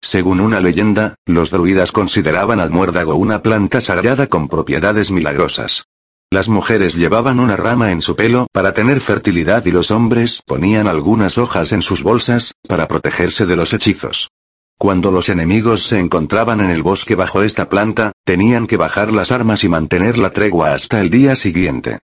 Según 0.01 0.41
una 0.41 0.59
leyenda, 0.59 1.15
los 1.25 1.49
druidas 1.49 1.93
consideraban 1.93 2.59
al 2.59 2.71
muérdago 2.71 3.15
una 3.15 3.41
planta 3.41 3.79
sagrada 3.79 4.27
con 4.27 4.49
propiedades 4.49 5.11
milagrosas. 5.11 5.85
Las 6.31 6.47
mujeres 6.47 6.95
llevaban 6.95 7.39
una 7.39 7.57
rama 7.57 7.91
en 7.91 8.03
su 8.03 8.15
pelo 8.15 8.45
para 8.51 8.75
tener 8.75 8.99
fertilidad 9.01 9.65
y 9.65 9.71
los 9.71 9.89
hombres 9.89 10.43
ponían 10.45 10.87
algunas 10.87 11.39
hojas 11.39 11.71
en 11.71 11.81
sus 11.81 12.03
bolsas, 12.03 12.53
para 12.67 12.87
protegerse 12.87 13.47
de 13.47 13.55
los 13.55 13.73
hechizos. 13.73 14.29
Cuando 14.77 15.11
los 15.11 15.27
enemigos 15.29 15.83
se 15.83 15.97
encontraban 15.97 16.61
en 16.61 16.69
el 16.69 16.83
bosque 16.83 17.15
bajo 17.15 17.41
esta 17.41 17.67
planta, 17.67 18.11
tenían 18.23 18.67
que 18.67 18.77
bajar 18.77 19.11
las 19.11 19.31
armas 19.31 19.63
y 19.63 19.69
mantener 19.69 20.19
la 20.19 20.29
tregua 20.29 20.73
hasta 20.73 21.01
el 21.01 21.09
día 21.09 21.35
siguiente. 21.35 21.99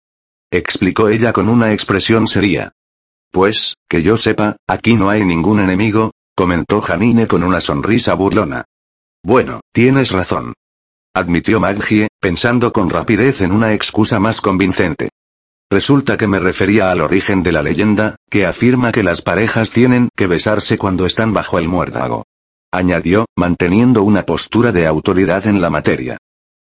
Explicó 0.52 1.10
ella 1.10 1.34
con 1.34 1.50
una 1.50 1.74
expresión 1.74 2.28
seria. 2.28 2.74
Pues, 3.32 3.76
que 3.90 4.04
yo 4.04 4.18
sepa, 4.18 4.58
aquí 4.68 4.94
no 4.94 5.10
hay 5.10 5.26
ningún 5.26 5.60
enemigo, 5.60 6.12
comentó 6.36 6.80
Janine 6.80 7.28
con 7.28 7.44
una 7.44 7.60
sonrisa 7.60 8.14
burlona. 8.14 8.66
Bueno, 9.24 9.62
tienes 9.74 10.12
razón. 10.12 10.54
Admitió 11.14 11.60
Maggie, 11.60 12.08
pensando 12.22 12.72
con 12.72 12.90
rapidez 12.90 13.42
en 13.42 13.52
una 13.52 13.74
excusa 13.74 14.22
más 14.22 14.40
convincente. 14.40 15.10
Resulta 15.70 16.16
que 16.16 16.28
me 16.28 16.40
refería 16.40 16.92
al 16.92 17.02
origen 17.02 17.44
de 17.44 17.52
la 17.52 17.64
leyenda, 17.64 18.16
que 18.30 18.46
afirma 18.46 18.94
que 18.94 19.04
las 19.04 19.22
parejas 19.22 19.72
tienen 19.72 20.08
que 20.16 20.28
besarse 20.28 20.78
cuando 20.78 21.06
están 21.06 21.34
bajo 21.34 21.60
el 21.60 21.68
muérdago 21.68 22.24
añadió, 22.72 23.26
manteniendo 23.36 24.04
una 24.04 24.26
postura 24.26 24.72
de 24.72 24.88
autoridad 24.88 25.46
en 25.48 25.62
la 25.62 25.70
materia. 25.70 26.18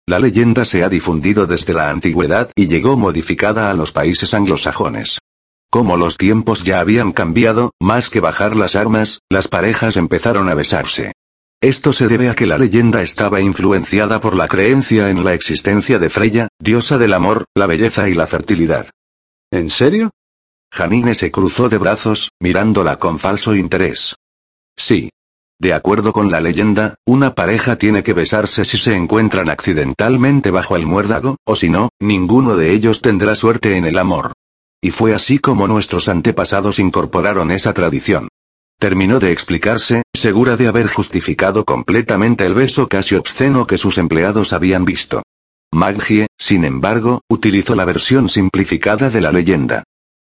La 0.07 0.17
leyenda 0.17 0.65
se 0.65 0.83
ha 0.83 0.89
difundido 0.89 1.45
desde 1.45 1.73
la 1.73 1.89
antigüedad 1.89 2.49
y 2.55 2.67
llegó 2.67 2.97
modificada 2.97 3.69
a 3.69 3.73
los 3.73 3.91
países 3.91 4.33
anglosajones. 4.33 5.19
Como 5.69 5.97
los 5.97 6.17
tiempos 6.17 6.63
ya 6.63 6.79
habían 6.79 7.11
cambiado, 7.11 7.71
más 7.79 8.09
que 8.09 8.21
bajar 8.21 8.55
las 8.55 8.75
armas, 8.75 9.19
las 9.29 9.47
parejas 9.47 9.97
empezaron 9.97 10.49
a 10.49 10.55
besarse. 10.55 11.11
Esto 11.61 11.91
se 11.91 12.07
debe 12.07 12.29
a 12.29 12.35
que 12.35 12.45
la 12.45 12.57
leyenda 12.57 13.01
estaba 13.01 13.41
influenciada 13.41 14.21
por 14.21 14.33
la 14.33 14.47
creencia 14.47 15.09
en 15.09 15.25
la 15.25 15.33
existencia 15.33 15.99
de 15.99 16.09
Freya, 16.09 16.47
diosa 16.57 16.97
del 16.97 17.13
amor, 17.13 17.45
la 17.53 17.67
belleza 17.67 18.07
y 18.07 18.13
la 18.13 18.27
fertilidad. 18.27 18.89
¿En 19.51 19.69
serio? 19.69 20.11
Janine 20.71 21.15
se 21.15 21.31
cruzó 21.31 21.67
de 21.67 21.77
brazos, 21.77 22.29
mirándola 22.39 22.95
con 22.97 23.19
falso 23.19 23.55
interés. 23.55 24.15
Sí, 24.77 25.09
de 25.61 25.73
acuerdo 25.73 26.13
con 26.13 26.31
la 26.31 26.39
leyenda, 26.39 26.95
una 27.05 27.35
pareja 27.35 27.75
tiene 27.75 28.03
que 28.03 28.13
besarse 28.13 28.63
si 28.63 28.77
se 28.77 28.95
encuentran 28.95 29.49
accidentalmente 29.49 30.51
bajo 30.51 30.77
el 30.77 30.85
muérdago, 30.85 31.35
o 31.45 31.57
si 31.57 31.69
no, 31.69 31.89
ninguno 31.99 32.55
de 32.55 32.71
ellos 32.71 33.01
tendrá 33.01 33.35
suerte 33.35 33.75
en 33.75 33.85
el 33.85 33.97
amor. 33.97 34.31
Y 34.81 34.91
fue 34.91 35.13
así 35.13 35.39
como 35.39 35.67
nuestros 35.67 36.07
antepasados 36.07 36.79
incorporaron 36.79 37.51
esa 37.51 37.73
tradición. 37.73 38.28
Terminó 38.79 39.19
de 39.19 39.33
explicarse, 39.33 40.03
segura 40.15 40.55
de 40.55 40.69
haber 40.69 40.87
justificado 40.87 41.65
completamente 41.65 42.45
el 42.45 42.53
beso 42.53 42.87
casi 42.87 43.15
obsceno 43.15 43.67
que 43.67 43.77
sus 43.77 43.97
empleados 43.97 44.53
habían 44.53 44.85
visto. 44.85 45.21
Maggie, 45.73 46.27
sin 46.37 46.63
embargo, 46.63 47.21
utilizó 47.29 47.75
la 47.75 47.83
versión 47.83 48.29
simplificada 48.29 49.09
de 49.09 49.19
la 49.19 49.33
leyenda. 49.33 49.83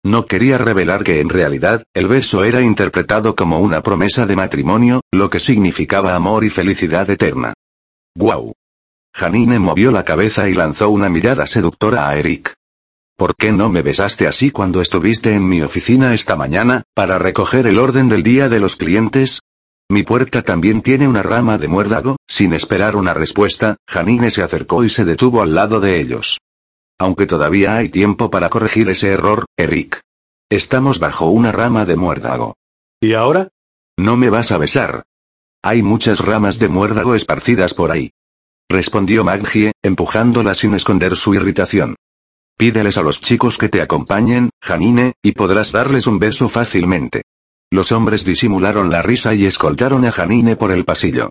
No 0.05 0.27
quería 0.27 0.59
revelar 0.59 1.05
que 1.05 1.21
en 1.21 1.29
realidad, 1.29 1.85
el 1.95 2.09
beso 2.09 2.43
era 2.43 2.61
interpretado 2.61 3.37
como 3.37 3.61
una 3.61 3.83
promesa 3.83 4.27
de 4.27 4.35
matrimonio, 4.35 5.03
lo 5.13 5.31
que 5.31 5.39
significaba 5.39 6.17
amor 6.17 6.43
y 6.43 6.51
felicidad 6.51 7.09
eterna. 7.09 7.55
¡Guau! 8.17 8.55
Janine 9.15 9.61
movió 9.61 9.93
la 9.93 10.05
cabeza 10.05 10.49
y 10.49 10.55
lanzó 10.55 10.91
una 10.91 11.09
mirada 11.09 11.47
seductora 11.47 12.09
a 12.09 12.17
Eric. 12.17 12.55
¿Por 13.21 13.37
qué 13.37 13.53
no 13.53 13.69
me 13.69 13.83
besaste 13.83 14.27
así 14.27 14.51
cuando 14.51 14.81
estuviste 14.81 15.35
en 15.35 15.47
mi 15.47 15.61
oficina 15.61 16.15
esta 16.15 16.37
mañana, 16.37 16.85
para 16.95 17.19
recoger 17.19 17.67
el 17.67 17.79
orden 17.79 18.09
del 18.09 18.23
día 18.23 18.49
de 18.49 18.61
los 18.61 18.77
clientes? 18.77 19.41
Mi 19.91 20.05
puerta 20.05 20.41
también 20.41 20.81
tiene 20.81 21.07
una 21.07 21.23
rama 21.23 21.59
de 21.59 21.69
muérdago, 21.69 22.17
sin 22.27 22.55
esperar 22.55 22.97
una 22.97 23.13
respuesta, 23.13 23.77
Janine 23.87 24.31
se 24.31 24.43
acercó 24.43 24.85
y 24.85 24.89
se 24.89 25.05
detuvo 25.05 25.43
al 25.43 25.55
lado 25.55 25.81
de 25.81 26.01
ellos. 26.01 26.39
Aunque 26.99 27.27
todavía 27.27 27.77
hay 27.77 27.91
tiempo 27.91 28.31
para 28.31 28.49
corregir 28.49 28.89
ese 28.89 29.11
error, 29.11 29.45
Eric. 29.59 30.01
Estamos 30.51 30.99
bajo 30.99 31.27
una 31.27 31.53
rama 31.53 31.85
de 31.85 31.97
muérdago. 31.97 32.55
¿Y 33.03 33.13
ahora? 33.13 33.49
No 33.99 34.17
me 34.17 34.31
vas 34.31 34.51
a 34.51 34.57
besar. 34.57 35.03
Hay 35.63 35.83
muchas 35.83 36.21
ramas 36.21 36.59
de 36.59 36.71
muérdago 36.71 37.15
esparcidas 37.15 37.75
por 37.75 37.91
ahí. 37.91 38.13
Respondió 38.71 39.25
Maggie, 39.25 39.73
empujándola 39.83 40.55
sin 40.55 40.73
esconder 40.73 41.17
su 41.17 41.35
irritación. 41.35 41.97
Pídeles 42.61 42.99
a 42.99 43.03
los 43.03 43.23
chicos 43.23 43.57
que 43.57 43.71
te 43.71 43.81
acompañen, 43.81 44.51
Janine, 44.61 45.15
y 45.23 45.33
podrás 45.33 45.73
darles 45.73 46.07
un 46.07 46.19
beso 46.19 46.51
fácilmente. 46.51 47.23
Los 47.71 47.91
hombres 47.91 48.23
disimularon 48.23 48.91
la 48.91 49.01
risa 49.01 49.35
y 49.35 49.47
escoltaron 49.47 50.05
a 50.05 50.13
Janine 50.13 50.57
por 50.57 50.71
el 50.71 50.85
pasillo. 50.85 51.31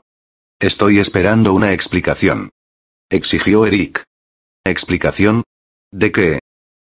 Estoy 0.59 0.97
esperando 0.97 1.53
una 1.53 1.71
explicación. 1.71 2.49
Exigió 3.11 3.67
Eric. 3.67 4.05
¿Explicación? 4.63 5.43
¿De 5.91 6.11
qué? 6.11 6.39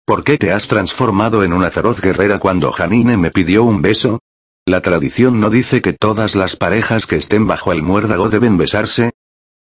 ¿Por 0.04 0.24
qué 0.24 0.40
te 0.40 0.52
has 0.52 0.68
transformado 0.68 1.44
en 1.44 1.54
una 1.54 1.70
feroz 1.70 2.02
guerrera 2.02 2.40
cuando 2.40 2.72
Janine 2.72 3.18
me 3.18 3.30
pidió 3.30 3.64
un 3.64 3.84
beso? 3.84 4.18
¿La 4.66 4.82
tradición 4.82 5.42
no 5.42 5.52
dice 5.52 5.84
que 5.84 5.94
todas 5.94 6.34
las 6.36 6.56
parejas 6.56 7.06
que 7.06 7.18
estén 7.18 7.46
bajo 7.46 7.72
el 7.72 7.84
muérdago 7.84 8.30
deben 8.30 8.58
besarse? 8.58 9.12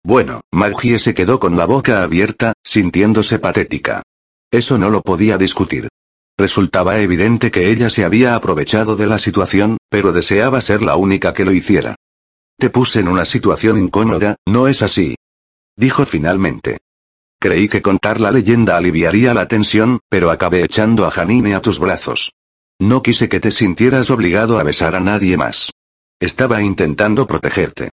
Bueno, 0.04 0.42
Maggie 0.52 0.98
se 0.98 1.14
quedó 1.14 1.40
con 1.40 1.56
la 1.56 1.68
boca 1.68 2.02
abierta, 2.02 2.54
sintiéndose 2.64 3.38
patética. 3.38 4.02
Eso 4.56 4.78
no 4.78 4.90
lo 4.90 5.02
podía 5.02 5.38
discutir. 5.38 5.90
Resultaba 6.38 7.00
evidente 7.00 7.52
que 7.52 7.72
ella 7.72 7.90
se 7.90 8.06
había 8.06 8.38
aprovechado 8.38 8.96
de 8.96 9.06
la 9.06 9.20
situación, 9.20 9.76
pero 9.90 10.14
deseaba 10.14 10.62
ser 10.62 10.82
la 10.82 10.96
única 10.96 11.34
que 11.34 11.44
lo 11.44 11.52
hiciera. 11.52 11.98
Te 12.58 12.70
puse 12.70 13.02
en 13.02 13.10
una 13.10 13.26
situación 13.26 13.78
incómoda, 13.78 14.38
¿no 14.48 14.70
es 14.70 14.82
así? 14.82 15.16
Dijo 15.76 16.06
finalmente. 16.06 16.78
Creí 17.38 17.68
que 17.68 17.82
contar 17.82 18.22
la 18.22 18.32
leyenda 18.32 18.78
aliviaría 18.78 19.34
la 19.34 19.50
tensión, 19.50 20.00
pero 20.08 20.32
acabé 20.32 20.64
echando 20.64 21.06
a 21.06 21.12
Janine 21.12 21.54
a 21.54 21.62
tus 21.62 21.78
brazos. 21.78 22.32
No 22.80 23.04
quise 23.04 23.28
que 23.28 23.42
te 23.42 23.52
sintieras 23.52 24.10
obligado 24.10 24.58
a 24.58 24.64
besar 24.64 24.96
a 24.96 25.02
nadie 25.02 25.36
más. 25.36 25.72
Estaba 26.18 26.62
intentando 26.62 27.28
protegerte. 27.28 27.90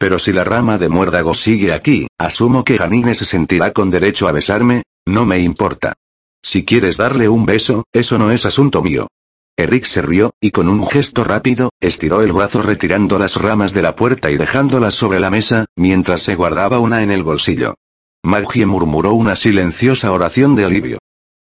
Pero 0.00 0.18
si 0.18 0.32
la 0.32 0.42
rama 0.42 0.78
de 0.78 0.88
muérdago 0.88 1.32
sigue 1.32 1.72
aquí, 1.72 2.08
asumo 2.18 2.64
que 2.64 2.76
Janine 2.76 3.14
se 3.14 3.24
sentirá 3.24 3.72
con 3.72 3.88
derecho 3.88 4.26
a 4.26 4.32
besarme, 4.32 4.82
no 5.06 5.26
me 5.26 5.38
importa. 5.40 5.94
Si 6.42 6.64
quieres 6.64 6.96
darle 6.96 7.28
un 7.28 7.46
beso, 7.46 7.84
eso 7.92 8.18
no 8.18 8.30
es 8.30 8.46
asunto 8.46 8.82
mío. 8.82 9.08
Eric 9.56 9.84
se 9.84 10.02
rió, 10.02 10.32
y 10.40 10.50
con 10.50 10.68
un 10.68 10.86
gesto 10.86 11.24
rápido, 11.24 11.70
estiró 11.80 12.22
el 12.22 12.32
brazo 12.32 12.62
retirando 12.62 13.18
las 13.18 13.36
ramas 13.36 13.72
de 13.72 13.82
la 13.82 13.94
puerta 13.94 14.30
y 14.30 14.36
dejándolas 14.36 14.94
sobre 14.94 15.20
la 15.20 15.30
mesa, 15.30 15.66
mientras 15.76 16.22
se 16.22 16.34
guardaba 16.34 16.78
una 16.78 17.02
en 17.02 17.10
el 17.10 17.22
bolsillo. 17.22 17.74
Maggie 18.24 18.66
murmuró 18.66 19.12
una 19.12 19.36
silenciosa 19.36 20.12
oración 20.12 20.56
de 20.56 20.64
alivio. 20.64 20.98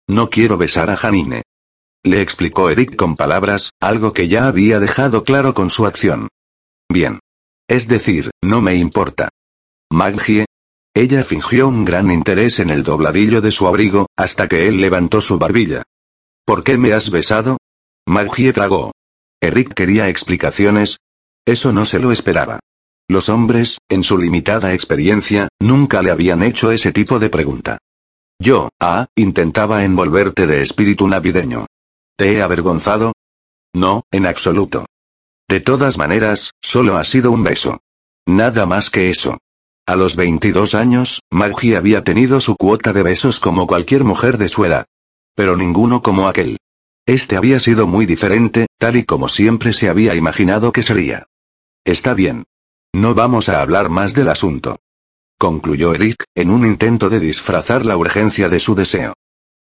No 0.08 0.30
quiero 0.30 0.56
besar 0.56 0.90
a 0.90 0.96
Janine. 0.96 1.42
Le 2.02 2.22
explicó 2.22 2.70
Eric 2.70 2.96
con 2.96 3.16
palabras, 3.16 3.70
algo 3.80 4.12
que 4.12 4.28
ya 4.28 4.46
había 4.46 4.80
dejado 4.80 5.22
claro 5.24 5.52
con 5.52 5.68
su 5.68 5.86
acción. 5.86 6.28
Bien. 6.88 7.20
Es 7.68 7.86
decir, 7.86 8.30
no 8.42 8.62
me 8.62 8.74
importa. 8.76 9.28
Maggie. 9.90 10.46
Ella 10.94 11.22
fingió 11.22 11.68
un 11.68 11.84
gran 11.84 12.10
interés 12.10 12.58
en 12.58 12.70
el 12.70 12.82
dobladillo 12.82 13.40
de 13.40 13.52
su 13.52 13.68
abrigo, 13.68 14.06
hasta 14.16 14.48
que 14.48 14.66
él 14.66 14.80
levantó 14.80 15.20
su 15.20 15.38
barbilla. 15.38 15.84
¿Por 16.44 16.64
qué 16.64 16.78
me 16.78 16.92
has 16.92 17.10
besado? 17.10 17.58
Maggie 18.06 18.52
tragó. 18.52 18.92
Eric 19.40 19.72
quería 19.74 20.08
explicaciones. 20.08 20.98
Eso 21.46 21.72
no 21.72 21.84
se 21.84 22.00
lo 22.00 22.10
esperaba. 22.10 22.58
Los 23.08 23.28
hombres, 23.28 23.78
en 23.88 24.02
su 24.02 24.18
limitada 24.18 24.74
experiencia, 24.74 25.48
nunca 25.60 26.02
le 26.02 26.10
habían 26.10 26.42
hecho 26.42 26.72
ese 26.72 26.92
tipo 26.92 27.18
de 27.18 27.30
pregunta. 27.30 27.78
Yo, 28.40 28.70
ah, 28.80 29.06
intentaba 29.14 29.84
envolverte 29.84 30.46
de 30.46 30.62
espíritu 30.62 31.06
navideño. 31.06 31.66
¿Te 32.16 32.32
he 32.32 32.42
avergonzado? 32.42 33.12
No, 33.74 34.02
en 34.10 34.26
absoluto. 34.26 34.86
De 35.48 35.60
todas 35.60 35.98
maneras, 35.98 36.52
solo 36.62 36.96
ha 36.96 37.04
sido 37.04 37.32
un 37.32 37.44
beso. 37.44 37.80
Nada 38.26 38.66
más 38.66 38.90
que 38.90 39.10
eso. 39.10 39.38
A 39.90 39.96
los 39.96 40.14
22 40.14 40.76
años, 40.76 41.20
Maggie 41.32 41.76
había 41.76 42.04
tenido 42.04 42.40
su 42.40 42.54
cuota 42.54 42.92
de 42.92 43.02
besos 43.02 43.40
como 43.40 43.66
cualquier 43.66 44.04
mujer 44.04 44.38
de 44.38 44.48
su 44.48 44.64
edad. 44.64 44.86
Pero 45.34 45.56
ninguno 45.56 46.00
como 46.00 46.28
aquel. 46.28 46.58
Este 47.06 47.36
había 47.36 47.58
sido 47.58 47.88
muy 47.88 48.06
diferente, 48.06 48.68
tal 48.78 48.94
y 48.94 49.02
como 49.02 49.28
siempre 49.28 49.72
se 49.72 49.88
había 49.88 50.14
imaginado 50.14 50.70
que 50.70 50.84
sería. 50.84 51.26
Está 51.84 52.14
bien. 52.14 52.44
No 52.92 53.16
vamos 53.16 53.48
a 53.48 53.62
hablar 53.62 53.88
más 53.88 54.14
del 54.14 54.28
asunto. 54.28 54.78
Concluyó 55.36 55.92
Eric, 55.92 56.22
en 56.36 56.52
un 56.52 56.64
intento 56.64 57.10
de 57.10 57.18
disfrazar 57.18 57.84
la 57.84 57.96
urgencia 57.96 58.48
de 58.48 58.60
su 58.60 58.76
deseo. 58.76 59.14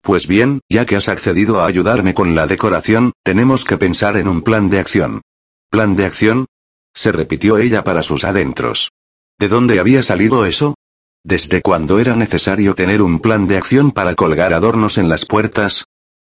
Pues 0.02 0.28
bien, 0.28 0.62
ya 0.70 0.86
que 0.86 0.96
has 0.96 1.10
accedido 1.10 1.60
a 1.60 1.66
ayudarme 1.66 2.14
con 2.14 2.36
la 2.36 2.48
decoración, 2.48 3.12
tenemos 3.22 3.66
que 3.66 3.78
pensar 3.78 4.16
en 4.16 4.30
un 4.30 4.44
plan 4.44 4.70
de 4.70 4.80
acción. 4.80 5.24
¿Plan 5.70 5.98
de 5.98 6.06
acción? 6.06 6.46
Se 6.94 7.12
repitió 7.12 7.58
ella 7.58 7.84
para 7.84 8.02
sus 8.02 8.24
adentros. 8.24 8.92
¿De 9.38 9.50
dónde 9.50 9.80
había 9.80 10.02
salido 10.02 10.46
eso? 10.46 10.76
¿Desde 11.24 11.62
cuándo 11.62 12.00
era 12.00 12.16
necesario 12.16 12.74
tener 12.74 13.02
un 13.02 13.20
plan 13.20 13.48
de 13.48 13.58
acción 13.58 13.92
para 13.92 14.16
colgar 14.16 14.54
adornos 14.54 14.98
en 14.98 15.10
las 15.10 15.26
puertas? 15.26 15.84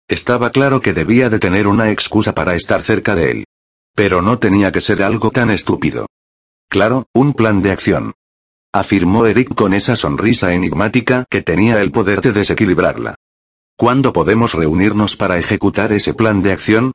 Estaba 0.09 0.51
claro 0.51 0.81
que 0.81 0.93
debía 0.93 1.29
de 1.29 1.39
tener 1.39 1.67
una 1.67 1.91
excusa 1.91 2.35
para 2.35 2.55
estar 2.55 2.83
cerca 2.83 3.17
de 3.17 3.31
él. 3.31 3.45
Pero 3.95 4.23
no 4.23 4.39
tenía 4.39 4.71
que 4.71 4.81
ser 4.81 5.03
algo 5.03 5.31
tan 5.31 5.51
estúpido. 5.51 6.07
Claro, 6.69 7.07
un 7.13 7.33
plan 7.33 7.63
de 7.63 7.73
acción. 7.73 8.13
Afirmó 8.73 9.27
Eric 9.27 9.55
con 9.57 9.75
esa 9.75 9.97
sonrisa 9.97 10.55
enigmática 10.55 11.25
que 11.29 11.43
tenía 11.43 11.81
el 11.81 11.91
poder 11.91 12.21
de 12.21 12.33
desequilibrarla. 12.33 13.17
¿Cuándo 13.77 14.13
podemos 14.13 14.53
reunirnos 14.55 15.17
para 15.17 15.39
ejecutar 15.39 15.91
ese 15.93 16.15
plan 16.15 16.43
de 16.43 16.53
acción? 16.53 16.93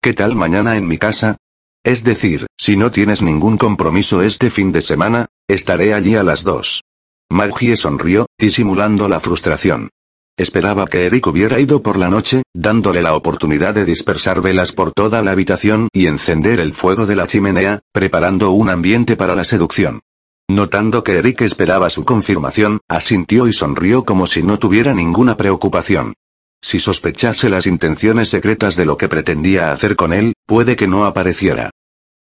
¿Qué 0.00 0.14
tal 0.14 0.36
mañana 0.36 0.76
en 0.76 0.86
mi 0.86 0.98
casa? 0.98 1.38
Es 1.82 2.04
decir, 2.04 2.46
si 2.56 2.76
no 2.76 2.92
tienes 2.92 3.22
ningún 3.22 3.56
compromiso 3.56 4.22
este 4.22 4.50
fin 4.50 4.70
de 4.70 4.82
semana, 4.82 5.26
estaré 5.48 5.94
allí 5.94 6.14
a 6.14 6.22
las 6.22 6.44
dos. 6.44 6.84
Maggie 7.30 7.76
sonrió, 7.76 8.26
disimulando 8.38 9.08
la 9.08 9.20
frustración. 9.20 9.90
Esperaba 10.38 10.86
que 10.86 11.06
Eric 11.06 11.26
hubiera 11.26 11.58
ido 11.58 11.82
por 11.82 11.98
la 11.98 12.08
noche, 12.08 12.42
dándole 12.54 13.02
la 13.02 13.16
oportunidad 13.16 13.74
de 13.74 13.84
dispersar 13.84 14.40
velas 14.40 14.70
por 14.70 14.92
toda 14.92 15.20
la 15.20 15.32
habitación 15.32 15.88
y 15.92 16.06
encender 16.06 16.60
el 16.60 16.74
fuego 16.74 17.06
de 17.06 17.16
la 17.16 17.26
chimenea, 17.26 17.80
preparando 17.92 18.52
un 18.52 18.70
ambiente 18.70 19.16
para 19.16 19.34
la 19.34 19.42
seducción. 19.42 20.00
Notando 20.48 21.02
que 21.02 21.18
Eric 21.18 21.40
esperaba 21.42 21.90
su 21.90 22.04
confirmación, 22.04 22.80
asintió 22.88 23.48
y 23.48 23.52
sonrió 23.52 24.04
como 24.04 24.26
si 24.26 24.42
no 24.42 24.58
tuviera 24.58 24.94
ninguna 24.94 25.36
preocupación. 25.36 26.14
Si 26.62 26.80
sospechase 26.80 27.50
las 27.50 27.66
intenciones 27.66 28.30
secretas 28.30 28.76
de 28.76 28.86
lo 28.86 28.96
que 28.96 29.08
pretendía 29.08 29.72
hacer 29.72 29.96
con 29.96 30.12
él, 30.12 30.34
puede 30.46 30.76
que 30.76 30.88
no 30.88 31.04
apareciera. 31.04 31.70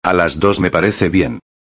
A 0.03 0.12
las 0.12 0.39
dos 0.41 0.61
me 0.61 0.71
parece 0.71 1.09
bien. 1.09 1.39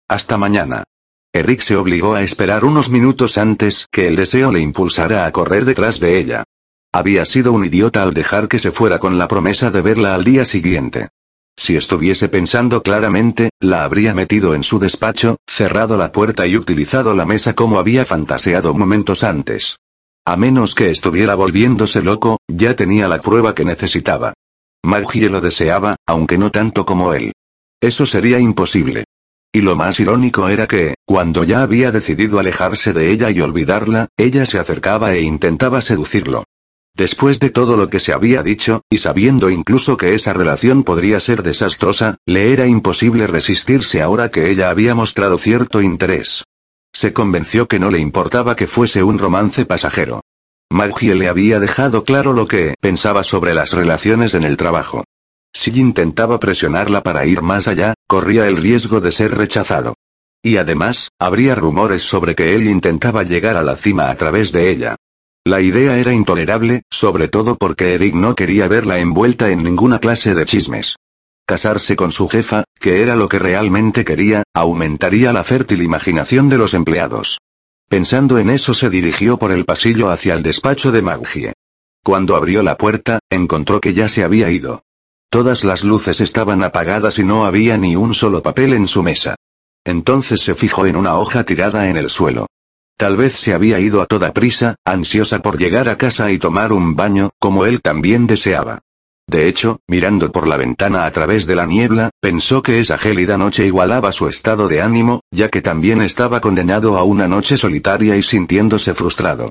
Hasta 0.09 0.39
mañana. 0.39 0.85
Eric 1.33 1.61
se 1.61 1.77
obligó 1.77 2.15
a 2.15 2.23
esperar 2.23 2.65
unos 2.65 2.91
minutos 2.91 3.39
antes 3.39 3.87
que 3.93 4.09
el 4.09 4.17
deseo 4.17 4.51
le 4.51 4.61
impulsara 4.61 5.27
a 5.27 5.33
correr 5.33 5.65
detrás 5.65 6.01
de 6.01 6.19
ella. 6.19 6.43
Había 6.93 7.25
sido 7.25 7.53
un 7.53 7.65
idiota 7.65 8.03
al 8.03 8.15
dejar 8.15 8.49
que 8.49 8.59
se 8.59 8.73
fuera 8.73 8.99
con 8.99 9.17
la 9.17 9.29
promesa 9.29 9.71
de 9.71 9.81
verla 9.81 10.17
al 10.17 10.25
día 10.25 10.45
siguiente. 10.45 11.09
Si 11.57 11.77
estuviese 11.77 12.29
pensando 12.29 12.83
claramente, 12.83 13.51
la 13.61 13.85
habría 13.85 14.13
metido 14.13 14.57
en 14.57 14.65
su 14.65 14.81
despacho, 14.81 15.37
cerrado 15.47 15.97
la 15.97 16.11
puerta 16.11 16.49
y 16.49 16.57
utilizado 16.57 17.15
la 17.15 17.27
mesa 17.27 17.55
como 17.55 17.79
había 17.79 18.05
fantaseado 18.05 18.75
momentos 18.75 19.23
antes. 19.23 19.77
A 20.25 20.37
menos 20.37 20.75
que 20.75 20.91
estuviera 20.91 21.37
volviéndose 21.37 22.03
loco, 22.03 22.39
ya 22.49 22.75
tenía 22.75 23.07
la 23.07 23.21
prueba 23.21 23.55
que 23.55 23.65
necesitaba. 23.65 24.33
Maggie 24.83 25.29
lo 25.29 25.41
deseaba, 25.41 25.95
aunque 26.07 26.39
no 26.39 26.51
tanto 26.51 26.85
como 26.85 27.15
él. 27.15 27.33
Eso 27.81 28.05
sería 28.05 28.41
imposible. 28.41 29.05
Y 29.53 29.63
lo 29.63 29.75
más 29.75 29.99
irónico 29.99 30.49
era 30.49 30.69
que, 30.69 30.95
cuando 31.05 31.43
ya 31.43 31.63
había 31.63 31.91
decidido 31.91 32.39
alejarse 32.39 32.93
de 32.93 33.11
ella 33.11 33.31
y 33.31 33.41
olvidarla, 33.41 34.09
ella 34.17 34.47
se 34.47 34.59
acercaba 34.59 35.15
e 35.15 35.23
intentaba 35.23 35.81
seducirlo. 35.81 36.45
Después 36.95 37.41
de 37.41 37.51
todo 37.51 37.77
lo 37.77 37.89
que 37.89 37.99
se 37.99 38.13
había 38.13 38.43
dicho, 38.43 38.83
y 38.91 38.99
sabiendo 38.99 39.51
incluso 39.51 39.97
que 39.97 40.15
esa 40.15 40.33
relación 40.33 40.85
podría 40.85 41.19
ser 41.19 41.43
desastrosa, 41.43 42.19
le 42.27 42.53
era 42.53 42.67
imposible 42.67 43.27
resistirse 43.27 44.03
ahora 44.03 44.31
que 44.31 44.51
ella 44.51 44.71
había 44.71 44.95
mostrado 44.95 45.37
cierto 45.39 45.83
interés. 45.83 46.45
Se 46.93 47.13
convenció 47.13 47.67
que 47.67 47.79
no 47.79 47.91
le 47.91 47.99
importaba 47.99 48.55
que 48.55 48.67
fuese 48.67 49.03
un 49.03 49.19
romance 49.19 49.65
pasajero. 49.65 50.21
Maggie 50.71 51.17
le 51.17 51.29
había 51.29 51.59
dejado 51.59 52.05
claro 52.05 52.33
lo 52.33 52.47
que 52.47 52.75
pensaba 52.81 53.25
sobre 53.25 53.55
las 53.55 53.73
relaciones 53.73 54.35
en 54.35 54.45
el 54.45 54.57
trabajo. 54.57 55.05
Si 55.53 55.79
intentaba 55.79 56.39
presionarla 56.39 57.03
para 57.03 57.27
ir 57.27 57.43
más 57.43 57.69
allá, 57.69 57.95
corría 58.07 58.47
el 58.47 58.57
riesgo 58.57 59.01
de 59.01 59.13
ser 59.13 59.37
rechazado. 59.37 59.95
Y 60.43 60.57
además, 60.57 61.09
habría 61.19 61.55
rumores 61.55 62.03
sobre 62.03 62.35
que 62.35 62.55
él 62.55 62.67
intentaba 62.67 63.25
llegar 63.25 63.57
a 63.57 63.63
la 63.63 63.77
cima 63.77 64.11
a 64.11 64.15
través 64.15 64.53
de 64.53 64.71
ella. 64.71 64.97
La 65.45 65.61
idea 65.61 65.99
era 65.99 66.13
intolerable, 66.13 66.83
sobre 66.91 67.29
todo 67.29 67.57
porque 67.57 67.95
Eric 67.95 68.15
no 68.15 68.35
quería 68.35 68.69
verla 68.69 68.99
envuelta 68.99 69.51
en 69.51 69.63
ninguna 69.63 69.99
clase 69.99 70.35
de 70.35 70.45
chismes. 70.45 70.97
Casarse 71.47 71.97
con 71.97 72.13
su 72.13 72.29
jefa, 72.29 72.65
que 72.79 73.03
era 73.03 73.17
lo 73.17 73.29
que 73.29 73.39
realmente 73.39 74.05
quería, 74.05 74.45
aumentaría 74.55 75.33
la 75.33 75.43
fértil 75.43 75.83
imaginación 75.83 76.49
de 76.49 76.59
los 76.59 76.75
empleados. 76.75 77.41
Pensando 77.89 78.39
en 78.39 78.51
eso 78.51 78.73
se 78.73 78.89
dirigió 78.89 79.37
por 79.37 79.51
el 79.51 79.65
pasillo 79.65 80.11
hacia 80.11 80.35
el 80.35 80.43
despacho 80.43 80.93
de 80.93 81.03
Maggie. 81.03 81.53
Cuando 82.05 82.37
abrió 82.37 82.63
la 82.63 82.77
puerta, 82.77 83.19
encontró 83.31 83.81
que 83.81 83.93
ya 83.93 84.09
se 84.09 84.23
había 84.23 84.51
ido. 84.51 84.85
Todas 85.31 85.63
las 85.63 85.85
luces 85.85 86.21
estaban 86.21 86.65
apagadas 86.65 87.21
y 87.21 87.25
no 87.25 87.45
había 87.45 87.79
ni 87.79 87.95
un 87.95 88.15
solo 88.15 88.43
papel 88.43 88.73
en 88.73 88.89
su 88.89 89.05
mesa. 89.05 89.37
Entonces 89.85 90.41
se 90.41 90.57
fijó 90.57 90.87
en 90.87 90.97
una 90.97 91.17
hoja 91.19 91.45
tirada 91.45 91.89
en 91.89 91.97
el 91.97 92.11
suelo. 92.11 92.49
Tal 92.99 93.17
vez 93.17 93.35
se 93.35 93.55
había 93.55 93.79
ido 93.79 94.03
a 94.03 94.07
toda 94.07 94.33
prisa, 94.33 94.75
ansiosa 94.85 95.41
por 95.41 95.57
llegar 95.57 95.89
a 95.89 95.97
casa 95.97 96.33
y 96.33 96.39
tomar 96.39 96.73
un 96.73 96.97
baño, 96.97 97.31
como 97.39 97.65
él 97.65 97.81
también 97.81 98.27
deseaba. 98.27 98.81
De 99.29 99.47
hecho, 99.47 99.79
mirando 99.87 100.33
por 100.33 100.49
la 100.49 100.57
ventana 100.57 101.07
a 101.07 101.11
través 101.13 101.47
de 101.47 101.55
la 101.55 101.65
niebla, 101.65 102.11
pensó 102.21 102.61
que 102.61 102.81
esa 102.81 102.99
gélida 102.99 103.39
noche 103.39 103.65
igualaba 103.65 104.11
su 104.11 104.27
estado 104.27 104.67
de 104.67 104.83
ánimo, 104.83 105.21
ya 105.31 105.49
que 105.49 105.63
también 105.63 106.03
estaba 106.03 106.41
condenado 106.41 106.99
a 106.99 107.05
una 107.05 107.29
noche 107.29 107.57
solitaria 107.57 108.17
y 108.17 108.23
sintiéndose 108.23 108.95
frustrado. 108.95 109.50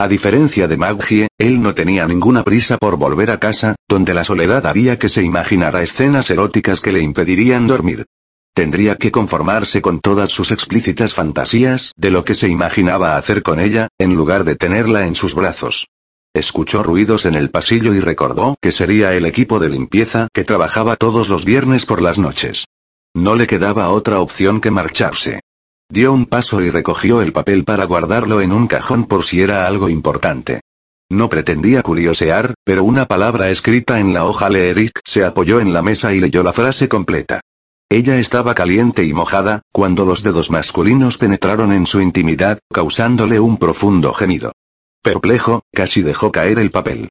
A 0.00 0.08
diferencia 0.08 0.66
de 0.66 0.78
Maggie, 0.78 1.28
él 1.36 1.60
no 1.60 1.74
tenía 1.74 2.06
ninguna 2.06 2.42
prisa 2.42 2.78
por 2.78 2.96
volver 2.96 3.30
a 3.30 3.38
casa, 3.38 3.76
donde 3.86 4.14
la 4.14 4.24
soledad 4.24 4.64
haría 4.64 4.98
que 4.98 5.10
se 5.10 5.22
imaginara 5.22 5.82
escenas 5.82 6.30
eróticas 6.30 6.80
que 6.80 6.90
le 6.90 7.02
impedirían 7.02 7.66
dormir. 7.66 8.06
Tendría 8.54 8.96
que 8.96 9.12
conformarse 9.12 9.82
con 9.82 10.00
todas 10.00 10.30
sus 10.30 10.52
explícitas 10.52 11.12
fantasías 11.12 11.92
de 11.98 12.10
lo 12.10 12.24
que 12.24 12.34
se 12.34 12.48
imaginaba 12.48 13.18
hacer 13.18 13.42
con 13.42 13.60
ella, 13.60 13.88
en 13.98 14.14
lugar 14.14 14.44
de 14.44 14.56
tenerla 14.56 15.04
en 15.04 15.14
sus 15.14 15.34
brazos. 15.34 15.88
Escuchó 16.32 16.82
ruidos 16.82 17.26
en 17.26 17.34
el 17.34 17.50
pasillo 17.50 17.92
y 17.92 18.00
recordó 18.00 18.56
que 18.62 18.72
sería 18.72 19.12
el 19.12 19.26
equipo 19.26 19.58
de 19.58 19.68
limpieza 19.68 20.28
que 20.32 20.44
trabajaba 20.44 20.96
todos 20.96 21.28
los 21.28 21.44
viernes 21.44 21.84
por 21.84 22.00
las 22.00 22.18
noches. 22.18 22.64
No 23.14 23.34
le 23.34 23.46
quedaba 23.46 23.90
otra 23.90 24.20
opción 24.20 24.62
que 24.62 24.70
marcharse. 24.70 25.40
Dio 25.90 26.12
un 26.12 26.26
paso 26.26 26.62
y 26.62 26.70
recogió 26.70 27.20
el 27.20 27.32
papel 27.32 27.64
para 27.64 27.84
guardarlo 27.84 28.40
en 28.40 28.52
un 28.52 28.68
cajón 28.68 29.06
por 29.06 29.24
si 29.24 29.42
era 29.42 29.66
algo 29.66 29.88
importante. 29.88 30.60
No 31.10 31.28
pretendía 31.28 31.82
curiosear, 31.82 32.54
pero 32.64 32.84
una 32.84 33.06
palabra 33.06 33.50
escrita 33.50 33.98
en 33.98 34.14
la 34.14 34.24
hoja 34.24 34.48
Leeric 34.48 35.00
se 35.04 35.24
apoyó 35.24 35.58
en 35.58 35.72
la 35.72 35.82
mesa 35.82 36.14
y 36.14 36.20
leyó 36.20 36.44
la 36.44 36.52
frase 36.52 36.88
completa. 36.88 37.40
Ella 37.90 38.20
estaba 38.20 38.54
caliente 38.54 39.04
y 39.04 39.12
mojada, 39.12 39.62
cuando 39.72 40.06
los 40.06 40.22
dedos 40.22 40.52
masculinos 40.52 41.18
penetraron 41.18 41.72
en 41.72 41.86
su 41.86 42.00
intimidad, 42.00 42.60
causándole 42.72 43.40
un 43.40 43.56
profundo 43.56 44.12
gemido. 44.12 44.52
Perplejo, 45.02 45.62
casi 45.72 46.02
dejó 46.02 46.30
caer 46.30 46.60
el 46.60 46.70
papel. 46.70 47.08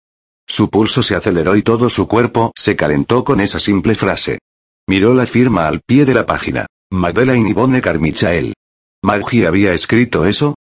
Su 0.48 0.70
pulso 0.70 1.04
se 1.04 1.16
aceleró 1.16 1.58
y 1.58 1.64
todo 1.64 1.90
su 1.90 2.08
cuerpo 2.08 2.54
se 2.56 2.78
calentó 2.78 3.26
con 3.26 3.42
esa 3.42 3.60
simple 3.60 3.96
frase. 3.96 4.40
Miró 4.88 5.14
la 5.14 5.26
firma 5.26 5.68
al 5.68 5.82
pie 5.82 6.06
de 6.06 6.14
la 6.14 6.26
página. 6.26 6.66
Madeleine 6.92 7.50
Yvonne 7.50 7.82
Carmichael. 7.82 8.54
¿Maggie 9.02 9.48
había 9.48 9.74
escrito 9.74 10.26
eso? 10.26 10.56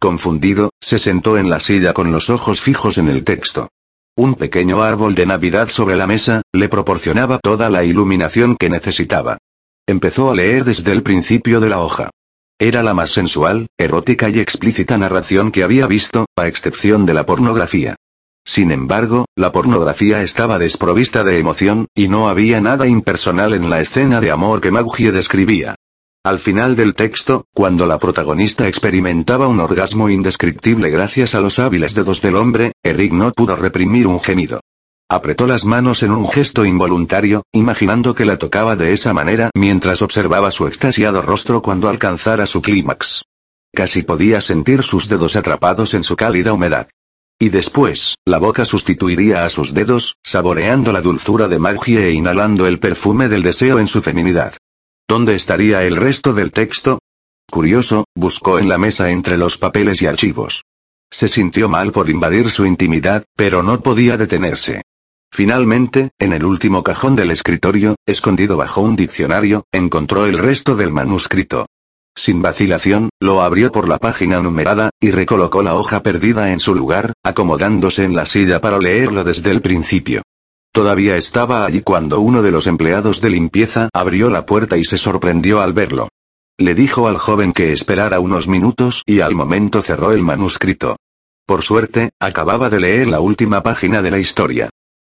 Confundido, 0.00 0.70
se 0.80 0.98
sentó 0.98 1.38
en 1.38 1.48
la 1.48 1.60
silla 1.60 1.92
con 1.92 2.10
los 2.10 2.28
ojos 2.28 2.60
fijos 2.60 2.98
en 2.98 3.08
el 3.08 3.22
texto. 3.22 3.68
Un 4.16 4.34
pequeño 4.34 4.82
árbol 4.82 5.14
de 5.14 5.26
Navidad 5.26 5.68
sobre 5.68 5.94
la 5.94 6.06
mesa, 6.06 6.42
le 6.52 6.68
proporcionaba 6.68 7.38
toda 7.38 7.70
la 7.70 7.84
iluminación 7.84 8.56
que 8.56 8.68
necesitaba. 8.68 9.38
Empezó 9.86 10.30
a 10.30 10.34
leer 10.34 10.64
desde 10.64 10.92
el 10.92 11.02
principio 11.02 11.60
de 11.60 11.68
la 11.68 11.78
hoja. 11.78 12.10
Era 12.58 12.82
la 12.82 12.94
más 12.94 13.10
sensual, 13.10 13.68
erótica 13.78 14.28
y 14.28 14.40
explícita 14.40 14.98
narración 14.98 15.52
que 15.52 15.62
había 15.62 15.86
visto, 15.86 16.26
a 16.36 16.48
excepción 16.48 17.06
de 17.06 17.14
la 17.14 17.26
pornografía. 17.26 17.94
Sin 18.44 18.72
embargo, 18.72 19.26
la 19.36 19.52
pornografía 19.52 20.22
estaba 20.22 20.58
desprovista 20.58 21.24
de 21.24 21.38
emoción, 21.38 21.86
y 21.94 22.08
no 22.08 22.28
había 22.28 22.60
nada 22.60 22.88
impersonal 22.88 23.54
en 23.54 23.70
la 23.70 23.80
escena 23.80 24.20
de 24.20 24.30
amor 24.30 24.60
que 24.60 24.70
Maggie 24.70 25.12
describía. 25.12 25.76
Al 26.26 26.38
final 26.38 26.74
del 26.74 26.94
texto, 26.94 27.44
cuando 27.52 27.86
la 27.86 27.98
protagonista 27.98 28.66
experimentaba 28.66 29.46
un 29.46 29.60
orgasmo 29.60 30.08
indescriptible 30.08 30.88
gracias 30.88 31.34
a 31.34 31.40
los 31.40 31.58
hábiles 31.58 31.94
dedos 31.94 32.22
del 32.22 32.36
hombre, 32.36 32.72
Eric 32.82 33.12
no 33.12 33.30
pudo 33.32 33.56
reprimir 33.56 34.06
un 34.06 34.18
gemido. 34.18 34.60
Apretó 35.10 35.46
las 35.46 35.66
manos 35.66 36.02
en 36.02 36.12
un 36.12 36.26
gesto 36.26 36.64
involuntario, 36.64 37.42
imaginando 37.52 38.14
que 38.14 38.24
la 38.24 38.38
tocaba 38.38 38.74
de 38.74 38.94
esa 38.94 39.12
manera 39.12 39.50
mientras 39.54 40.00
observaba 40.00 40.50
su 40.50 40.66
extasiado 40.66 41.20
rostro 41.20 41.60
cuando 41.60 41.90
alcanzara 41.90 42.46
su 42.46 42.62
clímax. 42.62 43.24
Casi 43.74 44.02
podía 44.02 44.40
sentir 44.40 44.82
sus 44.82 45.10
dedos 45.10 45.36
atrapados 45.36 45.92
en 45.92 46.04
su 46.04 46.16
cálida 46.16 46.54
humedad. 46.54 46.88
Y 47.38 47.50
después, 47.50 48.14
la 48.24 48.38
boca 48.38 48.64
sustituiría 48.64 49.44
a 49.44 49.50
sus 49.50 49.74
dedos, 49.74 50.16
saboreando 50.22 50.90
la 50.90 51.02
dulzura 51.02 51.48
de 51.48 51.58
Maggie 51.58 52.08
e 52.08 52.12
inhalando 52.12 52.66
el 52.66 52.78
perfume 52.78 53.28
del 53.28 53.42
deseo 53.42 53.78
en 53.78 53.88
su 53.88 54.00
feminidad. 54.00 54.54
¿Dónde 55.06 55.34
estaría 55.34 55.84
el 55.84 55.96
resto 55.96 56.32
del 56.32 56.50
texto? 56.50 56.98
Curioso, 57.50 58.06
buscó 58.16 58.58
en 58.58 58.70
la 58.70 58.78
mesa 58.78 59.10
entre 59.10 59.36
los 59.36 59.58
papeles 59.58 60.00
y 60.00 60.06
archivos. 60.06 60.62
Se 61.12 61.28
sintió 61.28 61.68
mal 61.68 61.92
por 61.92 62.08
invadir 62.08 62.50
su 62.50 62.64
intimidad, 62.64 63.24
pero 63.36 63.62
no 63.62 63.80
podía 63.80 64.16
detenerse. 64.16 64.82
Finalmente, 65.30 66.10
en 66.18 66.32
el 66.32 66.44
último 66.44 66.82
cajón 66.82 67.16
del 67.16 67.30
escritorio, 67.30 67.96
escondido 68.06 68.56
bajo 68.56 68.80
un 68.80 68.96
diccionario, 68.96 69.64
encontró 69.72 70.24
el 70.24 70.38
resto 70.38 70.74
del 70.74 70.90
manuscrito. 70.90 71.66
Sin 72.16 72.40
vacilación, 72.40 73.10
lo 73.20 73.42
abrió 73.42 73.72
por 73.72 73.88
la 73.88 73.98
página 73.98 74.40
numerada, 74.40 74.90
y 75.00 75.10
recolocó 75.10 75.62
la 75.62 75.74
hoja 75.74 76.02
perdida 76.02 76.52
en 76.52 76.60
su 76.60 76.74
lugar, 76.74 77.12
acomodándose 77.22 78.04
en 78.04 78.16
la 78.16 78.24
silla 78.24 78.60
para 78.60 78.78
leerlo 78.78 79.22
desde 79.22 79.50
el 79.50 79.60
principio. 79.60 80.22
Todavía 80.74 81.16
estaba 81.16 81.64
allí 81.64 81.82
cuando 81.82 82.18
uno 82.18 82.42
de 82.42 82.50
los 82.50 82.66
empleados 82.66 83.20
de 83.20 83.30
limpieza 83.30 83.88
abrió 83.94 84.28
la 84.28 84.44
puerta 84.44 84.76
y 84.76 84.82
se 84.82 84.98
sorprendió 84.98 85.60
al 85.60 85.72
verlo. 85.72 86.08
Le 86.58 86.74
dijo 86.74 87.06
al 87.06 87.16
joven 87.16 87.52
que 87.52 87.72
esperara 87.72 88.18
unos 88.18 88.48
minutos 88.48 89.04
y 89.06 89.20
al 89.20 89.36
momento 89.36 89.82
cerró 89.82 90.10
el 90.10 90.22
manuscrito. 90.22 90.96
Por 91.46 91.62
suerte, 91.62 92.10
acababa 92.18 92.70
de 92.70 92.80
leer 92.80 93.06
la 93.06 93.20
última 93.20 93.62
página 93.62 94.02
de 94.02 94.10
la 94.10 94.18
historia. 94.18 94.68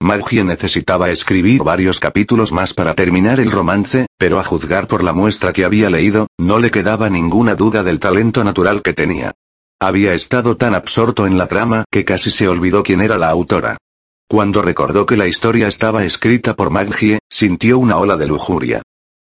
Maggie 0.02 0.44
necesitaba 0.44 1.10
escribir 1.10 1.64
varios 1.64 2.02
capítulos 2.02 2.52
más 2.52 2.74
para 2.74 2.94
terminar 2.94 3.40
el 3.40 3.50
romance, 3.50 4.08
pero 4.18 4.42
a 4.42 4.44
juzgar 4.44 4.88
por 4.88 5.06
la 5.06 5.14
muestra 5.14 5.54
que 5.54 5.64
había 5.64 5.90
leído, 5.90 6.28
no 6.38 6.60
le 6.60 6.70
quedaba 6.70 7.10
ninguna 7.10 7.56
duda 7.56 7.82
del 7.82 8.00
talento 8.00 8.44
natural 8.44 8.82
que 8.82 8.92
tenía. 8.92 9.32
Había 9.80 10.16
estado 10.16 10.58
tan 10.58 10.76
absorto 10.76 11.26
en 11.26 11.38
la 11.38 11.48
trama 11.48 11.86
que 11.90 12.04
casi 12.04 12.30
se 12.30 12.50
olvidó 12.50 12.84
quién 12.84 13.00
era 13.00 13.18
la 13.18 13.30
autora. 13.30 13.78
Cuando 14.28 14.64
recordó 14.64 15.06
que 15.06 15.18
la 15.18 15.28
historia 15.28 15.68
estaba 15.68 16.04
escrita 16.04 16.56
por 16.56 16.72
Maggie, 16.72 17.20
sintió 17.30 17.78
una 17.78 17.98
ola 17.98 18.18
de 18.18 18.26
lujuria. 18.26 18.82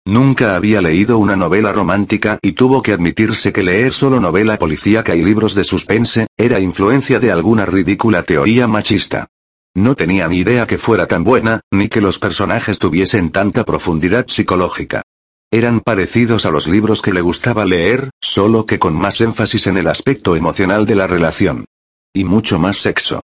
Nunca 0.06 0.56
había 0.56 0.82
leído 0.82 1.18
una 1.20 1.38
novela 1.38 1.72
romántica 1.72 2.38
y 2.42 2.52
tuvo 2.52 2.82
que 2.82 2.92
admitirse 2.92 3.54
que 3.54 3.64
leer 3.64 3.94
solo 3.94 4.20
novela 4.20 4.58
policíaca 4.58 5.16
y 5.16 5.22
libros 5.22 5.56
de 5.56 5.64
suspense, 5.64 6.28
era 6.36 6.60
influencia 6.60 7.20
de 7.20 7.32
alguna 7.32 7.66
ridícula 7.66 8.24
teoría 8.24 8.68
machista. 8.68 9.28
No 9.76 9.96
tenía 9.96 10.28
ni 10.28 10.40
idea 10.40 10.68
que 10.68 10.78
fuera 10.78 11.08
tan 11.08 11.24
buena, 11.24 11.62
ni 11.72 11.88
que 11.88 12.02
los 12.02 12.20
personajes 12.20 12.80
tuviesen 12.80 13.32
tanta 13.32 13.64
profundidad 13.64 14.26
psicológica. 14.28 15.04
Eran 15.52 15.80
parecidos 15.80 16.46
a 16.46 16.52
los 16.52 16.68
libros 16.68 17.02
que 17.02 17.14
le 17.14 17.22
gustaba 17.22 17.66
leer, 17.66 18.10
solo 18.20 18.66
que 18.66 18.80
con 18.80 18.96
más 18.96 19.22
énfasis 19.22 19.68
en 19.68 19.78
el 19.78 19.88
aspecto 19.88 20.36
emocional 20.36 20.86
de 20.86 20.96
la 20.96 21.08
relación. 21.08 21.66
Y 22.14 22.24
mucho 22.26 22.60
más 22.60 22.78
sexo. 22.78 23.22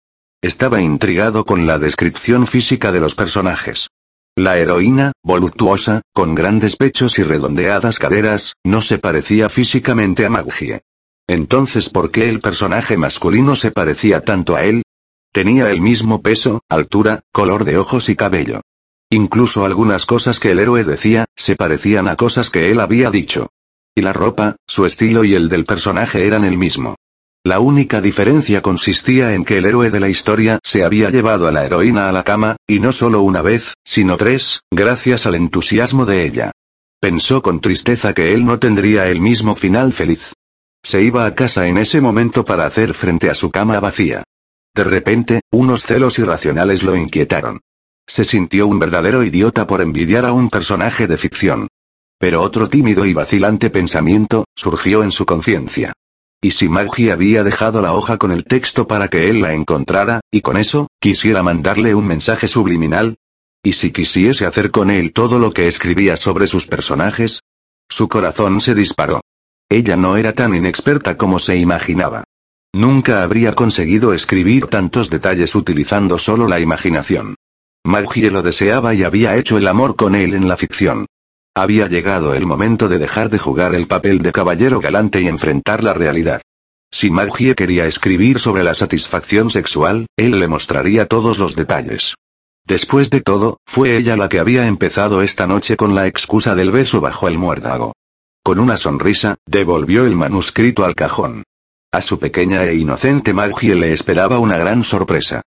Estaba 0.44 0.82
intrigado 0.82 1.46
con 1.46 1.68
la 1.68 1.78
descripción 1.78 2.48
física 2.48 2.92
de 2.92 3.00
los 3.00 3.14
personajes. 3.14 3.90
La 4.36 4.58
heroína, 4.58 5.12
voluptuosa, 5.22 6.02
con 6.14 6.34
grandes 6.34 6.78
pechos 6.78 7.20
y 7.20 7.24
redondeadas 7.24 8.00
caderas, 8.00 8.56
no 8.64 8.82
se 8.82 8.98
parecía 8.98 9.50
físicamente 9.50 10.26
a 10.26 10.32
Maggie. 10.32 10.82
Entonces, 11.28 11.90
¿por 11.90 12.10
qué 12.10 12.28
el 12.28 12.40
personaje 12.40 12.98
masculino 12.98 13.56
se 13.56 13.70
parecía 13.70 14.22
tanto 14.22 14.56
a 14.56 14.64
él? 14.64 14.82
Tenía 15.32 15.70
el 15.70 15.80
mismo 15.80 16.24
peso, 16.24 16.62
altura, 16.70 17.22
color 17.32 17.64
de 17.64 17.78
ojos 17.78 18.10
y 18.10 18.16
cabello. 18.16 18.62
Incluso 19.12 19.64
algunas 19.64 20.08
cosas 20.08 20.40
que 20.40 20.52
el 20.52 20.60
héroe 20.60 20.84
decía, 20.84 21.26
se 21.36 21.56
parecían 21.56 22.08
a 22.08 22.16
cosas 22.16 22.50
que 22.50 22.72
él 22.72 22.80
había 22.80 23.12
dicho. 23.12 23.50
Y 23.94 24.02
la 24.02 24.12
ropa, 24.12 24.56
su 24.66 24.88
estilo 24.88 25.24
y 25.24 25.36
el 25.36 25.50
del 25.50 25.66
personaje 25.66 26.26
eran 26.26 26.46
el 26.46 26.58
mismo. 26.58 26.96
La 27.44 27.60
única 27.60 28.02
diferencia 28.02 28.62
consistía 28.62 29.34
en 29.34 29.44
que 29.44 29.58
el 29.58 29.66
héroe 29.66 29.90
de 29.90 30.00
la 30.00 30.10
historia 30.10 30.60
se 30.64 30.84
había 30.84 31.10
llevado 31.10 31.48
a 31.48 31.52
la 31.52 31.66
heroína 31.66 32.08
a 32.08 32.12
la 32.12 32.24
cama, 32.24 32.58
y 32.68 32.80
no 32.80 32.92
solo 32.92 33.24
una 33.24 33.42
vez, 33.42 33.74
sino 33.84 34.16
tres, 34.16 34.62
gracias 34.70 35.26
al 35.26 35.34
entusiasmo 35.34 36.06
de 36.06 36.24
ella. 36.24 36.52
Pensó 37.00 37.42
con 37.42 37.60
tristeza 37.60 38.14
que 38.14 38.36
él 38.36 38.46
no 38.46 38.60
tendría 38.60 39.08
el 39.08 39.22
mismo 39.22 39.56
final 39.56 39.92
feliz. 39.92 40.34
Se 40.84 41.02
iba 41.02 41.26
a 41.26 41.34
casa 41.34 41.68
en 41.68 41.80
ese 41.80 42.00
momento 42.00 42.46
para 42.46 42.68
hacer 42.68 42.94
frente 42.94 43.28
a 43.32 43.34
su 43.34 43.50
cama 43.50 43.80
vacía. 43.80 44.24
De 44.76 44.84
repente, 44.84 45.42
unos 45.52 45.84
celos 45.84 46.20
irracionales 46.20 46.84
lo 46.84 46.96
inquietaron. 46.96 47.62
Se 48.08 48.24
sintió 48.24 48.68
un 48.68 48.78
verdadero 48.78 49.24
idiota 49.24 49.66
por 49.66 49.82
envidiar 49.82 50.26
a 50.26 50.32
un 50.32 50.50
personaje 50.50 51.08
de 51.08 51.18
ficción. 51.18 51.68
Pero 52.20 52.44
otro 52.44 52.70
tímido 52.70 53.04
y 53.08 53.16
vacilante 53.16 53.72
pensamiento, 53.72 54.46
surgió 54.56 55.02
en 55.02 55.10
su 55.10 55.26
conciencia. 55.26 55.94
¿Y 56.44 56.52
si 56.52 56.70
Maggie 56.70 57.12
había 57.12 57.44
dejado 57.44 57.84
la 57.84 57.94
hoja 57.94 58.18
con 58.18 58.32
el 58.32 58.46
texto 58.46 58.88
para 58.88 59.10
que 59.10 59.30
él 59.30 59.42
la 59.42 59.54
encontrara, 59.54 60.22
y 60.32 60.42
con 60.42 60.58
eso, 60.58 60.88
quisiera 61.00 61.44
mandarle 61.44 61.94
un 61.94 62.08
mensaje 62.08 62.48
subliminal? 62.48 63.18
¿Y 63.64 63.74
si 63.74 63.92
quisiese 63.92 64.48
hacer 64.48 64.72
con 64.72 64.90
él 64.90 65.14
todo 65.14 65.38
lo 65.38 65.52
que 65.52 65.68
escribía 65.68 66.18
sobre 66.18 66.48
sus 66.48 66.66
personajes? 66.66 67.42
Su 67.88 68.10
corazón 68.10 68.60
se 68.60 68.74
disparó. 68.74 69.22
Ella 69.70 69.96
no 69.96 70.18
era 70.18 70.34
tan 70.34 70.56
inexperta 70.56 71.16
como 71.16 71.38
se 71.38 71.58
imaginaba. 71.58 72.24
Nunca 72.74 73.22
habría 73.22 73.54
conseguido 73.54 74.14
escribir 74.14 74.66
tantos 74.66 75.12
detalles 75.12 75.54
utilizando 75.54 76.18
solo 76.18 76.48
la 76.48 76.60
imaginación. 76.60 77.36
Maggie 77.86 78.32
lo 78.32 78.42
deseaba 78.42 78.96
y 78.96 79.04
había 79.04 79.38
hecho 79.38 79.58
el 79.60 79.68
amor 79.68 79.96
con 79.96 80.16
él 80.16 80.34
en 80.34 80.48
la 80.48 80.58
ficción. 80.58 81.06
Había 81.56 81.88
llegado 81.88 82.34
el 82.34 82.46
momento 82.46 82.88
de 82.88 82.98
dejar 82.98 83.30
de 83.30 83.38
jugar 83.38 83.76
el 83.76 83.88
papel 83.88 84.20
de 84.20 84.32
caballero 84.32 84.80
galante 84.80 85.22
y 85.22 85.28
enfrentar 85.28 85.84
la 85.84 85.94
realidad. 85.94 86.42
Si 86.94 87.10
Maggie 87.10 87.56
quería 87.56 87.88
escribir 87.88 88.40
sobre 88.40 88.64
la 88.64 88.74
satisfacción 88.74 89.50
sexual, 89.50 90.08
él 90.18 90.40
le 90.40 90.48
mostraría 90.48 91.08
todos 91.08 91.40
los 91.40 91.56
detalles. 91.56 92.16
Después 92.66 93.10
de 93.10 93.20
todo, 93.20 93.58
fue 93.66 93.98
ella 93.98 94.16
la 94.16 94.30
que 94.30 94.40
había 94.40 94.68
empezado 94.68 95.22
esta 95.22 95.46
noche 95.46 95.76
con 95.76 95.94
la 95.94 96.08
excusa 96.08 96.56
del 96.56 96.72
beso 96.72 97.02
bajo 97.02 97.28
el 97.28 97.38
muérdago. 97.38 97.94
Con 98.44 98.60
una 98.60 98.78
sonrisa, 98.78 99.36
devolvió 99.46 100.06
el 100.06 100.16
manuscrito 100.16 100.86
al 100.86 100.96
cajón. 100.96 101.44
A 101.92 102.00
su 102.00 102.18
pequeña 102.18 102.64
e 102.64 102.76
inocente 102.76 103.34
Maggie 103.34 103.76
le 103.76 103.92
esperaba 103.92 104.40
una 104.40 104.58
gran 104.58 104.86
sorpresa. 104.86 105.42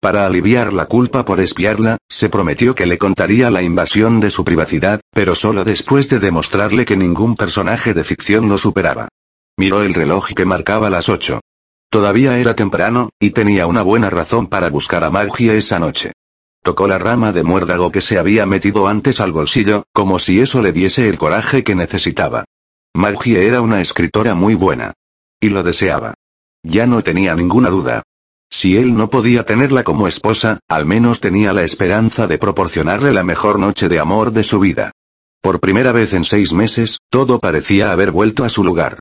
Para 0.00 0.24
aliviar 0.24 0.72
la 0.72 0.86
culpa 0.86 1.26
por 1.26 1.40
espiarla, 1.40 1.98
se 2.08 2.30
prometió 2.30 2.74
que 2.74 2.86
le 2.86 2.96
contaría 2.96 3.50
la 3.50 3.62
invasión 3.62 4.18
de 4.18 4.30
su 4.30 4.44
privacidad, 4.44 5.02
pero 5.12 5.34
solo 5.34 5.62
después 5.62 6.08
de 6.08 6.18
demostrarle 6.18 6.86
que 6.86 6.96
ningún 6.96 7.36
personaje 7.36 7.92
de 7.92 8.02
ficción 8.02 8.48
lo 8.48 8.56
superaba. 8.56 9.08
Miró 9.58 9.82
el 9.82 9.92
reloj 9.92 10.28
que 10.34 10.46
marcaba 10.46 10.88
las 10.88 11.10
ocho. 11.10 11.40
Todavía 11.90 12.38
era 12.38 12.54
temprano, 12.54 13.10
y 13.20 13.30
tenía 13.30 13.66
una 13.66 13.82
buena 13.82 14.08
razón 14.08 14.46
para 14.46 14.70
buscar 14.70 15.04
a 15.04 15.10
Maggie 15.10 15.58
esa 15.58 15.78
noche. 15.78 16.12
Tocó 16.62 16.88
la 16.88 16.98
rama 16.98 17.32
de 17.32 17.42
muérdago 17.42 17.92
que 17.92 18.00
se 18.00 18.18
había 18.18 18.46
metido 18.46 18.88
antes 18.88 19.20
al 19.20 19.32
bolsillo, 19.32 19.84
como 19.92 20.18
si 20.18 20.40
eso 20.40 20.62
le 20.62 20.72
diese 20.72 21.10
el 21.10 21.18
coraje 21.18 21.62
que 21.62 21.74
necesitaba. 21.74 22.44
Maggie 22.94 23.46
era 23.46 23.60
una 23.60 23.82
escritora 23.82 24.34
muy 24.34 24.54
buena. 24.54 24.94
Y 25.40 25.50
lo 25.50 25.62
deseaba. 25.62 26.14
Ya 26.62 26.86
no 26.86 27.02
tenía 27.02 27.34
ninguna 27.34 27.68
duda. 27.68 28.02
Si 28.50 28.76
él 28.76 28.94
no 28.94 29.10
podía 29.10 29.44
tenerla 29.44 29.84
como 29.84 30.08
esposa, 30.08 30.58
al 30.68 30.84
menos 30.84 31.20
tenía 31.20 31.52
la 31.52 31.62
esperanza 31.62 32.26
de 32.26 32.38
proporcionarle 32.38 33.12
la 33.12 33.24
mejor 33.24 33.58
noche 33.58 33.88
de 33.88 33.98
amor 33.98 34.32
de 34.32 34.42
su 34.42 34.58
vida. 34.60 34.92
Por 35.40 35.60
primera 35.60 35.92
vez 35.92 36.12
en 36.12 36.24
seis 36.24 36.52
meses, 36.52 36.98
todo 37.08 37.38
parecía 37.38 37.92
haber 37.92 38.10
vuelto 38.10 38.44
a 38.44 38.48
su 38.48 38.62
lugar. 38.64 38.98